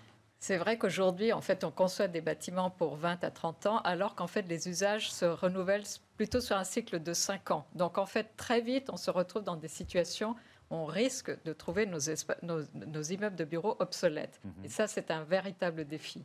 C'est 0.40 0.56
vrai 0.56 0.78
qu'aujourd'hui, 0.78 1.32
en 1.32 1.40
fait, 1.40 1.64
on 1.64 1.70
conçoit 1.70 2.06
des 2.06 2.20
bâtiments 2.20 2.70
pour 2.70 2.94
20 2.94 3.24
à 3.24 3.30
30 3.30 3.66
ans, 3.66 3.78
alors 3.78 4.14
qu'en 4.14 4.28
fait, 4.28 4.42
les 4.42 4.68
usages 4.68 5.10
se 5.10 5.24
renouvellent 5.24 5.86
plutôt 6.16 6.40
sur 6.40 6.56
un 6.56 6.64
cycle 6.64 7.02
de 7.02 7.12
5 7.12 7.50
ans. 7.50 7.66
Donc, 7.74 7.98
en 7.98 8.06
fait, 8.06 8.36
très 8.36 8.60
vite, 8.60 8.88
on 8.90 8.96
se 8.96 9.10
retrouve 9.10 9.42
dans 9.42 9.56
des 9.56 9.68
situations 9.68 10.36
où 10.70 10.76
on 10.76 10.84
risque 10.84 11.42
de 11.44 11.52
trouver 11.52 11.86
nos, 11.86 11.98
nos, 12.42 13.02
immeubles 13.02 13.36
de 13.36 13.44
bureaux 13.44 13.76
obsolètes. 13.80 14.40
Mhm. 14.44 14.64
Et 14.64 14.68
ça, 14.68 14.86
c'est 14.86 15.10
un 15.10 15.24
véritable 15.24 15.86
défi. 15.86 16.24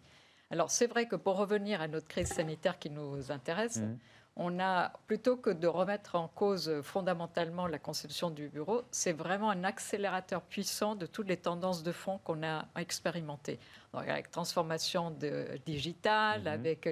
Alors, 0.51 0.69
c'est 0.69 0.87
vrai 0.87 1.07
que 1.07 1.15
pour 1.15 1.37
revenir 1.37 1.81
à 1.81 1.87
notre 1.87 2.07
crise 2.07 2.27
sanitaire 2.27 2.77
qui 2.77 2.91
nous 2.91 3.31
intéresse, 3.31 3.77
mhm 3.77 3.97
on 4.35 4.59
a, 4.59 4.91
plutôt 5.05 5.37
que 5.37 5.51
de 5.51 5.67
remettre 5.67 6.15
en 6.15 6.27
cause 6.27 6.81
fondamentalement 6.81 7.67
la 7.67 7.77
conception 7.77 8.31
du 8.31 8.49
bureau, 8.49 8.81
c'est 8.89 9.11
vraiment 9.11 9.51
un 9.51 9.63
accélérateur 9.63 10.41
puissant 10.41 10.95
de 10.95 11.05
toutes 11.05 11.27
les 11.27 11.37
tendances 11.37 11.83
de 11.83 11.91
fond 11.91 12.19
qu'on 12.23 12.43
a 12.43 12.65
expérimentées. 12.77 13.59
avec 13.93 14.31
transformation 14.31 15.11
de, 15.11 15.47
digitale, 15.65 16.41
mhm. 16.41 16.47
avec 16.47 16.89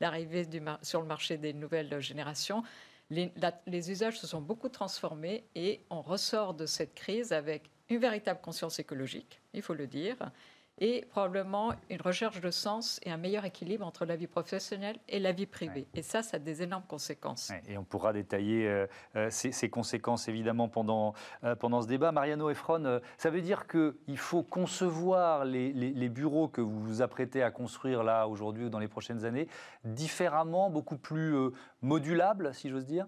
l'arrivée 0.00 0.48
sur 0.82 1.00
le 1.00 1.06
marché 1.06 1.36
des 1.36 1.52
nouvelles 1.52 2.00
générations, 2.00 2.64
les, 3.10 3.32
les 3.66 3.90
usages 3.90 4.18
se 4.18 4.26
sont 4.26 4.40
beaucoup 4.40 4.68
transformés 4.68 5.44
et 5.54 5.80
on 5.90 6.02
ressort 6.02 6.54
de 6.54 6.66
cette 6.66 6.94
crise 6.94 7.32
avec 7.32 7.70
une 7.88 7.98
véritable 7.98 8.40
conscience 8.40 8.78
écologique, 8.78 9.40
il 9.52 9.62
faut 9.62 9.74
le 9.74 9.88
dire, 9.88 10.16
et 10.80 11.04
probablement 11.10 11.74
une 11.90 12.00
recherche 12.00 12.40
de 12.40 12.50
sens 12.50 13.00
et 13.04 13.10
un 13.10 13.18
meilleur 13.18 13.44
équilibre 13.44 13.86
entre 13.86 14.06
la 14.06 14.16
vie 14.16 14.26
professionnelle 14.26 14.98
et 15.08 15.20
la 15.20 15.32
vie 15.32 15.46
privée. 15.46 15.86
Et 15.94 16.00
ça, 16.00 16.22
ça 16.22 16.38
a 16.38 16.40
des 16.40 16.62
énormes 16.62 16.86
conséquences. 16.88 17.52
Et 17.68 17.76
on 17.76 17.84
pourra 17.84 18.14
détailler 18.14 18.66
euh, 18.66 18.86
euh, 19.14 19.28
ces, 19.30 19.68
conséquences 19.68 20.28
évidemment 20.28 20.68
pendant, 20.68 21.12
euh, 21.44 21.54
pendant 21.54 21.82
ce 21.82 21.86
débat. 21.86 22.12
Mariano 22.12 22.48
Efron, 22.48 23.00
ça 23.18 23.28
veut 23.30 23.42
dire 23.42 23.66
qu'il 23.66 24.16
faut 24.16 24.42
concevoir 24.42 25.44
les, 25.44 25.72
les, 25.72 26.08
bureaux 26.08 26.48
que 26.48 26.62
vous 26.62 26.80
vous 26.80 27.02
apprêtez 27.02 27.42
à 27.42 27.50
construire 27.50 28.02
là 28.02 28.26
aujourd'hui 28.26 28.64
ou 28.64 28.68
dans 28.70 28.78
les 28.78 28.88
prochaines 28.88 29.24
années 29.24 29.48
différemment, 29.84 30.70
beaucoup 30.70 30.96
plus 30.96 31.34
modulables, 31.82 32.54
si 32.54 32.70
j'ose 32.70 32.86
dire? 32.86 33.06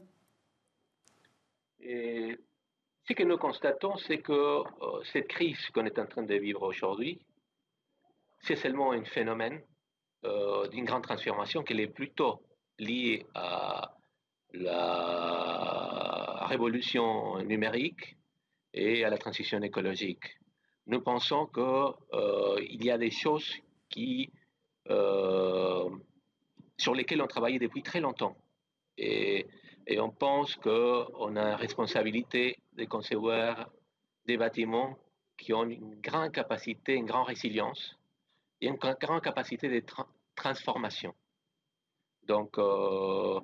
Et 1.81 2.39
ce 3.09 3.15
que 3.15 3.23
nous 3.25 3.39
constatons, 3.39 3.97
c'est 4.07 4.19
que 4.19 4.63
cette 5.13 5.29
crise 5.29 5.59
qu'on 5.75 5.85
est 5.85 5.99
en 5.99 6.07
train 6.07 6.23
de 6.23 6.35
vivre 6.35 6.63
aujourd'hui, 6.63 7.21
c'est 8.43 8.57
seulement 8.57 8.93
un 8.93 9.05
phénomène 9.05 9.63
euh, 10.25 10.69
d'une 10.69 10.85
grande 10.85 11.03
transformation 11.03 11.63
qui 11.63 11.73
est 11.75 11.87
plutôt 11.87 12.43
lié 12.79 13.27
à 13.35 13.97
la 14.53 16.47
révolution 16.49 17.43
numérique 17.43 18.17
et 18.75 19.05
à 19.05 19.11
la 19.11 19.19
transition 19.19 19.61
écologique. 19.63 20.39
Nous 20.87 21.01
pensons 21.01 21.47
qu'il 21.47 21.63
euh, 21.63 22.61
y 22.69 22.91
a 22.91 22.99
des 22.99 23.11
choses 23.11 23.49
euh, 24.91 25.89
sur 26.77 26.95
lesquelles 26.95 27.23
on 27.23 27.27
travaillait 27.27 27.61
depuis 27.61 27.83
très 27.83 28.01
longtemps. 28.01 28.37
Et, 28.99 29.47
et 29.87 30.01
on 30.01 30.11
pense 30.11 30.57
qu'on 30.57 31.37
a 31.37 31.45
la 31.45 31.57
responsabilité 31.57 32.59
de 32.73 32.85
concevoir 32.85 33.71
des 34.27 34.37
bâtiments 34.37 34.99
qui 35.37 35.53
ont 35.53 35.65
une 35.65 36.01
grande 36.01 36.33
capacité, 36.33 36.95
une 36.95 37.07
grande 37.07 37.27
résilience, 37.27 37.97
a 38.69 38.71
une 38.71 38.77
grande 38.77 39.23
capacité 39.23 39.69
de 39.69 39.85
transformation. 40.35 41.15
Donc, 42.25 42.59
euh, 42.59 43.41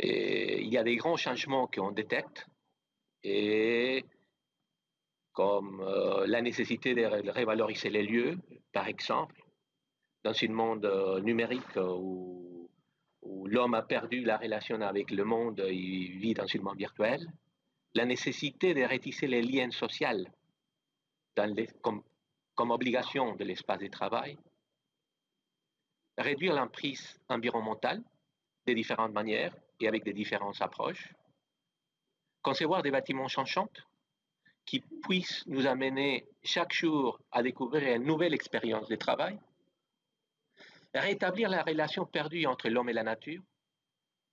il 0.00 0.68
y 0.68 0.78
a 0.78 0.82
des 0.82 0.96
grands 0.96 1.16
changements 1.16 1.68
qu'on 1.68 1.92
détecte, 1.92 2.46
et 3.22 4.04
comme 5.32 5.80
euh, 5.80 6.26
la 6.26 6.42
nécessité 6.42 6.94
de 6.94 7.04
revaloriser 7.30 7.90
les 7.90 8.02
lieux, 8.02 8.38
par 8.72 8.88
exemple, 8.88 9.40
dans 10.24 10.32
un 10.32 10.52
monde 10.52 10.84
euh, 10.84 11.20
numérique 11.20 11.76
où, 11.76 12.68
l'homme 13.44 13.74
a 13.74 13.82
perdu 13.82 14.22
la 14.22 14.36
relation 14.36 14.80
avec 14.80 15.10
le 15.10 15.24
monde, 15.24 15.62
il 15.68 16.18
vit 16.18 16.34
dans 16.34 16.44
un 16.44 16.60
monde 16.60 16.78
virtuel, 16.78 17.20
la 17.94 18.04
nécessité 18.04 18.74
de 18.74 18.82
rétisser 18.82 19.26
les 19.26 19.42
liens 19.42 19.70
sociaux 19.70 20.24
dans 21.36 21.54
les, 21.54 21.68
comme 21.82 22.02
comme 22.62 22.70
obligation 22.70 23.34
de 23.34 23.42
l'espace 23.42 23.80
de 23.80 23.88
travail, 23.88 24.38
réduire 26.16 26.54
l'emprise 26.54 27.18
environnementale 27.28 28.00
de 28.68 28.72
différentes 28.72 29.12
manières 29.12 29.52
et 29.80 29.88
avec 29.88 30.04
des 30.04 30.12
différentes 30.12 30.62
approches, 30.62 31.12
concevoir 32.40 32.84
des 32.84 32.92
bâtiments 32.92 33.26
changeants 33.26 33.68
qui 34.64 34.78
puissent 34.78 35.44
nous 35.48 35.66
amener 35.66 36.24
chaque 36.44 36.72
jour 36.72 37.18
à 37.32 37.42
découvrir 37.42 37.96
une 37.96 38.04
nouvelle 38.04 38.32
expérience 38.32 38.86
de 38.86 38.94
travail, 38.94 39.36
rétablir 40.94 41.48
la 41.48 41.64
relation 41.64 42.06
perdue 42.06 42.46
entre 42.46 42.68
l'homme 42.68 42.90
et 42.90 42.92
la 42.92 43.02
nature, 43.02 43.42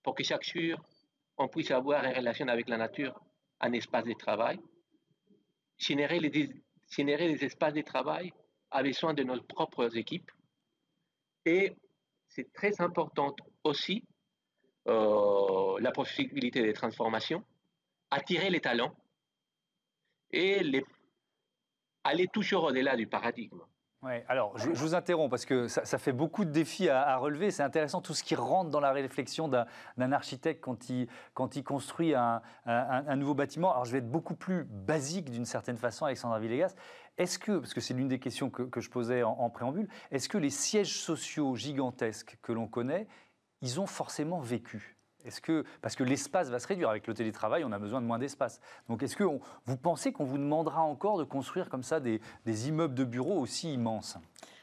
pour 0.04 0.14
que 0.14 0.24
chaque 0.24 0.44
jour 0.44 0.78
on 1.36 1.48
puisse 1.48 1.72
avoir 1.72 2.06
une 2.06 2.16
relation 2.16 2.48
avec 2.48 2.70
la 2.70 2.78
nature, 2.78 3.20
un 3.60 3.74
espace 3.74 4.06
de 4.06 4.14
travail, 4.14 4.60
générer 5.80 6.20
les 6.20 6.30
générer 6.90 7.34
des 7.34 7.46
espaces 7.46 7.74
de 7.74 7.82
travail 7.82 8.34
avec 8.72 8.96
soin 8.96 9.14
de 9.14 9.24
nos 9.24 9.42
propres 9.42 9.96
équipes. 9.98 10.32
Et 11.46 11.74
c'est 12.28 12.52
très 12.54 12.82
important 12.82 13.36
aussi 13.64 14.04
euh, 14.88 15.80
la 15.80 15.92
possibilité 15.92 16.66
de 16.66 16.72
transformation, 16.72 17.44
attirer 18.12 18.50
les 18.50 18.62
talents 18.62 18.96
et 20.32 20.62
aller 22.04 22.28
toujours 22.28 22.66
au-delà 22.66 22.96
du 22.96 23.08
paradigme. 23.08 23.62
Alors 24.30 24.58
je, 24.58 24.70
vous 24.70 24.96
interromps 24.96 25.30
parce 25.30 25.46
que 25.46 25.68
ça, 25.68 25.98
fait 25.98 26.14
beaucoup 26.14 26.46
de 26.46 26.52
défis 26.52 26.88
à, 26.88 27.18
relever. 27.18 27.52
C'est 27.52 27.64
intéressant 27.64 28.00
tout 28.02 28.14
ce 28.14 28.24
qui 28.24 28.34
rentre 28.36 28.70
dans 28.70 28.80
la 28.80 28.94
réflexion 28.94 29.50
d'un 29.50 30.12
architecte 30.12 30.64
quand 30.64 30.90
il, 30.90 31.08
quand 31.34 31.58
il 31.58 31.64
construit 31.64 32.14
un, 32.16 32.42
nouveau 33.18 33.34
bâtiment. 33.34 33.72
Alors 33.72 33.86
je 33.86 33.92
vais 33.92 33.98
être 33.98 34.10
beaucoup 34.10 34.36
plus 34.36 34.64
basique 34.64 35.30
d'une 35.30 35.46
certaine 35.46 35.78
façon, 35.78 36.06
Alexandra 36.06 36.40
Villegas. 36.40 36.76
Est-ce 37.18 37.38
que, 37.38 37.58
parce 37.58 37.74
que 37.74 37.82
c'est 37.82 37.94
l'une 37.94 38.08
des 38.08 38.20
questions 38.20 38.50
que, 38.50 38.80
je 38.80 38.90
posais 38.90 39.24
en, 39.24 39.32
en 39.32 39.50
préambule, 39.50 39.90
est-ce 40.12 40.30
que 40.30 40.38
les 40.38 40.50
sièges 40.50 40.98
sociaux 40.98 41.56
gigantesques 41.56 42.38
que 42.42 42.54
l'on 42.54 42.68
connaît, 42.68 43.08
ils 43.62 43.82
ont 43.82 43.88
forcément 43.88 44.40
vécu? 44.40 44.99
Est-ce 45.26 45.42
que, 45.42 45.66
parce 45.82 45.96
que 45.96 46.04
l'espace 46.04 46.50
va 46.50 46.60
se 46.60 46.68
réduire 46.68 46.90
avec 46.90 47.08
le 47.08 47.14
télétravail, 47.14 47.64
on 47.64 47.72
a 47.72 47.80
besoin 47.80 48.02
de 48.02 48.06
moins 48.06 48.20
d'espace. 48.20 48.60
Donc, 48.88 49.04
est-ce 49.04 49.16
que 49.16 49.24
vous 49.24 49.78
pensez 49.78 50.12
qu'on 50.12 50.24
vous 50.24 50.38
demandera 50.38 50.82
encore 50.82 51.18
de 51.18 51.24
construire 51.24 51.70
comme 51.70 51.84
ça 51.84 52.00
des, 52.00 52.20
immeubles 52.68 52.96
de 52.96 53.04
bureaux 53.04 53.40
aussi 53.40 53.74
immenses? 53.74 54.18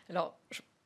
Alors, 0.09 0.39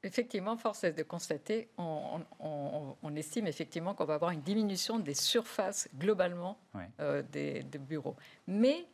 effectivement, 0.02 0.56
force 0.56 0.84
est 0.84 0.92
de 0.92 1.02
constater, 1.02 1.68
on, 1.78 3.16
estime 3.16 3.46
effectivement 3.46 3.94
qu'on 3.94 4.04
va 4.04 4.14
avoir 4.14 4.30
une 4.30 4.40
diminution 4.40 4.98
des 4.98 5.14
surfaces 5.14 5.88
globalement 5.96 6.58
euh, 7.00 7.22
des, 7.30 7.62
bureaux. 7.78 8.16
Mais 8.46 8.86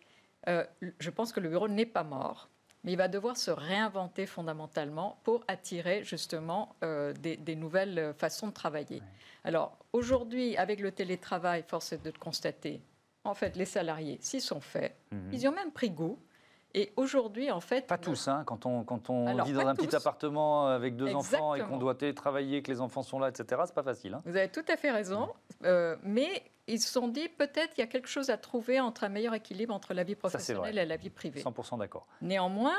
euh, 0.48 0.64
je 0.98 1.10
pense 1.10 1.32
que 1.32 1.40
le 1.40 1.48
bureau 1.48 1.68
n'est 1.68 1.86
pas 1.86 2.02
mort, 2.02 2.48
mais 2.84 2.92
il 2.92 2.96
va 2.96 3.08
devoir 3.08 3.36
se 3.36 3.50
réinventer 3.50 4.26
fondamentalement 4.26 5.18
pour 5.24 5.44
attirer 5.48 6.04
justement 6.04 6.76
euh, 6.84 7.12
des, 7.12 7.56
nouvelles 7.56 8.14
façons 8.16 8.48
de 8.48 8.52
travailler. 8.52 9.02
Alors 9.44 9.76
aujourd'hui, 9.92 10.56
avec 10.56 10.80
le 10.80 10.92
télétravail, 10.92 11.64
force 11.66 11.92
est 11.92 12.04
de 12.04 12.10
constater, 12.16 12.80
en 13.24 13.34
fait, 13.34 13.56
les 13.56 13.64
salariés 13.64 14.18
s'y 14.20 14.40
sont 14.40 14.60
faits, 14.60 14.96
mhm. 15.10 15.30
ils 15.32 15.40
y 15.40 15.48
ont 15.48 15.54
même 15.54 15.72
pris 15.72 15.90
goût. 15.90 16.18
Et 16.74 16.92
aujourd'hui, 16.96 17.50
en 17.50 17.60
fait. 17.60 17.86
Pas 17.86 17.96
tous, 17.96 18.28
hein, 18.28 18.42
quand 18.44 18.66
on, 18.66 18.84
quand 18.84 19.08
on 19.08 19.42
vit 19.44 19.54
dans 19.54 19.66
un 19.66 19.74
petit 19.74 19.96
appartement 19.96 20.66
avec 20.66 20.94
deux 20.94 21.14
enfants 21.14 21.54
et 21.54 21.62
qu'on 21.62 21.78
doit 21.78 21.94
télétravailler, 21.94 22.62
que 22.62 22.70
les 22.70 22.82
enfants 22.82 23.02
sont 23.02 23.18
là, 23.18 23.30
etc., 23.30 23.62
c'est 23.64 23.74
pas 23.74 23.82
facile. 23.82 24.12
Hein. 24.12 24.22
Vous 24.26 24.36
avez 24.36 24.50
tout 24.50 24.64
à 24.68 24.76
fait 24.76 24.90
raison. 24.90 25.32
Euh, 25.64 25.96
mais 26.02 26.42
ils 26.66 26.80
se 26.80 26.90
sont 26.90 27.08
dit 27.08 27.28
peut-être 27.28 27.74
qu'il 27.74 27.82
y 27.82 27.86
a 27.86 27.90
quelque 27.90 28.08
chose 28.08 28.30
à 28.30 28.36
trouver 28.36 28.80
entre 28.80 29.04
un 29.04 29.08
meilleur 29.08 29.34
équilibre 29.34 29.74
entre 29.74 29.94
la 29.94 30.04
vie 30.04 30.14
professionnelle 30.14 30.78
et 30.78 30.84
la 30.84 30.96
vie 30.96 31.10
privée. 31.10 31.42
100% 31.42 31.78
d'accord. 31.78 32.06
Néanmoins, 32.20 32.76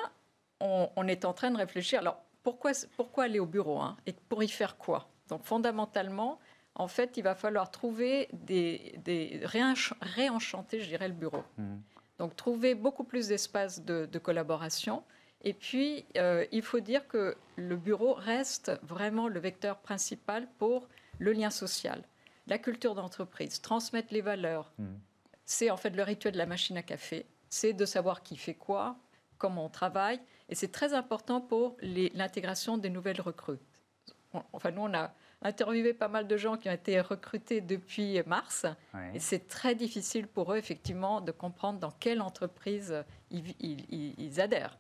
on, 0.60 1.08
est 1.08 1.26
en 1.26 1.34
train 1.34 1.52
de 1.52 1.58
réfléchir. 1.58 2.00
Alors, 2.00 2.22
pourquoi, 2.44 2.72
pourquoi 2.96 3.26
aller 3.26 3.40
au 3.40 3.46
bureau 3.46 3.80
hein, 3.80 3.98
Et 4.06 4.14
pour 4.14 4.44
y 4.44 4.48
faire 4.48 4.78
quoi? 4.78 5.08
Donc, 5.30 5.44
fondamentalement, 5.44 6.40
en 6.76 6.88
fait, 6.88 7.18
il 7.18 7.24
va 7.24 7.36
falloir 7.36 7.72
trouver 7.72 8.30
des. 8.34 8.96
des 9.04 9.42
réenchanter, 9.42 10.80
je 10.80 10.88
dirais, 10.88 11.08
le 11.08 11.14
bureau. 11.14 11.44
Mmh. 11.58 11.76
Donc 12.20 12.36
trouver 12.36 12.76
beaucoup 12.76 13.04
plus 13.04 13.28
d'espace 13.28 13.84
de, 13.84 14.18
collaboration. 14.18 15.04
Et 15.44 15.54
puis, 15.54 16.06
euh, 16.18 16.46
il 16.52 16.64
faut 16.64 16.80
dire 16.80 17.08
que 17.08 17.36
le 17.56 17.76
bureau 17.76 18.14
reste 18.14 18.72
vraiment 18.82 19.28
le 19.28 19.40
vecteur 19.40 19.78
principal 19.78 20.48
pour 20.58 20.88
le 21.20 21.32
lien 21.32 21.52
social, 21.52 22.04
la 22.48 22.58
culture 22.58 22.96
d'entreprise, 22.96 23.62
transmettre 23.62 24.14
les 24.14 24.22
valeurs. 24.22 24.72
Hmm. 24.78 24.96
C'est 25.46 25.70
en 25.70 25.78
fait 25.78 25.92
le 25.92 26.04
rituel 26.04 26.34
de 26.34 26.38
la 26.38 26.46
machine 26.46 26.78
à 26.78 26.84
café. 26.84 27.26
C'est 27.50 27.74
de 27.74 27.86
savoir 27.86 28.24
qui 28.24 28.36
fait 28.36 28.54
quoi, 28.54 28.98
comment 29.38 29.66
on 29.66 29.70
travaille. 29.70 30.20
Et 30.50 30.56
c'est 30.56 30.72
très 30.72 30.94
important 30.94 31.42
pour 31.42 31.78
l'intégration 31.82 32.78
des 32.78 32.90
nouvelles 32.90 33.22
recrues. 33.22 33.60
Enfin, 34.52 34.72
nous, 34.72 34.82
on 34.82 34.94
a 34.94 35.14
interviewé 35.42 35.94
pas 35.94 36.10
mal 36.10 36.28
de 36.28 36.38
gens 36.38 36.58
qui 36.58 36.70
ont 36.70 36.74
été 36.74 37.00
recrutés 37.00 37.62
depuis 37.62 38.22
mars. 38.26 38.66
Et 39.14 39.20
c'est 39.20 39.48
très 39.48 39.74
difficile 39.74 40.28
pour 40.28 40.54
eux, 40.54 40.58
effectivement, 40.58 41.22
de 41.22 41.32
comprendre 41.32 41.80
dans 41.80 41.92
quelle 41.92 42.22
entreprise 42.22 43.04
ils 43.32 44.42
adhèrent. 44.42 44.78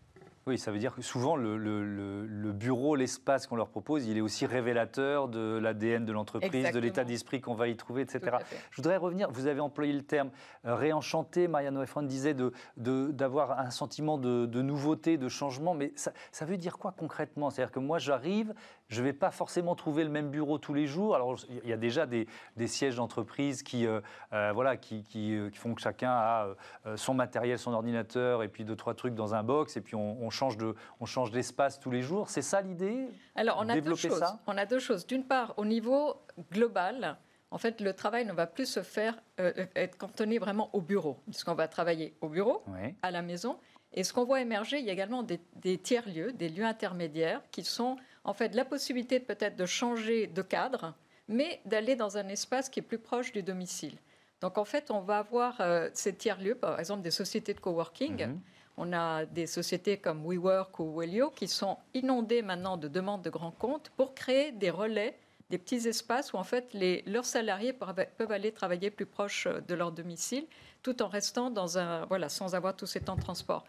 Oui, 0.48 0.58
ça 0.58 0.72
veut 0.72 0.80
dire 0.80 0.96
que 0.96 1.02
souvent 1.02 1.36
le, 1.36 2.52
bureau, 2.54 2.96
l'espace 2.96 3.48
qu'on 3.48 3.58
leur 3.58 3.68
propose, 3.68 4.08
il 4.08 4.18
est 4.18 4.22
aussi 4.22 4.46
révélateur 4.46 5.28
de 5.28 5.58
l'ADN 5.58 6.06
de 6.06 6.14
l'entreprise, 6.14 6.72
de 6.72 6.80
l'état 6.80 7.04
d'esprit 7.04 7.42
qu'on 7.42 7.54
va 7.54 7.68
y 7.68 7.76
trouver, 7.76 8.04
etc. 8.04 8.38
Je 8.72 8.78
voudrais 8.78 8.96
revenir, 8.96 9.30
vous 9.30 9.48
avez 9.48 9.60
employé 9.60 9.92
le 9.92 10.04
terme 10.04 10.30
euh, 10.66 10.76
réenchanté, 10.76 11.50
Mariano 11.50 11.84
Efron 11.84 12.02
disait 12.04 12.34
d'avoir 12.78 13.58
de, 13.58 13.68
un 13.68 13.70
sentiment 13.72 14.18
de, 14.18 14.62
nouveauté, 14.62 15.18
de 15.18 15.28
changement, 15.28 15.74
mais 15.74 15.92
ça, 15.96 16.14
ça 16.32 16.46
veut 16.46 16.58
dire 16.58 16.78
quoi 16.78 16.94
concrètement? 16.98 17.50
C'est-à-dire 17.50 17.74
que 17.74 17.80
moi 17.80 18.00
j'arrive, 18.00 18.54
je 18.88 19.02
ne 19.02 19.06
vais 19.06 19.14
pas 19.14 19.32
forcément 19.32 19.76
trouver 19.76 20.04
le 20.04 20.10
même 20.10 20.30
bureau 20.30 20.58
tous 20.58 20.74
les 20.74 20.88
jours. 20.88 21.16
Alors, 21.16 21.38
il 21.64 21.70
y 21.70 21.74
a 21.74 21.78
déjà 21.78 22.06
des, 22.06 22.28
sièges 22.68 22.96
d'entreprise 22.96 23.64
qui, 23.64 23.86
euh, 23.86 24.02
euh, 24.34 24.52
voilà, 24.54 24.78
qui, 24.78 25.04
qui, 25.04 25.38
font 25.54 25.74
que 25.74 25.82
chacun 25.82 26.12
a 26.12 26.48
son 26.96 27.14
matériel, 27.14 27.60
son 27.60 27.74
ordinateur, 27.74 28.44
et 28.44 28.48
puis 28.48 28.64
deux, 28.64 28.76
trois 28.76 28.94
trucs 28.94 29.16
dans 29.16 29.36
un 29.36 29.44
box, 29.44 29.78
et 29.78 29.82
puis 29.82 29.96
on, 29.96 30.22
on 30.22 30.30
change 30.30 30.58
de, 30.58 30.76
on 31.00 31.06
change 31.06 31.32
d'espace 31.32 31.80
tous 31.80 31.92
les 31.92 32.02
jours. 32.02 32.30
C'est 32.30 32.42
ça 32.42 32.62
l'idée? 32.62 33.08
Alors, 33.36 33.58
on 33.60 33.70
a 33.70 33.80
deux 33.80 33.96
choses. 33.96 34.24
on 34.48 34.58
a 34.58 34.66
deux 34.66 34.80
choses. 34.80 35.06
D'une 35.06 35.26
part, 35.26 35.54
au 35.58 35.66
niveau 35.66 36.16
global, 36.52 37.18
en 37.52 37.58
fait, 37.58 37.80
le 37.82 37.94
travail 37.94 38.26
ne 38.26 38.34
va 38.34 38.46
plus 38.48 38.66
se 38.66 38.84
faire 38.84 39.16
euh, 39.40 39.54
être 39.76 39.98
cantonné 39.98 40.38
vraiment 40.38 40.70
au 40.74 40.82
bureau, 40.82 41.18
puisqu'on 41.26 41.56
va 41.56 41.68
travailler 41.68 42.16
au 42.22 42.30
bureau, 42.30 42.64
à 43.02 43.12
la 43.12 43.22
maison. 43.22 43.58
Et 43.94 44.04
ce 44.04 44.12
qu'on 44.12 44.26
voit 44.26 44.42
émerger, 44.42 44.80
il 44.80 44.86
y 44.86 44.90
a 44.90 44.94
également 44.94 45.24
des, 45.24 45.40
des 45.56 45.78
tiers-lieux, 45.78 46.34
des 46.34 46.50
lieux 46.50 46.66
intermédiaires, 46.66 47.42
qui 47.52 47.64
sont 47.64 47.96
en 48.28 48.34
fait 48.34 48.54
la 48.54 48.66
possibilité 48.66 49.20
peut-être 49.20 49.56
de 49.56 49.66
changer 49.66 50.28
de 50.28 50.42
cadre, 50.44 50.94
mais 51.28 51.62
d'aller 51.66 51.96
dans 51.96 52.18
un 52.18 52.28
espace 52.28 52.70
qui 52.70 52.82
est 52.82 52.84
plus 52.84 53.00
proche 53.00 53.32
du 53.32 53.42
domicile. 53.42 53.98
Donc 54.42 54.60
en 54.60 54.66
fait, 54.66 54.92
on 54.92 55.00
va 55.00 55.20
avoir 55.20 55.60
euh, 55.62 55.90
ces 55.94 56.14
tiers-lieux, 56.14 56.56
par 56.56 56.80
exemple 56.80 57.02
des 57.02 57.12
sociétés 57.12 57.56
de 57.56 57.60
coworking. 57.60 58.28
Mhm. 58.28 58.42
On 58.80 58.94
a 58.94 59.26
des 59.26 59.48
sociétés 59.48 59.98
comme 59.98 60.24
WeWork 60.24 60.78
ou 60.80 61.00
Wellio 61.00 61.32
qui 61.32 61.48
sont 61.48 61.78
inondées 61.96 62.44
maintenant 62.44 62.78
de 62.78 62.88
demandes 62.88 63.24
de 63.24 63.32
grands 63.32 63.52
comptes 63.52 63.90
pour 63.98 64.14
créer 64.14 64.52
des 64.52 64.70
relais, 64.70 65.18
des 65.50 65.58
petits 65.58 65.88
espaces 65.88 66.34
où 66.34 66.38
en 66.38 66.44
fait 66.44 66.74
les, 66.74 67.02
leurs 67.08 67.26
salariés 67.26 67.74
peuvent 67.74 68.32
aller 68.32 68.52
travailler 68.52 68.92
plus 68.92 69.08
proche 69.08 69.48
de 69.68 69.74
leur 69.74 69.92
domicile, 69.92 70.46
tout 70.84 71.02
en 71.02 71.08
restant 71.08 71.50
dans 71.50 71.80
un 71.80 72.06
voilà 72.06 72.30
sans 72.30 72.54
avoir 72.54 72.76
tous 72.76 72.86
ces 72.86 73.00
temps 73.00 73.16
de 73.16 73.22
transport. 73.22 73.64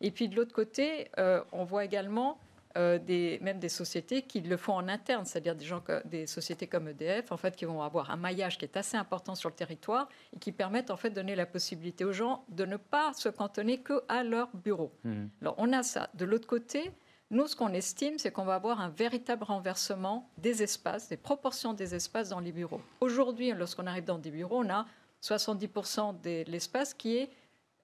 Et 0.00 0.12
puis 0.12 0.28
de 0.28 0.36
l'autre 0.36 0.54
côté, 0.54 1.10
euh, 1.18 1.42
on 1.50 1.64
voit 1.64 1.84
également 1.84 2.38
euh, 2.76 2.98
des, 2.98 3.38
même 3.42 3.58
des 3.58 3.68
sociétés 3.68 4.22
qui 4.22 4.40
le 4.40 4.56
font 4.56 4.74
en 4.74 4.88
interne, 4.88 5.24
c'est-à-dire 5.24 5.54
des, 5.54 5.64
gens, 5.64 5.82
des 6.04 6.26
sociétés 6.26 6.66
comme 6.66 6.88
EDF, 6.88 7.30
en 7.30 7.36
fait, 7.36 7.54
qui 7.54 7.64
vont 7.64 7.82
avoir 7.82 8.10
un 8.10 8.16
maillage 8.16 8.58
qui 8.58 8.64
est 8.64 8.76
assez 8.76 8.96
important 8.96 9.34
sur 9.34 9.48
le 9.48 9.54
territoire 9.54 10.08
et 10.34 10.38
qui 10.38 10.52
permettent 10.52 10.90
en 10.90 10.96
fait 10.96 11.10
de 11.10 11.14
donner 11.14 11.34
la 11.34 11.46
possibilité 11.46 12.04
aux 12.04 12.12
gens 12.12 12.44
de 12.48 12.64
ne 12.64 12.76
pas 12.76 13.12
se 13.12 13.28
cantonner 13.28 13.82
qu'à 13.82 14.24
leur 14.24 14.48
bureau. 14.54 14.92
Mmh. 15.04 15.26
Alors 15.40 15.54
on 15.58 15.72
a 15.72 15.82
ça. 15.82 16.08
De 16.14 16.24
l'autre 16.24 16.46
côté, 16.46 16.90
nous, 17.32 17.46
ce 17.46 17.56
qu'on 17.56 17.72
estime, 17.72 18.18
c'est 18.18 18.30
qu'on 18.30 18.44
va 18.44 18.54
avoir 18.54 18.80
un 18.80 18.90
véritable 18.90 19.44
renversement 19.44 20.30
des 20.36 20.62
espaces, 20.62 21.08
des 21.08 21.16
proportions 21.16 21.72
des 21.72 21.94
espaces 21.94 22.28
dans 22.28 22.40
les 22.40 22.52
bureaux. 22.52 22.82
Aujourd'hui, 23.00 23.52
lorsqu'on 23.52 23.86
arrive 23.86 24.04
dans 24.04 24.18
des 24.18 24.30
bureaux, 24.30 24.62
on 24.62 24.68
a 24.68 24.86
70% 25.22 26.20
de 26.20 26.50
l'espace 26.50 26.92
qui 26.92 27.16
est 27.16 27.30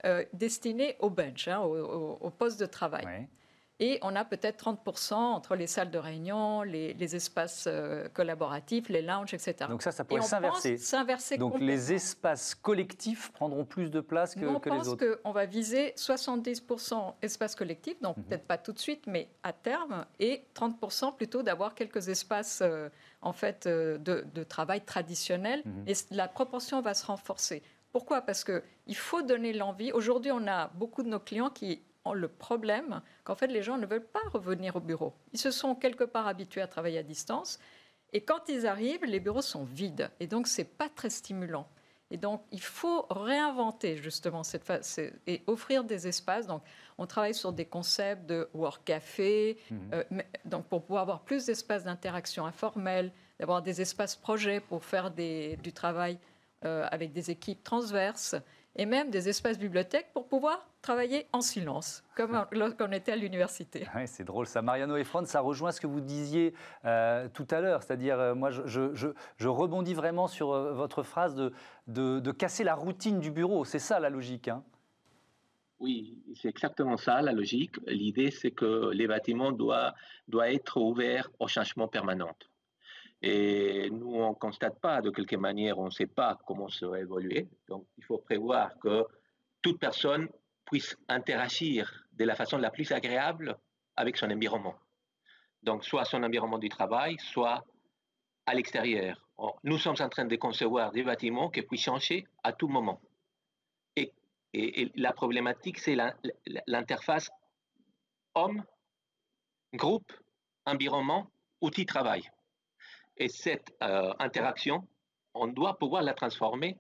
euh, 0.05 0.23
destiné 0.35 0.97
au 1.01 1.09
bench, 1.09 1.49
hein, 1.49 1.61
au, 1.61 2.31
poste 2.31 2.61
de 2.61 2.67
travail. 2.67 3.27
Et 3.81 4.01
on 4.03 4.17
a 4.17 4.25
peut-être 4.25 4.65
30% 4.65 5.15
entre 5.15 5.55
les 5.55 5.69
salles 5.69 5.93
de 5.93 5.99
réunion, 5.99 6.63
les, 6.63 7.15
espaces 7.15 7.65
euh, 7.69 8.09
collaboratifs, 8.09 8.89
les 8.89 9.03
lounges, 9.03 9.33
etc. 9.35 9.55
Donc 9.69 9.83
ça, 9.83 9.93
ça 9.93 10.05
pourrait 10.05 10.23
s'inverser. 10.23 11.39
Donc 11.39 11.61
les 11.61 11.93
espaces 11.93 12.57
collectifs 12.57 13.31
prendront 13.33 13.65
plus 13.65 13.91
de 13.91 14.01
place 14.01 14.35
que, 14.35 14.41
les 14.41 14.47
autres. 14.47 14.69
On 14.69 14.79
pense 14.79 14.97
qu'on 15.23 15.31
va 15.31 15.47
viser 15.47 15.93
70% 15.97 17.15
espaces 17.23 17.55
collectifs, 17.55 18.01
donc 18.03 18.17
mhm. 18.17 18.25
peut-être 18.25 18.47
pas 18.47 18.59
tout 18.59 18.73
de 18.73 18.81
suite, 18.81 19.05
mais 19.07 19.29
à 19.45 19.53
terme, 19.53 20.07
et 20.19 20.45
30% 20.57 21.15
plutôt 21.15 21.45
d'avoir 21.45 21.77
quelques 21.77 22.09
espaces 22.09 22.61
euh, 22.63 22.89
en 23.23 23.33
fait 23.33 23.67
euh, 23.67 23.97
de, 23.99 24.43
travail 24.43 24.81
traditionnels. 24.81 25.63
Mhm. 25.65 25.85
Et 25.87 25.93
la 26.11 26.27
proportion 26.27 26.81
va 26.81 26.95
se 26.95 27.07
renforcer. 27.07 27.63
Pourquoi? 27.93 28.23
Parce 28.23 28.45
qu'il 28.45 28.97
faut 28.97 29.23
donner 29.23 29.53
l'envie. 29.53 29.93
Aujourd'hui, 29.93 30.33
on 30.33 30.47
a 30.49 30.69
beaucoup 30.75 31.03
de 31.03 31.09
nos 31.09 31.21
clients 31.21 31.51
qui 31.51 31.83
le 32.13 32.29
problème 32.29 33.03
qu'en 33.25 33.35
fait 33.35 33.49
les 33.49 33.63
gens 33.63 33.79
ne 33.79 33.87
veulent 33.87 34.07
pas 34.07 34.27
revenir 34.33 34.77
au 34.77 34.81
bureau. 34.81 35.13
Ils 35.33 35.39
se 35.39 35.51
sont 35.51 35.75
quelque 35.75 36.05
part 36.05 36.27
habitués 36.27 36.63
à 36.63 36.67
travailler 36.67 36.99
à 36.99 37.03
distance 37.03 37.59
et 38.13 38.23
quand 38.23 38.49
ils 38.49 38.67
arrivent, 38.67 39.05
les 39.05 39.21
bureaux 39.21 39.43
sont 39.43 39.65
vides 39.65 40.11
et 40.21 40.27
donc 40.27 40.47
c'est 40.47 40.65
pas 40.65 40.89
très 40.89 41.11
stimulant. 41.11 41.69
Et 42.11 42.17
donc, 42.17 42.43
il 42.53 42.63
faut 42.63 43.07
réinventer 43.11 43.97
justement 43.97 44.43
cette 44.43 44.65
phase 44.65 44.99
et 45.27 45.43
offrir 45.47 45.85
des 45.85 46.09
espaces. 46.09 46.47
Donc, 46.47 46.63
on 46.97 47.07
travaille 47.07 47.35
sur 47.35 47.53
des 47.53 47.67
concepts 47.67 48.25
de 48.27 48.49
work 48.55 48.83
café, 48.85 49.59
mmh. 49.71 49.77
euh, 49.93 50.05
donc 50.47 50.65
pour 50.67 50.83
pouvoir 50.83 51.03
avoir 51.03 51.21
plus 51.21 51.45
d'espaces 51.47 51.85
d'interaction 51.85 52.47
informelle, 52.47 53.13
d'avoir 53.39 53.61
des 53.61 53.83
espaces 53.83 54.17
projets 54.17 54.61
pour 54.61 54.85
faire 54.85 55.11
du 55.11 55.73
travail 55.75 56.19
euh, 56.65 56.87
avec 56.91 57.13
des 57.13 57.31
équipes 57.31 57.63
transverses 57.63 58.35
et 58.79 58.87
même 58.87 59.11
des 59.11 59.29
espaces 59.29 59.59
bibliothèques 59.59 60.09
pour 60.15 60.29
pouvoir 60.29 60.67
travailler 60.81 61.27
en 61.33 61.41
silence, 61.41 62.05
comme 62.17 62.47
lorsqu'on 62.53 62.93
était 62.93 63.13
à 63.13 63.17
l'université. 63.17 63.87
Oui, 63.95 64.03
c'est 64.07 64.23
drôle 64.25 64.47
ça. 64.47 64.63
Mariano 64.63 64.97
Efron, 64.97 65.25
ça 65.25 65.41
rejoint 65.41 65.73
ce 65.73 65.81
que 65.81 65.89
vous 65.89 66.01
disiez 66.01 66.55
euh, 66.85 67.29
tout 67.35 67.47
à 67.51 67.61
l'heure, 67.61 67.83
c'est-à-dire, 67.83 68.19
euh, 68.19 68.35
moi, 68.37 68.51
je, 68.51 68.95
je, 68.95 69.49
rebondis 69.49 69.95
vraiment 69.95 70.29
sur 70.29 70.53
euh, 70.53 70.73
votre 70.73 71.03
phrase 71.03 71.35
de, 71.35 71.53
de, 71.89 72.31
casser 72.31 72.63
la 72.63 72.77
routine 72.77 73.19
du 73.19 73.33
bureau. 73.33 73.65
C'est 73.65 73.81
ça 73.81 73.99
la 73.99 74.11
logique. 74.11 74.47
Hein? 74.47 74.63
Oui, 75.81 76.23
c'est 76.41 76.49
exactement 76.49 76.97
ça 76.97 77.21
la 77.21 77.33
logique. 77.33 77.77
L'idée, 77.87 78.31
c'est 78.31 78.53
que 78.53 78.91
les 78.93 79.09
bâtiments 79.09 79.51
doivent, 79.51 79.93
doivent 80.29 80.51
être 80.51 80.77
ouverts 80.81 81.31
au 81.41 81.49
changement 81.49 81.89
permanent. 81.89 82.35
Et 83.21 83.91
nous, 83.91 84.15
on 84.15 84.31
ne 84.31 84.35
constate 84.35 84.79
pas 84.81 85.01
de 85.01 85.11
quelque 85.11 85.37
manière, 85.37 85.79
on 85.79 85.87
ne 85.87 85.91
sait 85.91 86.07
pas 86.07 86.39
comment 86.47 86.69
ça 86.69 86.87
va 86.87 87.01
évoluer. 87.01 87.49
Donc, 87.67 87.87
il 87.97 88.05
faut 88.05 88.19
prévoir 88.19 88.79
que 88.79 89.05
toute 89.61 89.81
personne 89.81 90.29
puisse 90.65 90.97
interagir 91.09 92.07
de 92.13 92.25
la 92.25 92.37
façon 92.37 92.59
la 92.59 92.71
plus 92.71 92.93
agréable 92.93 93.59
avec 93.97 94.17
son 94.17 94.31
environnement. 94.31 94.77
Donc, 95.63 95.85
soit 95.85 96.05
son 96.05 96.23
environnement 96.23 96.59
du 96.59 96.69
travail, 96.69 97.17
soit 97.19 97.65
à 98.47 98.55
l'extérieur. 98.55 99.27
Nous 99.65 99.79
sommes 99.79 99.97
en 100.01 100.09
train 100.09 100.25
de 100.25 100.37
concevoir 100.37 100.93
des 100.93 101.03
bâtiments 101.03 101.51
qui 101.51 101.63
puissent 101.63 101.83
changer 101.83 102.27
à 102.43 102.53
tout 102.53 102.69
moment. 102.69 103.01
Et, 103.97 104.13
et 104.53 104.93
la 104.95 105.13
problématique, 105.13 105.79
c'est 105.79 105.97
l'interface 106.67 107.31
homme, 108.35 108.65
groupe, 109.75 110.13
environnement 110.65 111.31
outil 111.61 111.85
travail. 111.85 112.31
Et 113.19 113.29
cette 113.29 113.75
euh, 113.83 114.13
interaction, 114.19 114.87
on 115.35 115.49
doit 115.49 115.79
pouvoir 115.79 116.03
la 116.03 116.15
transformer 116.15 116.79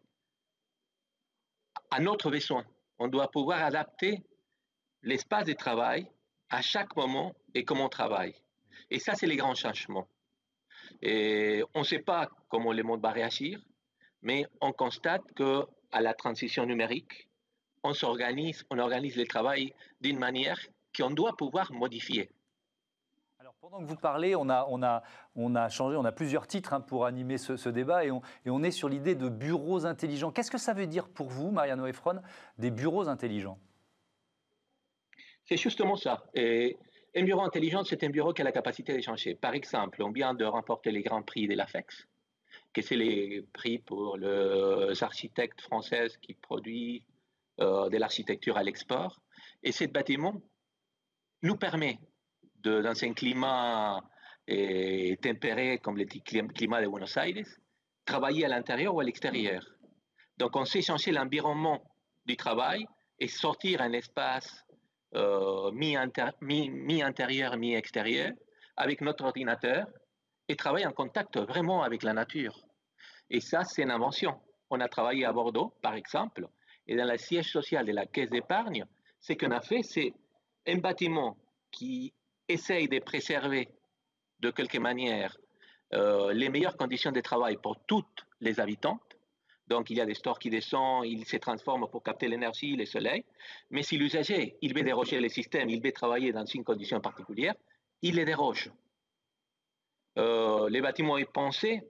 à 1.90 2.00
notre 2.00 2.30
besoin. 2.30 2.64
On 2.98 3.08
doit 3.08 3.30
pouvoir 3.30 3.62
adapter 3.64 4.22
l'espace 5.02 5.46
de 5.46 5.52
travail 5.52 6.08
à 6.50 6.62
chaque 6.62 6.94
moment 6.96 7.34
et 7.54 7.64
comment 7.64 7.86
on 7.86 7.88
travaille. 7.88 8.34
Et 8.90 8.98
ça, 8.98 9.14
c'est 9.14 9.26
les 9.26 9.36
grands 9.36 9.54
changements. 9.54 10.08
Et 11.02 11.62
on 11.74 11.80
ne 11.80 11.84
sait 11.84 11.98
pas 11.98 12.28
comment 12.48 12.72
le 12.72 12.82
monde 12.82 13.02
va 13.02 13.10
réagir, 13.10 13.60
mais 14.22 14.46
on 14.60 14.72
constate 14.72 15.22
que 15.34 15.66
à 15.90 16.00
la 16.00 16.14
transition 16.14 16.66
numérique, 16.66 17.28
on 17.82 17.94
s'organise, 17.94 18.64
on 18.70 18.78
organise 18.78 19.16
le 19.16 19.26
travail 19.26 19.72
d'une 20.00 20.18
manière 20.18 20.58
qu'on 20.96 21.10
doit 21.10 21.36
pouvoir 21.36 21.72
modifier. 21.72 22.30
Pendant 23.70 23.84
que 23.84 23.90
vous 23.90 23.96
parlez, 23.96 24.34
on 24.34 24.48
a, 24.48 25.68
changé, 25.68 25.96
on 25.96 26.04
a 26.06 26.12
plusieurs 26.12 26.46
titres 26.46 26.72
hein, 26.72 26.80
pour 26.80 27.04
animer 27.04 27.36
ce, 27.36 27.68
débat 27.68 28.06
et 28.06 28.10
on, 28.10 28.62
est 28.62 28.70
sur 28.70 28.88
l'idée 28.88 29.14
de 29.14 29.28
bureaux 29.28 29.84
intelligents. 29.84 30.32
Qu'est-ce 30.32 30.50
que 30.50 30.56
ça 30.56 30.72
veut 30.72 30.86
dire 30.86 31.06
pour 31.06 31.28
vous, 31.28 31.50
Mariano 31.50 31.86
Efron, 31.86 32.22
des 32.56 32.70
bureaux 32.70 33.08
intelligents? 33.08 33.58
C'est 35.44 35.58
justement 35.58 35.96
ça. 35.96 36.24
Un 36.34 37.24
bureau 37.24 37.42
intelligent, 37.42 37.84
c'est 37.84 38.02
un 38.04 38.08
bureau 38.08 38.32
qui 38.32 38.40
a 38.40 38.44
la 38.44 38.52
capacité 38.52 38.94
d'échanger. 38.94 39.34
Par 39.34 39.52
exemple, 39.52 40.02
on 40.02 40.12
vient 40.12 40.32
de 40.32 40.46
remporter 40.46 40.90
les 40.90 41.02
grands 41.02 41.22
prix 41.22 41.46
de 41.46 41.54
l'AFEX, 41.54 42.08
que 42.72 42.80
c'est 42.80 42.96
les 42.96 43.42
prix 43.52 43.78
pour 43.78 44.16
les 44.16 45.02
architectes 45.02 45.60
françaises 45.60 46.16
qui 46.16 46.32
produisent 46.32 47.02
euh, 47.60 47.90
de 47.90 47.98
l'architecture 47.98 48.56
à 48.56 48.62
l'export. 48.62 49.20
Et 49.62 49.72
ce 49.72 49.84
bâtiment 49.84 50.40
nous 51.42 51.56
permet, 51.56 51.98
de, 52.62 52.82
dans 52.82 53.04
un 53.04 53.12
climat 53.12 54.00
euh, 54.50 55.16
tempéré 55.16 55.78
comme 55.78 55.96
le 55.96 56.04
climat 56.04 56.82
de 56.82 56.88
Buenos 56.88 57.16
Aires, 57.16 57.44
travailler 58.04 58.44
à 58.44 58.48
l'intérieur 58.48 58.94
ou 58.94 59.00
à 59.00 59.04
l'extérieur. 59.04 59.62
Donc 60.36 60.56
on 60.56 60.64
sait 60.64 60.82
changer 60.82 61.12
l'environnement 61.12 61.82
du 62.26 62.36
travail 62.36 62.86
et 63.18 63.28
sortir 63.28 63.80
un 63.82 63.92
espace 63.92 64.64
mi-intérieur, 65.72 67.56
mi-extérieur, 67.56 68.32
avec 68.76 69.00
notre 69.00 69.24
ordinateur 69.24 69.86
et 70.48 70.56
travailler 70.56 70.86
en 70.86 70.92
contact 70.92 71.38
vraiment 71.38 71.82
avec 71.82 72.02
la 72.02 72.12
nature. 72.12 72.58
Et 73.30 73.40
ça, 73.40 73.64
c'est 73.64 73.82
une 73.82 73.90
invention. 73.90 74.40
On 74.70 74.80
a 74.80 74.88
travaillé 74.88 75.24
à 75.24 75.32
Bordeaux, 75.32 75.74
par 75.82 75.94
exemple, 75.94 76.46
et 76.86 76.96
dans 76.96 77.04
le 77.10 77.18
siège 77.18 77.50
social 77.50 77.84
de 77.84 77.92
la 77.92 78.06
Caisse 78.06 78.30
d'épargne, 78.30 78.84
ce 79.20 79.34
qu'on 79.34 79.50
a 79.50 79.60
fait, 79.60 79.82
c'est 79.82 80.12
un 80.66 80.78
bâtiment 80.78 81.36
qui 81.70 82.14
essaye 82.48 82.88
de 82.88 82.98
préserver 82.98 83.68
de 84.40 84.50
quelque 84.50 84.78
manière 84.78 85.36
euh, 85.94 86.32
les 86.32 86.48
meilleures 86.48 86.76
conditions 86.76 87.12
de 87.12 87.20
travail 87.20 87.56
pour 87.56 87.84
toutes 87.86 88.26
les 88.40 88.60
habitantes, 88.60 89.08
donc, 89.68 89.90
il 89.90 89.98
y 89.98 90.00
a 90.00 90.06
des 90.06 90.14
stores 90.14 90.38
qui 90.38 90.48
descendent, 90.48 91.04
ils 91.06 91.26
se 91.26 91.36
transforment 91.36 91.88
pour 91.88 92.02
capter 92.02 92.26
l'énergie, 92.26 92.74
le 92.74 92.86
soleil. 92.86 93.24
Mais 93.70 93.82
si 93.82 93.98
l'usager, 93.98 94.56
il 94.62 94.74
veut 94.74 94.82
déroger 94.82 95.20
le 95.20 95.28
système, 95.28 95.68
il 95.68 95.82
veut 95.82 95.92
travailler 95.92 96.32
dans 96.32 96.46
une 96.46 96.64
condition 96.64 97.00
particulière, 97.00 97.54
il 98.00 98.14
les 98.14 98.24
déroge. 98.24 98.72
Euh, 100.18 100.70
les 100.70 100.80
bâtiments 100.80 101.18
sont 101.18 101.24
pensés 101.32 101.82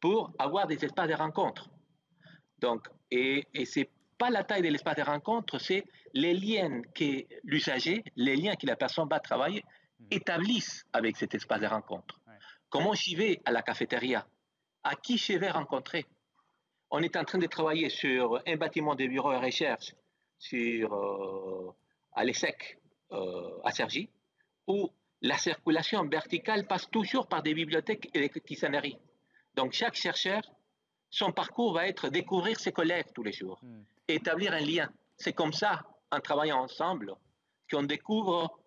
pour 0.00 0.32
avoir 0.38 0.66
des 0.66 0.82
espaces 0.82 1.08
de 1.08 1.14
rencontre. 1.14 1.68
Donc, 2.58 2.88
et, 3.10 3.46
et 3.52 3.66
ce 3.66 3.80
n'est 3.80 3.90
pas 4.16 4.30
la 4.30 4.42
taille 4.42 4.62
de 4.62 4.68
l'espace 4.68 4.96
de 4.96 5.02
rencontre, 5.02 5.58
c'est 5.58 5.84
les 6.14 6.32
liens 6.32 6.80
que 6.94 7.22
l'usager, 7.44 8.02
les 8.16 8.36
liens 8.36 8.56
que 8.56 8.66
la 8.66 8.76
personne 8.76 9.08
va 9.10 9.20
travailler. 9.20 9.62
Établissent 10.10 10.84
avec 10.92 11.16
cet 11.16 11.34
espace 11.34 11.60
de 11.60 11.66
rencontre. 11.66 12.20
Comment 12.68 12.94
j'y 12.94 13.14
vais 13.14 13.40
à 13.44 13.52
la 13.52 13.62
cafétéria? 13.62 14.26
À 14.82 14.94
qui 14.94 15.18
je 15.18 15.34
vais 15.34 15.50
rencontrer 15.50 16.06
on 16.90 17.02
est 17.02 17.16
en 17.16 17.24
train 17.24 17.38
de 17.38 17.46
travailler 17.46 17.88
sur 17.88 18.40
un 18.46 18.56
bâtiment 18.56 18.94
de 18.94 19.06
bureau 19.06 19.32
et 19.32 19.38
recherche 19.38 19.94
sur, 20.38 20.92
euh, 20.94 21.74
à 22.12 22.24
l'ESSEC 22.24 22.78
euh, 23.12 23.58
à 23.64 23.70
Sergi, 23.72 24.08
où 24.66 24.90
la 25.22 25.38
circulation 25.38 26.04
verticale 26.04 26.66
passe 26.66 26.88
toujours 26.90 27.26
par 27.26 27.42
des 27.42 27.54
bibliothèques 27.54 28.10
et 28.14 28.20
des 28.20 28.28
questionneries. 28.28 28.98
Donc 29.54 29.72
chaque 29.72 29.94
chercheur, 29.94 30.42
son 31.10 31.32
parcours 31.32 31.72
va 31.74 31.88
être 31.88 32.08
découvrir 32.08 32.58
ses 32.60 32.72
collègues 32.72 33.06
tous 33.14 33.22
les 33.22 33.32
jours, 33.32 33.58
hmm. 33.62 33.82
établir 34.08 34.52
un 34.52 34.60
lien. 34.60 34.90
C'est 35.16 35.32
comme 35.32 35.52
ça, 35.52 35.82
en 36.10 36.20
travaillant 36.20 36.60
ensemble, 36.62 37.14
qu'on 37.70 37.82
découvre 37.82 38.58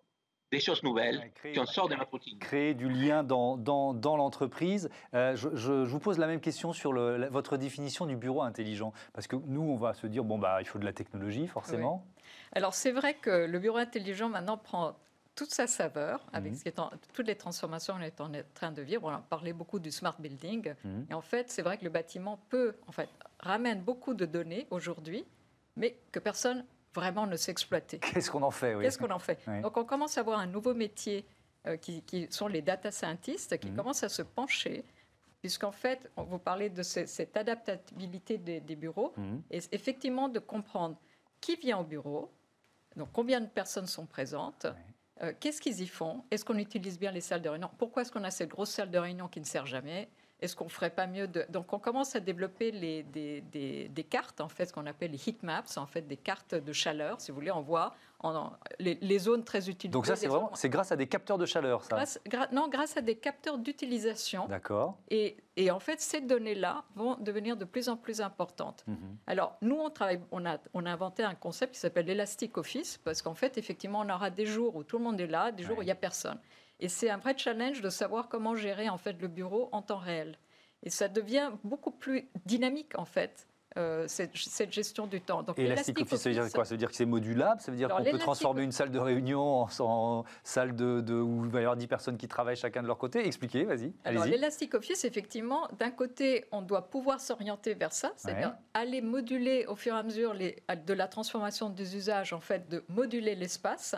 des 0.50 0.60
choses 0.60 0.82
nouvelles 0.82 1.30
qui 1.42 1.58
en 1.58 1.66
sortent 1.66 1.90
de 1.90 1.96
notre 1.96 2.10
routine. 2.10 2.38
Créer 2.38 2.74
du 2.74 2.88
lien 2.88 3.22
dans, 3.22 3.56
dans, 3.56 3.94
dans 3.94 4.16
l'entreprise. 4.16 4.90
Euh, 5.14 5.36
je, 5.36 5.54
je, 5.54 5.72
vous 5.72 5.98
pose 6.00 6.18
la 6.18 6.26
même 6.26 6.40
question 6.40 6.72
sur 6.72 6.92
le, 6.92 7.28
votre 7.28 7.56
définition 7.56 8.06
du 8.06 8.16
bureau 8.16 8.42
intelligent. 8.42 8.92
Parce 9.12 9.26
que 9.26 9.36
nous, 9.36 9.62
on 9.62 9.76
va 9.76 9.94
se 9.94 10.06
dire, 10.06 10.24
bon, 10.24 10.38
bah, 10.38 10.58
il 10.60 10.66
faut 10.66 10.78
de 10.78 10.84
la 10.84 10.92
technologie, 10.92 11.46
forcément. 11.46 12.04
Alors, 12.52 12.74
c'est 12.74 12.90
vrai 12.90 13.14
que 13.14 13.46
le 13.46 13.58
bureau 13.58 13.76
intelligent, 13.76 14.28
maintenant, 14.28 14.56
prend 14.56 14.96
toute 15.36 15.52
sa 15.52 15.66
saveur 15.66 16.26
avec 16.32 16.52
mhm. 16.52 16.58
ce 16.58 16.62
qui 16.64 16.68
est 16.68 16.80
toutes 17.14 17.26
les 17.26 17.36
transformations 17.36 17.94
qu'on 17.94 18.02
est 18.02 18.20
en 18.20 18.30
train 18.54 18.72
de 18.72 18.82
vivre. 18.82 19.04
On 19.04 19.10
a 19.10 19.18
parlé 19.18 19.52
beaucoup 19.52 19.78
du 19.78 19.90
smart 19.90 20.16
building. 20.18 20.74
Mhm. 20.84 21.06
Et 21.10 21.14
en 21.14 21.22
fait, 21.22 21.50
c'est 21.50 21.62
vrai 21.62 21.78
que 21.78 21.84
le 21.84 21.90
bâtiment 21.90 22.40
peut, 22.48 22.74
en 22.88 22.92
fait, 22.92 23.08
ramène 23.38 23.80
beaucoup 23.80 24.14
de 24.14 24.26
données 24.26 24.66
aujourd'hui, 24.70 25.24
mais 25.76 25.96
que 26.10 26.18
personne 26.18 26.64
vraiment 26.94 27.26
ne 27.26 27.36
s'exploiter. 27.36 27.98
Qu'est-ce 28.14 28.30
qu'on 28.30 28.42
en 28.42 28.50
fait 28.50 28.78
Qu'est-ce 28.80 28.98
qu'on 28.98 29.10
en 29.10 29.18
fait 29.18 29.40
Donc 29.62 29.76
on 29.76 29.84
commence 29.84 30.18
à 30.18 30.22
voir 30.22 30.38
un 30.40 30.46
nouveau 30.46 30.74
métier 30.74 31.24
euh, 31.66 31.76
qui, 31.76 32.02
sont 32.30 32.48
les 32.48 32.62
data 32.62 32.90
scientists 32.90 33.58
qui 33.58 33.70
mhm. 33.70 33.76
commencent 33.76 34.02
à 34.02 34.08
se 34.08 34.22
pencher 34.22 34.84
puisqu'en 35.40 35.72
fait, 35.72 36.10
vous 36.16 36.38
parlez 36.38 36.68
de 36.68 36.82
cette 36.82 37.36
adaptabilité 37.36 38.36
des, 38.38 38.76
bureaux, 38.76 39.14
mhm. 39.16 39.42
et 39.50 39.60
effectivement 39.72 40.28
de 40.28 40.38
comprendre 40.38 40.96
qui 41.40 41.56
vient 41.56 41.78
au 41.78 41.84
bureau, 41.84 42.30
donc 42.96 43.08
combien 43.12 43.40
de 43.40 43.46
personnes 43.46 43.86
sont 43.86 44.04
présentes, 44.06 44.66
euh, 45.22 45.32
qu'est-ce 45.40 45.60
qu'ils 45.60 45.80
y 45.80 45.86
font, 45.86 46.24
est-ce 46.30 46.44
qu'on 46.44 46.58
utilise 46.58 46.98
bien 46.98 47.10
les 47.10 47.22
salles 47.22 47.42
de 47.42 47.48
réunion, 47.48 47.70
pourquoi 47.78 48.02
est-ce 48.02 48.12
qu'on 48.12 48.24
a 48.24 48.30
cette 48.30 48.50
grosse 48.50 48.70
salle 48.70 48.90
de 48.90 48.98
réunion 48.98 49.28
qui 49.28 49.40
ne 49.40 49.46
sert 49.46 49.66
jamais, 49.66 50.10
est-ce 50.40 50.56
qu'on 50.56 50.68
ferait 50.68 50.90
pas 50.90 51.06
mieux 51.06 51.26
de... 51.26 51.44
Donc 51.50 51.72
on 51.72 51.78
commence 51.78 52.16
à 52.16 52.20
développer 52.20 52.70
les, 52.70 53.02
des, 53.02 53.40
des, 53.88 54.04
cartes, 54.04 54.40
en 54.40 54.48
fait, 54.48 54.66
ce 54.66 54.72
qu'on 54.72 54.86
appelle 54.86 55.10
les 55.10 55.28
heat 55.28 55.42
maps, 55.42 55.62
en 55.76 55.86
fait 55.86 56.02
des 56.02 56.16
cartes 56.16 56.54
de 56.54 56.72
chaleur, 56.72 57.20
si 57.20 57.30
vous 57.30 57.36
voulez, 57.36 57.50
on 57.50 57.60
voit 57.60 57.94
en, 58.22 58.52
les, 58.78 59.18
zones 59.18 59.44
très 59.44 59.68
utilisées. 59.68 59.92
Donc 59.92 60.06
ça, 60.06 60.16
c'est 60.16 60.26
vraiment, 60.26 60.50
c'est 60.54 60.68
grâce 60.68 60.92
à 60.92 60.96
des 60.96 61.06
capteurs 61.06 61.38
de 61.38 61.46
chaleur, 61.46 61.82
ça 61.84 62.04
Non, 62.52 62.68
grâce 62.68 62.96
à 62.96 63.00
des 63.00 63.16
capteurs 63.16 63.58
d'utilisation. 63.58 64.46
D'accord. 64.46 64.98
Et, 65.08 65.36
et, 65.56 65.70
en 65.70 65.80
fait, 65.80 66.00
ces 66.00 66.20
données-là 66.20 66.84
vont 66.94 67.16
devenir 67.16 67.56
de 67.56 67.64
plus 67.64 67.88
en 67.88 67.96
plus 67.96 68.20
importantes. 68.20 68.84
Mhm. 68.86 69.16
Alors, 69.26 69.56
nous, 69.62 69.76
on, 69.76 69.90
travaille, 69.90 70.20
on, 70.32 70.44
a, 70.44 70.58
on 70.74 70.84
a 70.86 70.90
inventé 70.90 71.22
un 71.22 71.34
concept 71.34 71.74
qui 71.74 71.80
s'appelle 71.80 72.06
l'Elastic 72.06 72.56
Office, 72.58 72.98
parce 72.98 73.22
qu'en 73.22 73.34
fait, 73.34 73.58
effectivement, 73.58 74.00
on 74.00 74.10
aura 74.10 74.30
des 74.30 74.46
jours 74.46 74.76
où 74.76 74.84
tout 74.84 74.98
le 74.98 75.04
monde 75.04 75.20
est 75.20 75.26
là, 75.26 75.52
des 75.52 75.62
jours 75.62 75.78
où 75.78 75.82
il 75.82 75.86
n'y 75.86 75.90
a 75.90 75.96
personne. 75.96 76.38
Et 76.80 76.88
c'est 76.88 77.10
un 77.10 77.18
vrai 77.18 77.36
challenge 77.36 77.80
de 77.80 77.90
savoir 77.90 78.28
comment 78.28 78.56
gérer 78.56 78.88
en 78.88 78.98
fait 78.98 79.20
le 79.20 79.28
bureau 79.28 79.68
en 79.72 79.82
temps 79.82 79.98
réel. 79.98 80.38
Et 80.82 80.90
ça 80.90 81.08
devient 81.08 81.52
beaucoup 81.62 81.90
plus 81.90 82.28
dynamique 82.46 82.98
en 82.98 83.04
fait. 83.04 83.46
Euh, 83.76 84.06
cette, 84.08 84.34
gestion 84.72 85.06
du 85.06 85.20
temps. 85.20 85.44
Donc, 85.44 85.56
et 85.56 85.62
Elastic 85.62 86.00
Office, 86.00 86.20
ça 86.20 86.28
veut 86.28 86.34
dire 86.34 86.52
quoi? 86.52 86.64
Ça 86.64 86.74
veut 86.74 86.76
dire 86.76 86.90
que 86.90 86.96
c'est 86.96 87.04
modulable? 87.04 87.60
Ça 87.60 87.70
veut 87.70 87.76
dire 87.76 87.88
qu'on 87.88 88.02
peut 88.02 88.18
transformer 88.18 88.64
une 88.64 88.72
salle 88.72 88.90
de 88.90 88.98
réunion 88.98 89.68
en, 89.78 90.24
salle 90.42 90.74
de, 90.74 91.20
où 91.20 91.44
il 91.44 91.52
va 91.52 91.60
y 91.60 91.62
avoir 91.62 91.76
10 91.76 91.86
personnes 91.86 92.16
qui 92.16 92.26
travaillent 92.26 92.56
chacun 92.56 92.82
de 92.82 92.88
leur 92.88 92.98
côté? 92.98 93.24
Expliquez, 93.24 93.62
vas-y. 93.62 93.92
Alors, 94.04 94.24
l'Elastic 94.24 94.74
Office, 94.74 95.04
effectivement, 95.04 95.68
d'un 95.78 95.92
côté, 95.92 96.46
on 96.50 96.62
doit 96.62 96.90
pouvoir 96.90 97.20
s'orienter 97.20 97.74
vers 97.74 97.92
ça, 97.92 98.12
c'est-à-dire 98.16 98.54
aller 98.74 99.00
moduler 99.02 99.66
au 99.66 99.76
fur 99.76 99.94
et 99.94 99.98
à 99.98 100.02
mesure 100.02 100.34
les, 100.34 100.56
de 100.84 100.92
la 100.92 101.06
transformation 101.06 101.70
des 101.70 101.94
usages, 101.94 102.32
en 102.32 102.40
fait, 102.40 102.68
de 102.68 102.82
moduler 102.88 103.36
l'espace. 103.36 103.94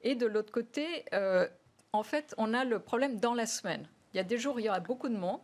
Et 0.00 0.14
de 0.14 0.24
l'autre 0.24 0.50
côté, 0.50 1.04
euh, 1.12 1.46
en 1.92 2.02
fait, 2.02 2.34
on 2.38 2.54
a 2.54 2.64
le 2.64 2.78
problème 2.78 3.18
dans 3.18 3.34
la 3.34 3.46
semaine. 3.46 3.86
Il 4.12 4.16
y 4.16 4.20
a 4.20 4.24
des 4.24 4.38
jours 4.38 4.56
où 4.56 4.58
il 4.58 4.64
y 4.64 4.68
aura 4.68 4.80
beaucoup 4.80 5.08
de 5.08 5.16
monde, 5.16 5.40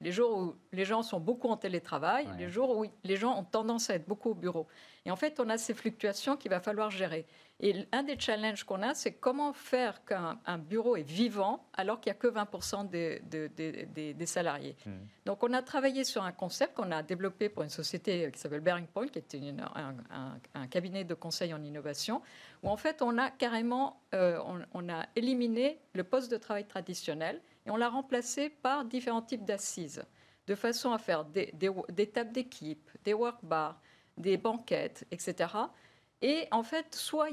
les 0.00 0.12
jours 0.12 0.36
où 0.36 0.54
les 0.72 0.84
gens 0.84 1.02
sont 1.02 1.20
beaucoup 1.20 1.48
en 1.48 1.56
télétravail, 1.56 2.28
les 2.38 2.48
jours 2.48 2.76
où 2.76 2.84
les 3.02 3.16
gens 3.16 3.38
ont 3.38 3.44
tendance 3.44 3.88
à 3.88 3.94
être 3.94 4.06
beaucoup 4.06 4.30
au 4.30 4.34
bureau. 4.34 4.66
Et 5.06 5.10
en 5.10 5.16
fait, 5.16 5.40
on 5.40 5.48
a 5.48 5.56
ces 5.56 5.72
fluctuations 5.72 6.36
qu'il 6.36 6.50
va 6.50 6.60
falloir 6.60 6.90
gérer. 6.90 7.26
Et 7.60 7.86
un 7.92 8.02
des 8.02 8.18
challenges 8.18 8.64
qu'on 8.64 8.82
a, 8.82 8.92
c'est 8.92 9.12
comment 9.12 9.54
faire 9.54 10.04
qu'un 10.04 10.58
bureau 10.58 10.96
est 10.96 11.08
vivant 11.08 11.66
alors 11.72 12.00
qu'il 12.00 12.12
n'y 12.12 12.18
a 12.18 12.20
que 12.20 12.26
20% 12.26 12.90
des, 12.90 14.26
salariés. 14.26 14.76
Hmm. 14.84 14.90
Donc, 15.24 15.42
on 15.42 15.52
a 15.54 15.62
travaillé 15.62 16.04
sur 16.04 16.22
un 16.22 16.32
concept 16.32 16.74
qu'on 16.74 16.90
a 16.90 17.02
développé 17.02 17.48
pour 17.48 17.62
une 17.62 17.70
société 17.70 18.30
qui 18.30 18.38
s'appelle 18.38 18.60
Bearing 18.60 18.86
Point, 18.86 19.08
qui 19.08 19.18
est 19.18 19.34
un, 20.54 20.66
cabinet 20.66 21.04
de 21.04 21.14
conseil 21.14 21.54
en 21.54 21.62
innovation, 21.64 22.20
où 22.62 22.68
en 22.68 22.76
fait, 22.76 23.00
on 23.00 23.16
a 23.16 23.30
carrément 23.30 24.02
euh, 24.14 24.38
on 24.74 24.88
a 24.90 25.06
éliminé 25.16 25.78
le 25.94 26.04
poste 26.04 26.30
de 26.30 26.36
travail 26.36 26.66
traditionnel 26.66 27.40
et 27.66 27.70
on 27.70 27.76
l'a 27.76 27.88
remplacé 27.88 28.48
par 28.48 28.84
différents 28.84 29.22
types 29.22 29.44
d'assises, 29.44 30.02
de 30.46 30.54
façon 30.54 30.92
à 30.92 30.98
faire 30.98 31.24
des, 31.24 31.50
tables 32.12 32.32
d'équipe, 32.32 32.90
des 33.04 33.14
work 33.14 33.44
bars, 33.44 33.80
des 34.16 34.36
banquettes, 34.36 35.04
etc. 35.10 35.48
Et 36.22 36.48
en 36.50 36.62
fait, 36.62 36.94
soit 36.94 37.28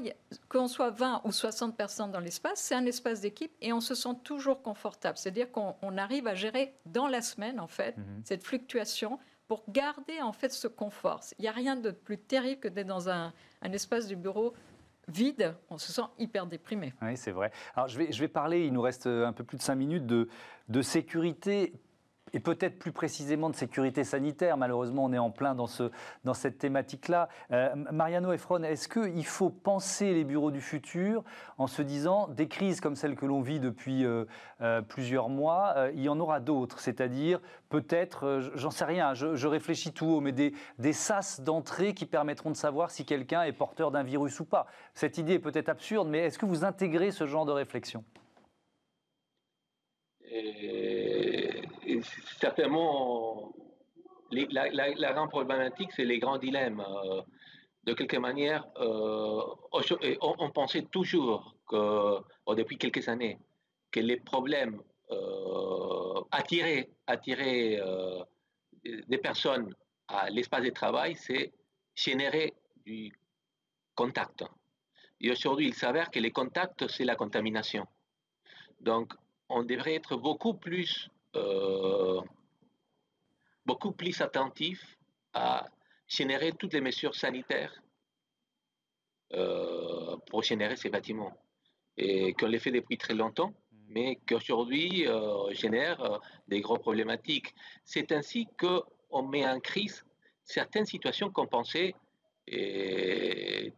qu'on 0.48 0.68
soit 0.68 0.90
20 0.90 1.22
ou 1.24 1.32
60 1.32 1.76
personnes 1.76 2.10
dans 2.10 2.20
l'espace, 2.20 2.60
c'est 2.60 2.74
un 2.74 2.84
espace 2.84 3.20
d'équipe 3.20 3.52
et 3.60 3.72
on 3.72 3.80
se 3.80 3.94
sent 3.94 4.16
toujours 4.24 4.60
confortable. 4.60 5.16
C'est-à-dire 5.16 5.50
qu'on 5.50 5.96
arrive 5.96 6.26
à 6.26 6.34
gérer 6.34 6.74
dans 6.84 7.06
la 7.06 7.22
semaine, 7.22 7.60
en 7.60 7.68
fait, 7.68 7.96
mhm. 7.96 8.22
cette 8.24 8.44
fluctuation 8.44 9.18
pour 9.46 9.64
garder 9.68 10.20
en 10.20 10.32
fait 10.32 10.52
ce 10.52 10.68
confort. 10.68 11.20
Il 11.38 11.42
n'y 11.42 11.48
a 11.48 11.52
rien 11.52 11.76
de 11.76 11.90
plus 11.90 12.18
terrible 12.18 12.60
que 12.60 12.68
d'être 12.68 12.86
dans 12.86 13.08
un, 13.08 13.32
un 13.62 13.72
espace 13.72 14.06
du 14.06 14.16
bureau 14.16 14.54
vide, 15.08 15.54
on 15.70 15.78
se 15.78 15.92
sent 15.92 16.06
hyper 16.18 16.46
déprimé. 16.46 16.94
Oui, 17.02 17.16
c'est 17.16 17.30
vrai. 17.30 17.50
Alors, 17.74 17.88
je 17.88 17.98
vais, 17.98 18.12
je 18.12 18.20
vais 18.20 18.28
parler, 18.28 18.66
il 18.66 18.72
nous 18.72 18.82
reste 18.82 19.06
un 19.06 19.32
peu 19.32 19.44
plus 19.44 19.58
de 19.58 19.62
cinq 19.62 19.76
minutes, 19.76 20.06
de, 20.06 20.28
de 20.68 20.82
sécurité 20.82 21.72
et 22.34 22.40
peut-être 22.40 22.78
plus 22.78 22.92
précisément 22.92 23.48
de 23.48 23.54
sécurité 23.54 24.02
sanitaire. 24.02 24.56
Malheureusement, 24.56 25.04
on 25.04 25.12
est 25.12 25.18
en 25.18 25.30
plein 25.30 25.54
dans, 25.54 25.68
ce, 25.68 25.90
dans 26.24 26.34
cette 26.34 26.58
thématique-là. 26.58 27.28
Euh, 27.52 27.74
Mariano 27.92 28.32
Efron, 28.32 28.62
est-ce 28.64 28.88
qu'il 28.88 29.24
faut 29.24 29.50
penser 29.50 30.12
les 30.12 30.24
bureaux 30.24 30.50
du 30.50 30.60
futur 30.60 31.22
en 31.58 31.68
se 31.68 31.80
disant 31.80 32.26
des 32.28 32.48
crises 32.48 32.80
comme 32.80 32.96
celle 32.96 33.14
que 33.14 33.24
l'on 33.24 33.40
vit 33.40 33.60
depuis 33.60 34.04
euh, 34.04 34.24
euh, 34.60 34.82
plusieurs 34.82 35.28
mois, 35.28 35.74
il 35.94 36.02
y 36.02 36.08
en 36.08 36.18
aura 36.18 36.40
d'autres? 36.40 36.80
C'est-à-dire 36.80 37.40
peut-être, 37.68 38.40
j'en 38.56 38.70
sais 38.70 38.84
rien, 38.84 39.14
je, 39.14 39.46
réfléchis 39.46 39.92
tout 39.92 40.06
haut, 40.06 40.20
mais 40.20 40.32
des, 40.32 40.52
des 40.78 40.92
sas 40.92 41.40
d'entrée 41.40 41.94
qui 41.94 42.06
permettront 42.06 42.50
de 42.50 42.56
savoir 42.56 42.90
si 42.90 43.04
quelqu'un 43.04 43.42
est 43.42 43.52
porteur 43.52 43.92
d'un 43.92 44.02
virus 44.02 44.40
ou 44.40 44.44
pas. 44.44 44.66
Cette 44.94 45.18
idée 45.18 45.34
est 45.34 45.38
peut-être 45.38 45.68
absurde, 45.68 46.08
mais 46.08 46.18
est-ce 46.18 46.38
que 46.38 46.46
vous 46.46 46.64
intégrez 46.64 47.12
ce 47.12 47.26
genre 47.26 47.46
de 47.46 47.52
réflexion? 47.52 48.02
Certainement, 52.40 53.52
la, 54.30 55.12
grande 55.12 55.30
problématique, 55.30 55.90
c'est 55.94 56.04
les 56.04 56.18
grands 56.18 56.38
dilemmes. 56.38 56.80
Euh, 56.80 57.22
de 57.84 57.92
quelque 57.92 58.16
manière, 58.16 58.66
euh, 58.78 59.42
on, 60.22 60.50
pensait 60.50 60.86
toujours, 60.90 61.54
que, 61.68 62.18
depuis 62.54 62.78
quelques 62.78 63.08
années, 63.08 63.38
que 63.90 64.00
les 64.00 64.16
problèmes 64.16 64.80
euh, 65.10 66.22
attirer, 66.30 66.88
attirer 67.06 67.78
des 68.82 69.18
personnes 69.18 69.74
à 70.08 70.30
l'espace 70.30 70.64
de 70.64 70.70
travail, 70.70 71.14
c'est 71.14 71.52
générer 71.94 72.54
du 72.86 73.12
contact. 73.94 74.44
Et 75.20 75.30
aujourd'hui, 75.30 75.68
il 75.68 75.74
s'avère 75.74 76.10
que 76.10 76.20
les 76.20 76.30
contacts, 76.30 76.88
c'est 76.88 77.04
la 77.04 77.16
contamination. 77.16 77.86
Donc, 78.80 79.12
on 79.48 79.62
devrait 79.62 79.94
être 79.94 80.16
beaucoup 80.16 80.54
plus 80.54 81.10
euh, 81.36 82.20
beaucoup 83.66 83.92
plus 83.92 84.20
attentif 84.20 84.98
à 85.32 85.66
générer 86.06 86.52
toutes 86.52 86.74
les 86.74 86.80
mesures 86.80 87.14
sanitaires 87.14 87.82
euh, 89.32 90.16
pour 90.28 90.42
générer 90.42 90.76
ces 90.76 90.90
bâtiments. 90.90 91.36
Et 91.96 92.34
qu'on 92.34 92.46
les 92.46 92.58
fait 92.58 92.70
depuis 92.70 92.98
très 92.98 93.14
longtemps, 93.14 93.48
mm. 93.48 93.78
mais 93.88 94.20
qu'aujourd'hui 94.28 95.08
euh, 95.08 95.52
génère 95.52 96.20
des 96.46 96.60
gros 96.60 96.78
problématiques. 96.78 97.54
C'est 97.84 98.12
ainsi 98.12 98.46
qu'on 98.58 99.22
met 99.22 99.46
en 99.48 99.60
crise 99.60 100.04
certaines 100.44 100.86
situations 100.86 101.30
qu'on 101.30 101.46
pensait 101.46 101.94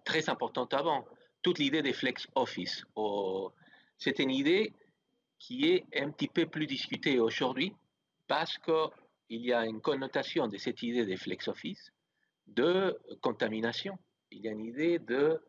très 0.05 0.29
importantes 0.29 0.75
avant. 0.75 1.07
Toute 1.43 1.61
l'idée 1.61 1.83
des 1.83 1.93
flex 1.93 2.27
office. 2.35 2.85
Oh, 2.97 3.53
c'est 3.99 4.19
une 4.19 4.33
idée 4.33 4.73
qui 5.39 5.69
est 5.69 5.85
un 6.01 6.11
petit 6.11 6.29
peu 6.29 6.47
plus 6.47 6.67
discuté 6.67 7.19
aujourd'hui 7.21 7.75
parce 8.27 8.59
qu'il 8.59 8.91
y 9.29 9.53
a 9.53 9.65
une 9.65 9.81
connotation 9.81 10.49
de 10.49 10.57
cette 10.57 10.83
idée 10.83 11.07
de 11.07 11.17
flex 11.17 11.49
office 11.49 11.93
de 12.47 12.99
contamination. 13.21 13.99
Il 14.31 14.41
y 14.41 14.49
a 14.49 14.53
une 14.53 14.65
idée 14.65 14.99
de, 14.99 15.41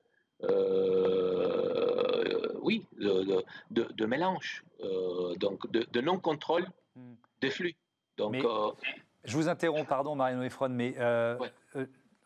euh, 0.44 1.68
oui, 2.62 2.86
de, 2.98 3.44
de, 3.72 4.06
mélange, 4.06 4.64
euh, 4.82 5.34
donc 5.36 5.70
de, 5.72 6.02
non-contrôle 6.02 6.68
hmm. 6.96 7.14
des 7.42 7.50
flux. 7.50 7.76
Donc, 8.18 8.36
euh, 8.36 8.72
je 9.24 9.36
vous 9.36 9.50
interromps, 9.50 9.88
pardon, 9.88 10.16
Mariano 10.16 10.44
Efron, 10.44 10.70
mais 10.70 10.96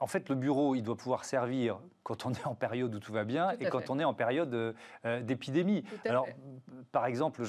en 0.02 0.08
fait, 0.08 0.30
le 0.30 0.36
bureau, 0.36 0.74
il 0.74 0.82
doit 0.82 0.98
pouvoir 0.98 1.24
servir 1.24 1.80
quand 2.04 2.26
on 2.26 2.34
est 2.34 2.46
en 2.46 2.56
période 2.56 2.94
où 2.94 3.00
tout 3.00 3.14
va 3.14 3.24
bien 3.24 3.52
et 3.60 3.66
quand 3.66 3.92
on 3.92 4.00
est 4.00 4.04
en 4.04 4.16
période 4.16 4.54
euh, 4.54 4.74
euh, 5.06 5.22
d'épidémie. 5.22 5.84
Alors, 6.06 6.28
par 6.92 7.06
exemple, 7.06 7.44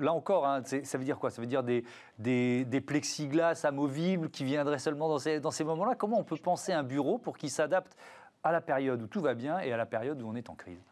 là 0.00 0.12
encore, 0.12 0.46
hein, 0.46 0.62
ça 0.64 0.98
veut 0.98 1.04
dire 1.04 1.18
quoi? 1.18 1.30
Ça 1.30 1.42
veut 1.42 1.48
dire 1.48 1.64
des, 1.64 1.84
des, 2.18 2.80
plexiglas 2.80 3.66
amovibles 3.66 4.30
qui 4.30 4.44
viendraient 4.44 4.78
seulement 4.78 5.08
dans 5.08 5.18
ces, 5.18 5.40
dans 5.40 5.50
ces 5.50 5.64
moments-là? 5.64 5.96
Comment 5.96 6.20
on 6.20 6.24
peut 6.24 6.36
penser 6.36 6.72
un 6.72 6.84
bureau 6.84 7.18
pour 7.18 7.36
qu'il 7.36 7.50
s'adapte 7.50 7.96
à 8.44 8.52
la 8.52 8.60
période 8.60 9.02
où 9.02 9.08
tout 9.08 9.20
va 9.20 9.34
bien 9.34 9.58
et 9.58 9.72
à 9.72 9.76
la 9.76 9.86
période 9.86 10.22
où 10.22 10.28
on 10.28 10.36
est 10.36 10.48
en 10.48 10.54
crise? 10.54 10.84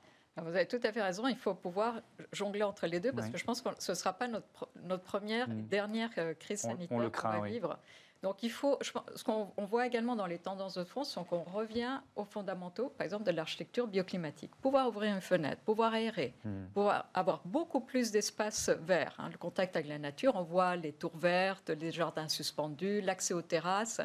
Vous 0.42 0.48
avez 0.48 0.66
tout 0.66 0.80
à 0.82 0.92
fait 0.92 1.02
raison, 1.02 1.26
il 1.28 1.36
faut 1.36 1.54
pouvoir 1.54 2.00
jongler 2.32 2.62
entre 2.62 2.86
les 2.86 3.00
deux 3.00 3.12
parce 3.12 3.28
que 3.28 3.38
je 3.38 3.44
pense 3.44 3.62
que 3.62 3.68
ce 3.78 3.92
ne 3.92 3.96
sera 3.96 4.12
pas 4.12 4.26
notre, 4.26 4.68
notre 4.82 5.04
première, 5.04 5.48
mmh. 5.48 5.62
dernière 5.68 6.10
euh, 6.18 6.34
crise 6.34 6.60
sanitaire 6.60 7.12
qu'on 7.12 7.28
va 7.28 7.40
vivre. 7.46 7.78
Donc 8.24 8.42
il 8.42 8.50
faut, 8.50 8.78
ce 8.80 9.22
qu'on 9.22 9.52
voit 9.58 9.86
également 9.86 10.16
dans 10.16 10.24
les 10.24 10.38
tendances 10.38 10.78
de 10.78 10.84
fond, 10.84 11.04
c'est 11.04 11.22
qu'on 11.26 11.42
revient 11.42 12.00
aux 12.16 12.24
fondamentaux, 12.24 12.88
par 12.88 13.04
exemple 13.04 13.24
de 13.24 13.30
l'architecture 13.30 13.86
bioclimatique. 13.86 14.50
Pouvoir 14.62 14.88
ouvrir 14.88 15.14
une 15.14 15.20
fenêtre, 15.20 15.60
pouvoir 15.60 15.92
aérer, 15.92 16.32
hmm. 16.42 16.68
pouvoir 16.72 17.10
avoir 17.12 17.42
beaucoup 17.44 17.80
plus 17.80 18.12
d'espace 18.12 18.70
vert. 18.70 19.14
Hein. 19.18 19.28
le 19.30 19.36
contact 19.36 19.76
avec 19.76 19.88
la 19.88 19.98
nature, 19.98 20.36
on 20.36 20.42
voit 20.42 20.74
les 20.74 20.94
tours 20.94 21.16
vertes, 21.18 21.68
les 21.68 21.92
jardins 21.92 22.28
suspendus, 22.28 23.02
l'accès 23.02 23.34
aux 23.34 23.42
terrasses. 23.42 24.00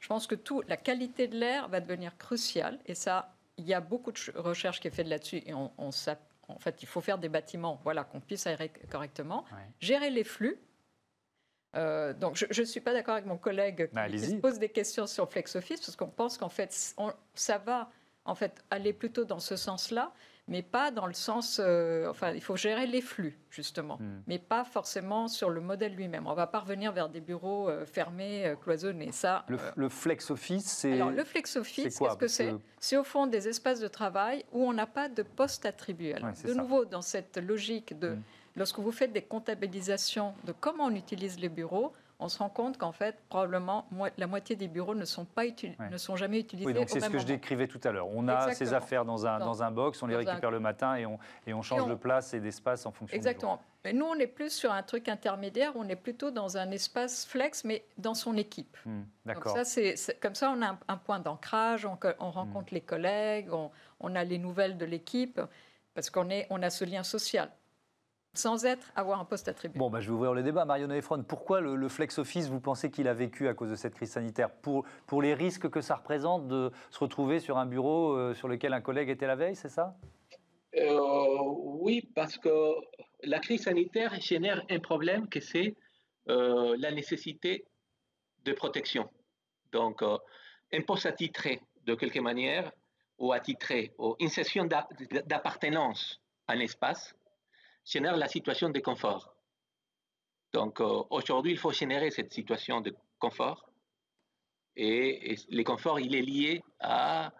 Je 0.00 0.08
pense 0.08 0.26
que 0.26 0.34
tout, 0.34 0.62
la 0.68 0.76
qualité 0.76 1.26
de 1.26 1.38
l'air 1.38 1.68
va 1.68 1.80
devenir 1.80 2.18
cruciale 2.18 2.78
et 2.84 2.94
ça, 2.94 3.34
il 3.56 3.66
y 3.66 3.74
a 3.74 3.80
beaucoup 3.80 4.12
de 4.12 4.18
recherches 4.36 4.80
qui 4.80 4.88
est 4.88 4.92
faite 4.92 5.08
là-dessus 5.08 5.42
et 5.46 5.54
on, 5.54 5.70
en 5.76 6.58
fait, 6.58 6.82
il 6.82 6.86
faut 6.86 7.00
faire 7.00 7.18
des 7.18 7.28
bâtiments, 7.28 7.80
voilà, 7.82 8.04
qu'on 8.04 8.20
puisse 8.20 8.46
aérer 8.46 8.70
correctement, 8.90 9.44
gérer 9.80 10.10
les 10.10 10.24
flux. 10.24 10.58
Euh, 11.74 12.12
donc, 12.12 12.36
je 12.36 12.60
ne 12.60 12.66
suis 12.66 12.80
pas 12.80 12.92
d'accord 12.92 13.14
avec 13.14 13.26
mon 13.26 13.38
collègue 13.38 13.88
qui, 13.88 13.94
bah, 13.94 14.08
se 14.08 14.34
pose 14.34 14.58
des 14.58 14.68
questions 14.68 15.06
sur 15.06 15.30
FlexOffice, 15.30 15.80
parce 15.80 15.96
qu'on 15.96 16.08
pense 16.08 16.36
qu'en 16.36 16.50
fait, 16.50 16.94
ça 17.34 17.58
va 17.58 17.90
en 18.24 18.34
fait 18.34 18.62
aller 18.70 18.92
plutôt 18.92 19.24
dans 19.24 19.40
ce 19.40 19.56
sens-là, 19.56 20.12
mais 20.48 20.62
pas 20.62 20.90
dans 20.90 21.06
le 21.06 21.12
sens. 21.12 21.60
Euh, 21.62 22.08
enfin, 22.08 22.32
il 22.32 22.42
faut 22.42 22.56
gérer 22.56 22.86
les 22.86 23.00
flux 23.00 23.38
justement, 23.50 23.98
hmm. 23.98 24.22
mais 24.26 24.38
pas 24.38 24.64
forcément 24.64 25.28
sur 25.28 25.50
le 25.50 25.60
modèle 25.60 25.94
lui-même. 25.94 26.26
On 26.26 26.34
va 26.34 26.46
pas 26.46 26.60
revenir 26.60 26.92
vers 26.92 27.08
des 27.08 27.20
bureaux 27.20 27.68
euh, 27.68 27.84
fermés, 27.86 28.54
cloisonnés. 28.62 29.12
Ça. 29.12 29.44
Le, 29.76 29.88
flex 29.88 30.30
office, 30.30 30.64
c'est. 30.64 30.94
Alors, 30.94 31.10
le 31.10 31.24
flex 31.24 31.56
office, 31.56 31.98
qu'est-ce 31.98 32.16
que 32.16 32.28
c'est? 32.28 32.54
C'est 32.78 32.96
au 32.96 33.04
fond 33.04 33.26
des 33.26 33.48
espaces 33.48 33.80
de 33.80 33.88
travail 33.88 34.44
où 34.52 34.64
on 34.64 34.72
n'a 34.72 34.86
pas 34.86 35.08
de 35.08 35.22
poste 35.22 35.66
attribué. 35.66 36.14
Alors, 36.14 36.32
de 36.32 36.54
nouveau, 36.54 36.84
dans 36.84 37.02
cette 37.02 37.38
logique 37.38 37.98
de 37.98 38.10
hmm 38.10 38.22
lorsque 38.56 38.78
vous 38.78 38.92
faites 38.92 39.12
des 39.12 39.22
comptabilisations 39.22 40.34
de 40.44 40.52
comment 40.52 40.84
on 40.84 40.94
utilise 40.94 41.38
les 41.38 41.48
bureaux, 41.48 41.92
on 42.22 42.28
se 42.28 42.38
rend 42.38 42.48
compte 42.48 42.78
qu'en 42.78 42.92
fait, 42.92 43.16
probablement, 43.28 43.86
la 44.16 44.26
moitié 44.26 44.54
des 44.54 44.68
bureaux 44.68 44.94
ne 44.94 45.04
sont, 45.04 45.24
pas 45.24 45.42
ne 45.90 45.96
sont 45.96 46.16
jamais 46.16 46.40
utilisés. 46.40 46.66
Oui, 46.66 46.72
donc 46.72 46.88
c'est 46.88 47.00
ce 47.00 47.10
que 47.10 47.18
je 47.18 47.26
décrivais 47.26 47.66
tout 47.66 47.80
à 47.84 47.90
l'heure. 47.90 48.08
On 48.08 48.28
a 48.28 48.54
ces 48.54 48.72
affaires 48.72 49.04
dans 49.04 49.26
un, 49.26 49.38
dans, 49.38 49.62
un 49.62 49.70
box, 49.70 50.02
on 50.02 50.06
les 50.06 50.16
récupère 50.16 50.50
le 50.50 50.60
matin 50.60 50.94
et 50.94 51.06
on, 51.06 51.18
et 51.46 51.52
on 51.52 51.62
change 51.62 51.88
de 51.88 51.94
place 51.94 52.32
et 52.34 52.40
d'espace 52.40 52.86
en 52.86 52.92
fonction 52.92 53.16
Exactement. 53.16 53.60
Mais 53.84 53.92
nous, 53.92 54.04
on 54.04 54.14
est 54.14 54.28
plus 54.28 54.50
sur 54.50 54.70
un 54.70 54.84
truc 54.84 55.08
intermédiaire, 55.08 55.72
on 55.74 55.88
est 55.88 55.96
plutôt 55.96 56.30
dans 56.30 56.56
un 56.56 56.70
espace 56.70 57.26
flex, 57.26 57.64
mais 57.64 57.84
dans 57.98 58.14
son 58.14 58.36
équipe. 58.36 58.76
Hmm, 58.86 59.02
d'accord. 59.26 59.56
Ça, 59.56 59.64
c'est, 59.64 59.96
comme 60.20 60.36
ça, 60.36 60.54
on 60.56 60.62
a 60.62 60.78
un, 60.86 60.96
point 60.96 61.18
d'ancrage, 61.18 61.84
on, 61.84 61.98
on 62.20 62.30
rencontre 62.30 62.72
hmm. 62.72 62.76
les 62.76 62.80
collègues, 62.80 63.52
on, 63.52 63.72
on, 63.98 64.14
a 64.14 64.22
les 64.22 64.38
nouvelles 64.38 64.78
de 64.78 64.84
l'équipe, 64.84 65.40
parce 65.94 66.10
qu'on 66.10 66.28
on 66.50 66.62
a 66.62 66.70
ce 66.70 66.84
lien 66.84 67.02
social 67.02 67.50
sans 68.34 68.64
être 68.64 68.90
avoir 68.96 69.20
un 69.20 69.24
poste 69.24 69.48
attribué. 69.48 69.78
Bon, 69.78 69.90
bah, 69.90 70.00
je 70.00 70.08
vais 70.08 70.14
ouvrir 70.14 70.32
le 70.32 70.42
débat. 70.42 70.64
Marion 70.64 70.90
Efron, 70.90 71.22
pourquoi 71.22 71.60
le, 71.60 71.88
flex 71.88 72.18
office, 72.18 72.48
vous 72.48 72.60
pensez 72.60 72.90
qu'il 72.90 73.08
a 73.08 73.14
vécu 73.14 73.48
à 73.48 73.54
cause 73.54 73.70
de 73.70 73.74
cette 73.74 73.94
crise 73.94 74.10
sanitaire 74.10 74.50
pour, 74.50 74.86
pour 75.06 75.20
les 75.20 75.34
risques 75.34 75.68
que 75.68 75.80
ça 75.80 75.96
représente 75.96 76.48
de 76.48 76.72
se 76.90 76.98
retrouver 76.98 77.40
sur 77.40 77.58
un 77.58 77.66
bureau 77.66 78.16
euh, 78.16 78.34
sur 78.34 78.48
lequel 78.48 78.72
un 78.72 78.80
collègue 78.80 79.10
était 79.10 79.26
la 79.26 79.36
veille, 79.36 79.56
c'est 79.56 79.68
ça? 79.68 79.96
Euh, 80.76 80.98
Oui, 81.44 82.08
parce 82.14 82.38
que 82.38 82.74
la 83.22 83.38
crise 83.38 83.64
sanitaire 83.64 84.18
génère 84.20 84.62
un 84.70 84.80
problème 84.80 85.28
que 85.28 85.40
c'est 85.40 85.74
euh, 86.28 86.74
la 86.78 86.90
nécessité 86.90 87.66
de 88.44 88.52
protection. 88.52 89.10
Donc, 89.72 90.02
un 90.02 90.82
poste 90.82 91.06
attitré, 91.06 91.60
de 91.86 91.94
quelque 91.94 92.18
manière, 92.18 92.72
ou 93.18 93.32
attitré, 93.32 93.92
ou 93.98 94.16
une 94.18 94.28
session 94.28 94.64
d'appartenance 94.64 96.20
à 96.48 96.54
un 96.54 96.60
espace, 96.60 97.14
génère 97.84 98.16
la 98.16 98.28
situation 98.28 98.70
de 98.70 98.80
confort. 98.80 99.34
Donc 100.52 100.80
euh, 100.80 101.02
aujourd'hui, 101.10 101.52
il 101.52 101.58
faut 101.58 101.72
générer 101.72 102.10
cette 102.10 102.32
situation 102.32 102.80
de 102.80 102.94
confort. 103.18 103.68
Et, 104.76 105.36
le 105.50 105.62
confort, 105.64 106.00
il 106.00 106.14
est 106.14 106.22
lié 106.22 106.62
à 106.80 107.32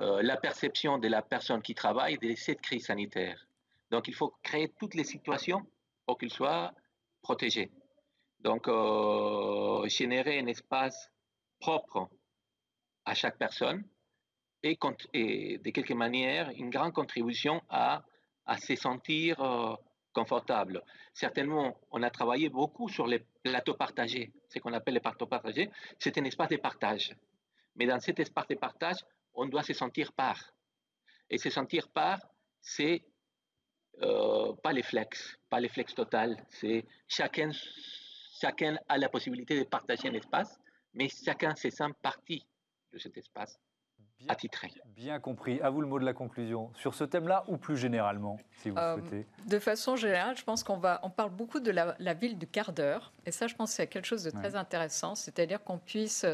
euh, 0.00 0.22
la 0.22 0.36
perception 0.36 0.98
de 0.98 1.08
la 1.08 1.22
personne 1.22 1.62
qui 1.62 1.74
travaille 1.74 2.18
de 2.18 2.34
cette 2.34 2.60
crise 2.60 2.86
sanitaire. 2.86 3.46
Donc 3.90 4.08
il 4.08 4.14
faut 4.14 4.34
créer 4.42 4.72
toutes 4.78 4.94
les 4.94 5.04
situations 5.04 5.66
pour 6.06 6.18
qu'il 6.18 6.32
soit 6.32 6.72
protégé. 7.20 7.70
Donc 8.40 8.68
euh, 8.68 9.86
générer 9.88 10.38
un 10.38 10.46
espace 10.46 11.10
propre 11.60 12.08
à 13.04 13.14
chaque 13.14 13.38
personne 13.38 13.84
est, 14.62 14.78
de 14.82 15.70
quelque 15.70 15.94
manière 15.94 16.50
une 16.50 16.70
grande 16.70 16.92
contribution 16.92 17.60
à, 17.68 18.02
à 18.46 18.58
se 18.58 18.74
sentir 18.74 19.36
confortable. 20.12 20.82
Certainement, 21.14 21.80
on 21.90 22.02
a 22.02 22.10
travaillé 22.10 22.48
beaucoup 22.48 22.88
sur 22.88 23.06
les 23.06 23.20
plateaux 23.42 23.74
partagés. 23.74 24.32
Ce 24.48 24.58
qu'on 24.58 24.72
appelle 24.72 24.94
les 24.94 25.00
plateaux 25.00 25.26
partagés, 25.26 25.70
c'est 25.98 26.16
un 26.18 26.24
espace 26.24 26.50
de 26.50 26.56
partage. 26.56 27.14
Mais 27.76 27.86
dans 27.86 28.00
cet 28.00 28.20
espace 28.20 28.48
de 28.48 28.54
partage, 28.54 28.98
on 29.34 29.46
doit 29.46 29.62
se 29.62 29.72
sentir 29.72 30.12
part. 30.12 30.52
Et 31.30 31.38
se 31.38 31.50
sentir 31.50 31.88
part, 31.88 32.20
c'est 32.60 33.04
euh, 34.02 34.52
pas 34.62 34.72
les 34.72 34.82
flex, 34.82 35.38
pas 35.48 35.60
les 35.60 35.68
flex 35.68 35.94
total. 35.94 36.36
C'est 36.48 36.84
chacun, 37.08 37.50
chacun 38.40 38.76
a 38.88 38.98
la 38.98 39.08
possibilité 39.08 39.58
de 39.58 39.64
partager 39.64 40.08
un 40.08 40.14
espace, 40.14 40.58
mais 40.94 41.08
chacun 41.08 41.54
se 41.54 41.70
sent 41.70 41.92
partie 42.02 42.46
de 42.92 42.98
cet 42.98 43.16
espace. 43.16 43.58
Bien, 44.26 44.36
bien 44.96 45.20
compris. 45.20 45.60
À 45.60 45.70
vous 45.70 45.80
le 45.80 45.86
mot 45.86 45.98
de 45.98 46.04
la 46.04 46.12
conclusion. 46.12 46.70
Sur 46.76 46.94
ce 46.94 47.04
thème-là 47.04 47.44
ou 47.48 47.56
plus 47.56 47.76
généralement, 47.76 48.38
si 48.58 48.70
vous 48.70 48.76
euh, 48.78 48.96
souhaitez 48.96 49.26
De 49.46 49.58
façon 49.58 49.96
générale, 49.96 50.36
je 50.36 50.44
pense 50.44 50.62
qu'on 50.62 50.76
va, 50.76 51.00
on 51.02 51.10
parle 51.10 51.30
beaucoup 51.30 51.60
de 51.60 51.70
la, 51.70 51.96
la, 51.98 52.14
ville 52.14 52.38
du 52.38 52.46
quart 52.46 52.72
d'heure. 52.72 53.12
Et 53.26 53.32
ça, 53.32 53.46
je 53.46 53.54
pense 53.54 53.70
que 53.70 53.76
c'est 53.76 53.86
quelque 53.86 54.06
chose 54.06 54.24
de 54.24 54.30
très 54.30 54.54
intéressant. 54.56 55.14
C'est-à-dire 55.14 55.62
qu'on 55.64 55.78
puisse 55.78 56.24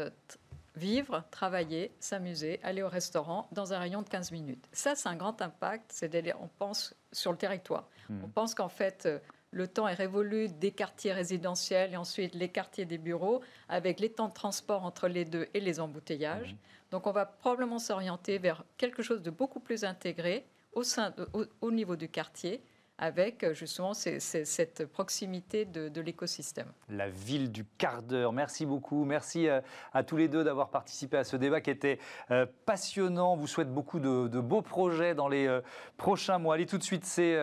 vivre, 0.79 1.23
travailler, 1.29 1.91
s'amuser, 1.99 2.59
aller 2.63 2.81
au 2.81 2.89
restaurant 2.89 3.47
dans 3.51 3.73
un 3.73 3.79
rayon 3.79 4.01
de 4.01 4.09
15 4.09 4.31
minutes. 4.31 4.67
Ça, 4.71 4.95
c'est 4.95 5.09
un 5.09 5.15
grand 5.15 5.41
impact. 5.41 5.91
C'est-à-dire, 5.91 6.37
on 6.41 6.47
pense 6.47 6.95
sur 7.11 7.31
le 7.31 7.37
territoire. 7.37 7.87
Hmm. 8.09 8.23
On 8.23 8.27
pense 8.29 8.55
qu'en 8.55 8.69
fait, 8.69 9.05
euh, 9.05 9.19
le 9.51 9.67
temps 9.67 9.87
est 9.87 9.93
révolu 9.93 10.47
des 10.47 10.71
quartiers 10.71 11.11
résidentiels 11.11 11.93
et 11.93 11.97
ensuite 11.97 12.33
les 12.33 12.49
quartiers 12.49 12.85
des 12.85 12.97
bureaux, 12.97 13.41
avec 13.67 13.99
les 13.99 14.09
temps 14.09 14.29
de 14.29 14.33
transport 14.33 14.83
entre 14.83 15.07
les 15.07 15.25
deux 15.25 15.47
et 15.53 15.59
les 15.59 15.79
embouteillages. 15.79 16.53
Hmm. 16.53 16.57
Donc, 16.91 17.07
on 17.07 17.11
va 17.11 17.25
probablement 17.25 17.79
s'orienter 17.79 18.37
vers 18.37 18.63
quelque 18.77 19.03
chose 19.03 19.21
de 19.21 19.29
beaucoup 19.29 19.59
plus 19.59 19.83
intégré 19.83 20.45
au, 20.73 20.83
sein 20.83 21.13
au 21.61 21.71
niveau 21.71 21.95
du 21.95 22.09
quartier 22.09 22.61
avec 22.99 23.43
euh, 23.43 23.53
justement 23.53 23.93
cette 23.93 24.85
proximité 24.85 25.65
de, 25.65 26.01
l'écosystème. 26.01 26.67
La 26.89 27.09
ville 27.09 27.51
du 27.51 27.65
quart 27.65 28.03
d'heure. 28.03 28.33
Merci 28.33 28.65
beaucoup. 28.65 29.05
Merci 29.05 29.47
euh, 29.47 29.61
à, 29.93 30.03
tous 30.03 30.17
les 30.17 30.27
deux 30.27 30.43
d'avoir 30.43 30.69
participé 30.69 31.17
à 31.17 31.23
ce 31.23 31.37
débat 31.37 31.61
qui 31.61 31.71
était 31.71 31.99
euh, 32.31 32.45
passionnant. 32.65 33.35
vous 33.35 33.47
souhaite 33.47 33.73
beaucoup 33.73 33.99
de, 33.99 34.27
de, 34.27 34.39
beaux 34.39 34.61
projets 34.61 35.15
dans 35.15 35.27
les 35.27 35.59
prochains 35.97 36.37
mois. 36.37 36.55
Allez, 36.55 36.65
tout 36.65 36.77
de 36.77 36.83
suite, 36.83 37.05
c'est 37.05 37.37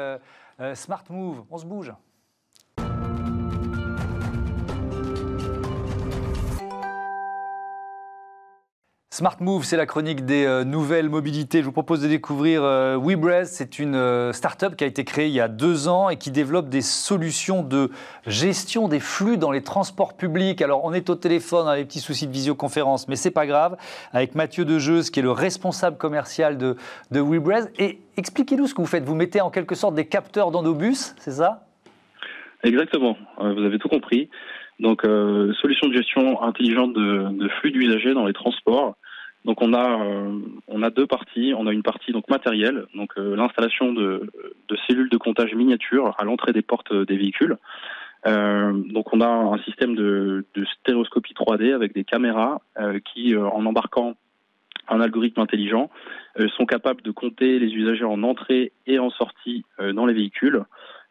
Smart 0.75 1.05
Move. 1.09 1.45
On 1.51 1.59
se 1.59 1.65
bouge. 1.65 1.93
Smart 9.17 9.39
Move, 9.41 9.65
c'est 9.65 9.79
la 9.79 9.87
chronique 9.87 10.27
des 10.27 10.45
euh, 10.45 10.63
nouvelles 10.63 11.09
mobilités. 11.09 11.61
Je 11.61 11.65
vous 11.65 11.73
propose 11.73 12.03
de 12.03 12.07
découvrir 12.07 12.63
euh, 12.63 13.45
C'est 13.45 13.79
une 13.79 13.95
euh, 13.95 14.31
start-up 14.35 14.77
qui 14.77 14.85
a 14.85 14.87
été 14.87 15.05
créée 15.05 15.29
il 15.29 15.33
y 15.33 15.41
a 15.41 15.49
deux 15.49 15.89
ans 15.89 16.11
et 16.11 16.19
qui 16.19 16.31
développe 16.31 16.69
des 16.69 16.83
solutions 16.83 17.63
de 17.63 17.89
gestion 18.27 18.89
des 18.89 19.01
flux 19.01 19.39
dans 19.39 19.51
les 19.51 19.63
transports 19.63 20.19
publics. 20.19 20.61
Alors, 20.61 20.85
on 20.85 20.93
est 20.93 21.09
au 21.09 21.15
téléphone, 21.15 21.65
on 21.65 21.69
a 21.69 21.77
des 21.77 21.87
petits 21.87 22.01
soucis 22.01 22.27
de 22.27 22.33
visioconférence, 22.33 23.09
mais 23.09 23.17
c'est 23.17 23.31
pas 23.31 23.47
grave. 23.47 23.79
Avec 24.13 24.35
Mathieu 24.35 24.67
Dejeuse, 24.67 25.09
qui 25.09 25.21
est 25.21 25.23
le 25.23 25.31
responsable 25.31 25.97
commercial 25.97 26.59
de, 26.59 26.77
de 27.11 27.25
Et 27.79 28.01
expliquez-nous 28.19 28.67
ce 28.67 28.75
que 28.75 28.83
vous 28.83 28.87
faites. 28.87 29.05
Vous 29.05 29.15
mettez 29.15 29.41
en 29.41 29.49
quelque 29.49 29.75
sorte 29.75 29.95
des 29.95 30.05
capteurs 30.05 30.51
dans 30.51 30.63
nos 30.63 30.75
bus, 30.75 31.15
c'est 31.17 31.31
ça? 31.31 31.65
Exactement. 32.65 33.17
Euh, 33.41 33.55
vous 33.55 33.63
avez 33.63 33.79
tout 33.79 33.89
compris. 33.89 34.29
Donc, 34.79 35.07
euh, 35.07 35.55
solution 35.55 35.89
de 35.89 35.95
gestion 35.95 36.43
intelligente 36.43 36.93
de 36.93 37.49
flux 37.61 37.71
d'usagers 37.71 38.13
dans 38.13 38.27
les 38.27 38.35
transports. 38.35 38.95
Donc 39.47 39.63
on 39.63 39.73
a 39.73 40.03
euh, 40.03 40.41
on 40.67 40.83
a 40.83 40.91
deux 40.91 41.07
parties. 41.07 41.55
On 41.57 41.69
a 41.69 41.73
une 41.73 41.85
partie 41.85 42.13
donc 42.13 42.29
matérielle, 42.29 42.87
donc 42.95 43.13
euh, 43.17 43.37
l'installation 43.37 43.93
de, 43.93 44.29
de, 44.69 44.77
cellules 44.89 45.09
de 45.09 45.17
comptage 45.17 45.55
miniatures 45.55 46.15
à 46.19 46.25
l'entrée 46.25 46.53
des 46.53 46.63
portes 46.63 46.93
des 46.93 47.17
véhicules. 47.17 47.57
Euh, 48.27 48.73
donc 48.73 49.15
on 49.15 49.21
a 49.21 49.29
un 49.29 49.59
système 49.59 49.95
de, 49.95 50.45
de 50.55 50.65
stéréoscopie 50.81 51.33
3D 51.35 51.73
avec 51.73 51.95
des 51.95 52.03
caméras 52.03 52.61
qui, 53.05 53.37
en 53.37 53.65
embarquant 53.65 54.17
un 54.89 55.01
algorithme 55.01 55.41
intelligent, 55.41 55.91
sont 56.57 56.67
capables 56.67 57.03
de 57.03 57.13
compter 57.13 57.61
les 57.61 57.73
usagers 57.73 58.05
en 58.05 58.23
entrée 58.25 58.73
et 58.87 58.99
en 58.99 59.11
sortie 59.11 59.65
dans 59.95 60.07
les 60.07 60.15
véhicules. 60.15 60.65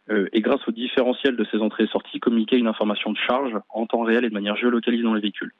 et 0.09 0.41
grâce 0.41 0.67
au 0.67 0.71
différentiel 0.71 1.37
de 1.37 1.45
ces 1.51 1.59
entrées 1.59 1.85
et 1.85 1.87
sorties, 1.87 2.19
communiquer 2.19 2.57
une 2.57 2.67
information 2.67 3.11
de 3.11 3.17
charge 3.17 3.53
en 3.69 3.85
temps 3.85 4.03
réel 4.03 4.25
et 4.25 4.29
de 4.29 4.33
manière 4.33 4.57
géolocalisée 4.57 5.03
dans 5.03 5.13
les 5.13 5.21
véhicules. 5.21 5.53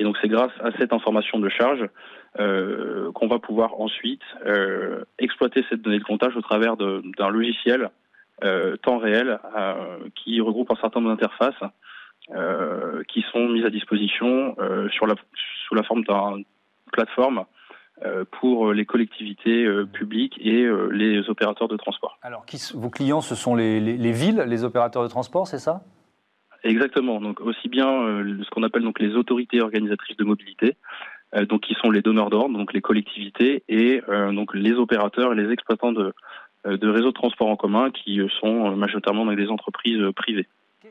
Et 0.00 0.02
donc 0.02 0.16
c'est 0.22 0.28
grâce 0.28 0.52
à 0.60 0.70
cette 0.78 0.94
information 0.94 1.38
de 1.40 1.50
charge 1.50 1.86
euh, 2.38 3.12
qu'on 3.12 3.28
va 3.28 3.38
pouvoir 3.38 3.78
ensuite 3.78 4.22
euh, 4.46 5.04
exploiter 5.18 5.62
cette 5.68 5.82
donnée 5.82 5.98
de 5.98 6.04
comptage 6.04 6.34
au 6.36 6.40
travers 6.40 6.78
d'un 6.78 7.28
logiciel 7.28 7.90
euh, 8.42 8.78
temps 8.78 8.96
réel 8.96 9.38
qui 10.14 10.40
regroupe 10.40 10.70
un 10.70 10.76
certain 10.76 11.00
nombre 11.00 11.16
d'interfaces 11.16 11.70
qui 13.08 13.22
sont 13.30 13.48
mises 13.48 13.66
à 13.66 13.70
disposition 13.70 14.56
sous 14.96 15.74
la 15.74 15.82
forme 15.82 16.04
d'une 16.04 16.44
plateforme 16.92 17.44
pour 18.30 18.72
les 18.72 18.86
collectivités 18.86 19.66
publiques 19.92 20.38
et 20.40 20.66
les 20.92 21.28
opérateurs 21.28 21.66
de 21.68 21.76
transport. 21.76 22.18
Alors, 22.22 22.46
qui, 22.46 22.58
vos 22.74 22.88
clients, 22.88 23.20
ce 23.20 23.34
sont 23.34 23.56
les 23.56 24.12
villes, 24.12 24.44
les 24.46 24.64
opérateurs 24.64 25.02
de 25.02 25.08
transport, 25.08 25.48
c'est 25.48 25.58
ça? 25.58 25.82
Exactement. 26.64 27.20
Donc 27.20 27.40
aussi 27.40 27.68
bien 27.68 27.90
euh, 27.90 28.38
ce 28.44 28.50
qu'on 28.50 28.62
appelle 28.62 28.82
donc 28.82 29.00
les 29.00 29.14
autorités 29.14 29.60
organisatrices 29.60 30.16
de 30.16 30.24
mobilité, 30.24 30.76
euh, 31.34 31.46
donc 31.46 31.62
qui 31.62 31.74
sont 31.74 31.90
les 31.90 32.02
donneurs 32.02 32.30
d'ordre, 32.30 32.56
donc 32.56 32.72
les 32.72 32.80
collectivités 32.80 33.62
et 33.68 34.02
euh, 34.08 34.32
donc 34.32 34.54
les 34.54 34.72
opérateurs 34.72 35.32
et 35.32 35.36
les 35.36 35.50
exploitants 35.52 35.92
de, 35.92 36.12
de 36.64 36.88
réseaux 36.88 37.08
de 37.08 37.14
transport 37.14 37.48
en 37.48 37.56
commun 37.56 37.90
qui 37.90 38.20
sont 38.40 38.76
majoritairement 38.76 39.24
dans 39.24 39.32
des 39.32 39.48
entreprises 39.48 40.02
privées. 40.14 40.46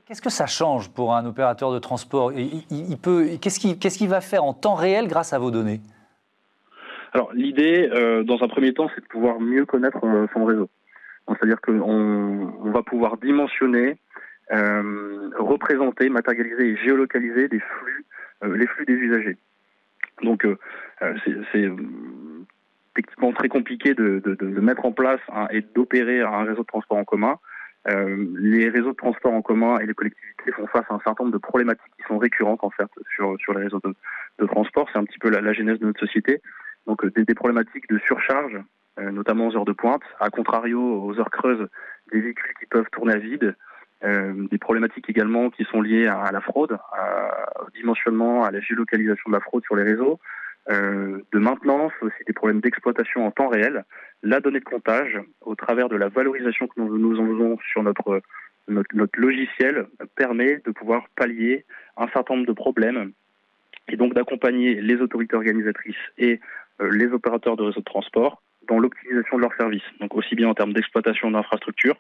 Qu'est-ce 0.07 0.21
que 0.21 0.31
ça 0.31 0.47
change 0.47 0.89
pour 0.89 1.13
un 1.13 1.25
opérateur 1.25 1.71
de 1.71 1.77
transport? 1.77 2.31
Il, 2.33 2.97
peut, 2.97 3.37
qu'est-ce 3.39 3.59
qu'il 3.59 3.77
qu'est-ce 3.77 3.99
qu'il 3.99 4.09
va 4.09 4.21
faire 4.21 4.43
en 4.43 4.53
temps 4.53 4.73
réel 4.73 5.07
grâce 5.07 5.33
à 5.33 5.39
vos 5.39 5.51
données? 5.51 5.81
Alors 7.13 7.31
l'idée, 7.33 7.87
dans 8.25 8.41
un 8.41 8.47
premier 8.47 8.73
temps, 8.73 8.89
c'est 8.95 9.01
de 9.01 9.07
pouvoir 9.07 9.39
mieux 9.39 9.65
connaître 9.65 9.99
son 10.33 10.45
réseau. 10.45 10.69
C'est-à-dire 11.27 11.61
qu'on 11.61 11.79
on 11.79 12.71
va 12.71 12.81
pouvoir 12.81 13.17
dimensionner 13.17 13.97
représenter, 14.51 16.09
matérialiser 16.09 16.69
et 16.69 16.77
géolocaliser 16.77 17.47
des 17.47 17.59
flux, 17.59 18.05
euh, 18.43 18.57
les 18.57 18.67
flux 18.67 18.85
des 18.85 18.93
usagers. 18.93 19.37
Donc 20.23 20.45
euh, 20.45 20.57
c'est 21.51 21.69
techniquement 22.95 23.31
très 23.31 23.47
compliqué 23.47 23.93
de, 23.93 24.21
de, 24.25 24.35
de, 24.35 24.59
mettre 24.59 24.85
en 24.85 24.91
place 24.91 25.21
et 25.51 25.61
d'opérer 25.61 26.21
un 26.21 26.43
réseau 26.43 26.61
de 26.61 26.67
transport 26.67 26.97
en 26.97 27.05
commun. 27.05 27.37
Euh, 27.87 28.27
les 28.37 28.67
réseaux 28.67 28.91
de 28.91 28.97
transport 28.97 29.33
en 29.33 29.41
commun 29.41 29.79
et 29.79 29.85
les 29.85 29.93
collectivités 29.93 30.51
font 30.51 30.67
face 30.67 30.85
à 30.89 30.95
un 30.95 30.99
certain 30.99 31.23
nombre 31.23 31.33
de 31.33 31.41
problématiques 31.41 31.93
qui 31.97 32.03
sont 32.07 32.17
récurrentes 32.17 32.63
en 32.63 32.69
fait 32.69 32.89
sur, 33.15 33.37
sur 33.39 33.53
les 33.53 33.63
réseaux 33.63 33.79
de, 33.83 33.95
de 34.39 34.45
transport. 34.45 34.89
C'est 34.91 34.99
un 34.99 35.05
petit 35.05 35.19
peu 35.19 35.29
la, 35.29 35.39
la, 35.39 35.53
genèse 35.53 35.79
de 35.79 35.85
notre 35.85 35.99
société. 35.99 36.41
Donc 36.87 37.05
des, 37.13 37.23
des 37.23 37.35
problématiques 37.35 37.87
de 37.89 37.97
surcharge, 37.99 38.59
euh, 38.99 39.11
notamment 39.11 39.47
aux 39.47 39.55
heures 39.55 39.65
de 39.65 39.71
pointe, 39.71 40.03
à 40.19 40.29
contrario 40.29 40.81
aux 40.81 41.17
heures 41.19 41.29
creuses, 41.29 41.67
des 42.11 42.19
véhicules 42.19 42.53
qui 42.59 42.65
peuvent 42.65 42.89
tourner 42.91 43.13
à 43.13 43.17
vide, 43.17 43.55
euh, 44.03 44.47
des 44.49 44.57
problématiques 44.57 45.09
également 45.09 45.49
qui 45.49 45.65
sont 45.65 45.81
liées 45.81 46.07
à, 46.07 46.31
la 46.31 46.41
fraude, 46.41 46.77
au 47.61 47.69
dimensionnement, 47.71 48.45
à 48.45 48.51
la 48.51 48.59
géolocalisation 48.61 49.29
de 49.29 49.35
la 49.35 49.41
fraude 49.41 49.63
sur 49.65 49.75
les 49.75 49.83
réseaux, 49.83 50.19
euh, 50.69 51.19
de 51.33 51.39
maintenance, 51.39 51.91
aussi 52.01 52.23
des 52.27 52.33
problèmes 52.33 52.59
d'exploitation 52.59 53.25
en 53.25 53.31
temps 53.31 53.47
réel, 53.47 53.85
la 54.21 54.39
donnée 54.39 54.59
de 54.59 54.65
comptage 54.65 55.19
au 55.41 55.55
travers 55.55 55.89
de 55.89 55.95
la 55.95 56.09
valorisation 56.09 56.67
que 56.67 56.73
nous, 56.77 56.95
nous 56.95 57.19
en 57.19 57.25
faisons 57.25 57.57
sur 57.71 57.81
notre, 57.81 58.21
notre, 58.67 59.19
logiciel 59.19 59.87
permet 60.15 60.61
de 60.63 60.71
pouvoir 60.71 61.07
pallier 61.15 61.65
un 61.97 62.07
certain 62.09 62.35
nombre 62.35 62.45
de 62.45 62.53
problèmes 62.53 63.13
et 63.87 63.95
donc 63.95 64.13
d'accompagner 64.13 64.75
les 64.75 64.97
autorités 64.97 65.35
organisatrices 65.35 65.95
et 66.19 66.39
euh, 66.81 66.91
les 66.91 67.07
opérateurs 67.07 67.57
de 67.57 67.63
réseaux 67.63 67.79
de 67.79 67.85
transport 67.85 68.43
dans 68.67 68.77
l'optimisation 68.77 69.37
de 69.37 69.41
leurs 69.41 69.55
services, 69.55 69.89
donc 69.99 70.13
aussi 70.13 70.35
bien 70.35 70.49
en 70.49 70.53
termes 70.53 70.73
d'exploitation 70.73 71.31
d'infrastructures 71.31 71.97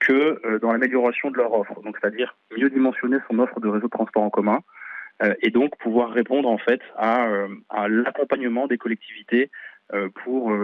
que 0.00 0.40
euh, 0.44 0.58
dans 0.58 0.72
l'amélioration 0.72 1.30
de 1.30 1.36
leur 1.36 1.52
offre. 1.52 1.80
Donc, 1.82 1.96
c'est-à-dire 2.00 2.36
mieux 2.56 2.70
dimensionner 2.70 3.18
son 3.28 3.38
offre 3.38 3.60
de 3.60 3.68
réseau 3.68 3.86
de 3.86 3.90
transport 3.90 4.22
en 4.22 4.30
commun 4.30 4.60
euh, 5.22 5.34
et 5.42 5.50
donc 5.50 5.76
pouvoir 5.78 6.10
répondre 6.10 6.48
en 6.48 6.58
fait 6.58 6.80
à, 6.96 7.26
euh, 7.26 7.48
à 7.68 7.88
l'accompagnement 7.88 8.66
des 8.66 8.78
collectivités 8.78 9.50
pour 10.22 10.54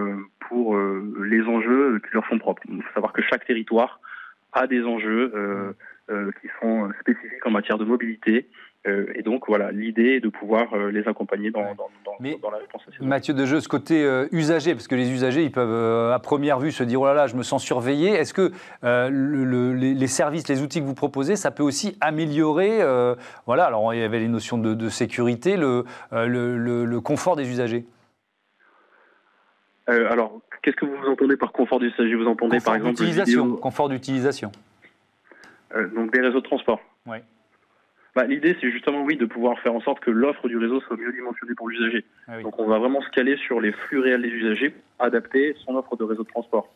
pour 0.50 0.76
les 0.76 1.40
enjeux 1.44 1.98
qui 2.00 2.12
leur 2.12 2.28
sont 2.28 2.38
propres. 2.38 2.60
Il 2.68 2.82
faut 2.82 2.92
savoir 2.92 3.14
que 3.14 3.22
chaque 3.22 3.46
territoire 3.46 3.98
a 4.52 4.66
des 4.66 4.82
enjeux 4.82 5.74
qui 6.10 6.48
sont 6.60 6.92
spécifiques 7.00 7.46
en 7.46 7.50
matière 7.50 7.78
de 7.78 7.86
mobilité 7.86 8.50
euh, 8.86 9.06
et 9.14 9.22
donc, 9.22 9.44
voilà, 9.48 9.72
l'idée 9.72 10.16
est 10.16 10.20
de 10.20 10.28
pouvoir 10.28 10.74
euh, 10.74 10.90
les 10.90 11.08
accompagner 11.08 11.50
dans, 11.50 11.62
dans, 11.74 11.88
dans, 12.20 12.50
la 12.50 12.58
réponse 12.58 12.82
à 12.86 13.04
Mathieu 13.04 13.32
Dejeu, 13.32 13.60
ce 13.60 13.68
côté 13.68 14.04
euh, 14.04 14.28
usager, 14.30 14.74
parce 14.74 14.88
que 14.88 14.94
les 14.94 15.10
usagers, 15.10 15.42
ils 15.42 15.50
peuvent 15.50 16.12
à 16.12 16.18
première 16.18 16.58
vue 16.58 16.70
se 16.70 16.84
dire 16.84 17.00
oh 17.00 17.06
là 17.06 17.14
là, 17.14 17.26
je 17.26 17.34
me 17.34 17.42
sens 17.42 17.64
surveillé. 17.64 18.10
Est-ce 18.10 18.34
que 18.34 18.52
le, 18.82 19.72
les, 19.72 20.06
services, 20.06 20.48
les 20.48 20.62
outils 20.62 20.80
que 20.80 20.84
vous 20.84 20.94
proposez, 20.94 21.36
ça 21.36 21.50
peut 21.50 21.62
aussi 21.62 21.96
améliorer 22.00 22.80
Voilà, 23.46 23.64
alors 23.64 23.94
il 23.94 24.00
y 24.00 24.02
avait 24.02 24.18
les 24.20 24.28
notions 24.28 24.58
de, 24.58 24.88
sécurité, 24.88 25.56
le, 25.56 25.84
le, 26.12 27.00
confort 27.00 27.36
des 27.36 27.48
usagers 27.48 27.84
alors, 29.86 30.40
qu'est-ce 30.62 30.76
que 30.76 30.86
vous 30.86 31.10
entendez 31.10 31.36
par 31.36 31.52
confort 31.52 31.78
d'usage 31.78 32.10
Vous 32.14 32.26
entendez 32.26 32.58
par 32.58 32.74
exemple 32.74 32.94
d'utilisation, 32.94 33.56
confort 33.56 33.90
d'utilisation. 33.90 34.50
donc 35.94 36.10
des 36.10 36.20
réseaux 36.20 36.40
de 36.40 36.46
transport. 36.46 36.80
Oui. 37.06 37.18
Bah, 38.14 38.24
l'idée, 38.26 38.56
c'est 38.60 38.70
justement, 38.70 39.02
oui, 39.02 39.16
de 39.16 39.26
pouvoir 39.26 39.58
faire 39.58 39.74
en 39.74 39.80
sorte 39.80 39.98
que 39.98 40.10
l'offre 40.10 40.46
du 40.46 40.56
réseau 40.56 40.80
soit 40.82 40.96
mieux 40.96 41.12
dimensionnée 41.12 41.54
pour 41.56 41.68
l'usager. 41.68 42.04
Ah 42.28 42.40
Donc, 42.42 42.58
on 42.60 42.66
va 42.66 42.78
vraiment 42.78 43.00
se 43.00 43.10
caler 43.10 43.36
sur 43.36 43.60
les 43.60 43.72
flux 43.72 43.98
réels 43.98 44.22
des 44.22 44.28
usagers, 44.28 44.72
adapter 45.00 45.56
son 45.64 45.74
offre 45.74 45.96
de 45.96 46.04
réseau 46.04 46.22
de 46.22 46.28
transport. 46.28 46.72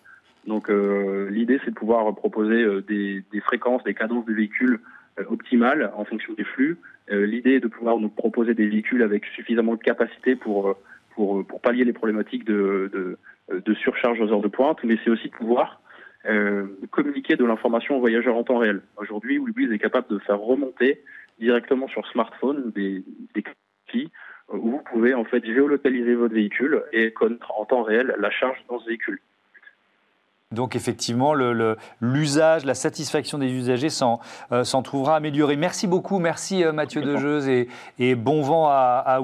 Donc, 0.48 0.68
euh, 0.68 1.30
l'idée, 1.30 1.60
c'est 1.64 1.70
de 1.70 1.76
pouvoir 1.76 2.12
proposer 2.16 2.62
euh, 2.62 2.82
des, 2.82 3.22
fréquences, 3.40 3.84
des 3.84 3.94
cadences 3.94 4.24
de 4.24 4.32
véhicules 4.32 4.80
euh, 5.20 5.24
optimales 5.28 5.92
en 5.94 6.04
fonction 6.04 6.32
des 6.34 6.44
flux. 6.44 6.76
l'idée 7.08 7.54
est 7.54 7.60
de 7.60 7.68
pouvoir 7.68 7.98
nous 7.98 8.08
proposer 8.08 8.54
des 8.54 8.66
véhicules 8.66 9.02
avec 9.02 9.24
suffisamment 9.26 9.76
de 9.76 9.82
capacité 9.82 10.34
pour, 10.34 10.76
pour, 11.14 11.46
pour 11.46 11.60
pallier 11.60 11.84
les 11.84 11.92
problématiques 11.92 12.44
de, 12.44 12.90
de, 12.92 13.18
de 13.60 13.74
surcharge 13.74 14.20
aux 14.20 14.30
heures 14.32 14.42
de 14.42 14.48
pointe, 14.48 14.78
mais 14.84 14.98
c'est 15.02 15.10
aussi 15.10 15.28
de 15.28 15.34
pouvoir 15.34 15.80
communiquer 16.90 17.36
de 17.36 17.44
l'information 17.46 17.96
aux 17.96 18.00
voyageurs 18.00 18.36
en 18.36 18.44
temps 18.44 18.58
réel. 18.58 18.82
Aujourd'hui, 18.98 19.38
Webwiz 19.38 19.72
est 19.72 19.78
capable 19.78 20.08
de 20.10 20.18
faire 20.18 20.38
remonter 20.38 21.00
directement 21.38 21.88
sur 21.88 22.06
smartphone 22.08 22.72
des, 22.74 23.04
des 23.34 23.44
où 24.52 24.70
vous 24.70 24.82
pouvez 24.90 25.14
en 25.14 25.24
fait 25.24 25.44
géolocaliser 25.44 26.14
votre 26.14 26.34
véhicule 26.34 26.82
et 26.92 27.12
connaître 27.12 27.52
en 27.58 27.64
temps 27.64 27.82
réel 27.82 28.14
la 28.18 28.30
charge 28.30 28.58
dans 28.68 28.78
ce 28.80 28.86
véhicule. 28.86 29.20
Donc 30.50 30.74
effectivement, 30.76 31.34
l'usage, 32.00 32.64
la 32.64 32.74
satisfaction 32.74 33.36
des 33.36 33.50
usagers 33.52 33.88
euh, 34.50 34.64
s'en 34.64 34.82
trouvera 34.82 35.16
améliorée. 35.16 35.56
Merci 35.56 35.86
beaucoup, 35.86 36.18
merci 36.18 36.64
euh, 36.64 36.72
Mathieu 36.72 37.02
Dejeuse 37.02 37.46
et, 37.48 37.68
et, 37.98 38.14
bon 38.14 38.40
vent 38.40 38.66
à, 38.66 39.02
à 39.04 39.20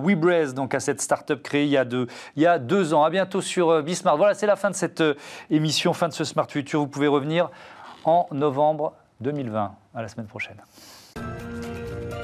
donc 0.55 0.75
à 0.75 0.81
cette 0.81 1.01
start-up 1.01 1.43
créée 1.43 1.65
il 1.65 1.71
y, 1.71 1.79
a 1.79 1.87
deux, 1.87 2.09
il 2.37 2.43
y 2.43 2.47
a 2.47 2.59
deux 2.59 2.93
ans. 2.93 3.05
À 3.05 3.11
bientôt 3.11 3.41
sur 3.41 3.71
euh, 3.71 3.81
Bismart. 3.81 4.19
Voilà, 4.19 4.35
c'est 4.35 4.47
la 4.47 4.57
fin 4.57 4.69
de 4.69 4.75
cette 4.75 5.03
émission, 5.49 5.95
fin 5.95 6.09
de 6.09 6.13
ce 6.13 6.25
Smart 6.25 6.47
Future. 6.47 6.81
Vous 6.81 6.89
pouvez 6.89 7.09
revenir 7.09 7.49
en 8.05 8.27
novembre 8.31 8.93
2020. 9.23 9.75
À 9.95 10.03
la 10.03 10.09
semaine 10.09 10.27
prochaine. 10.27 10.61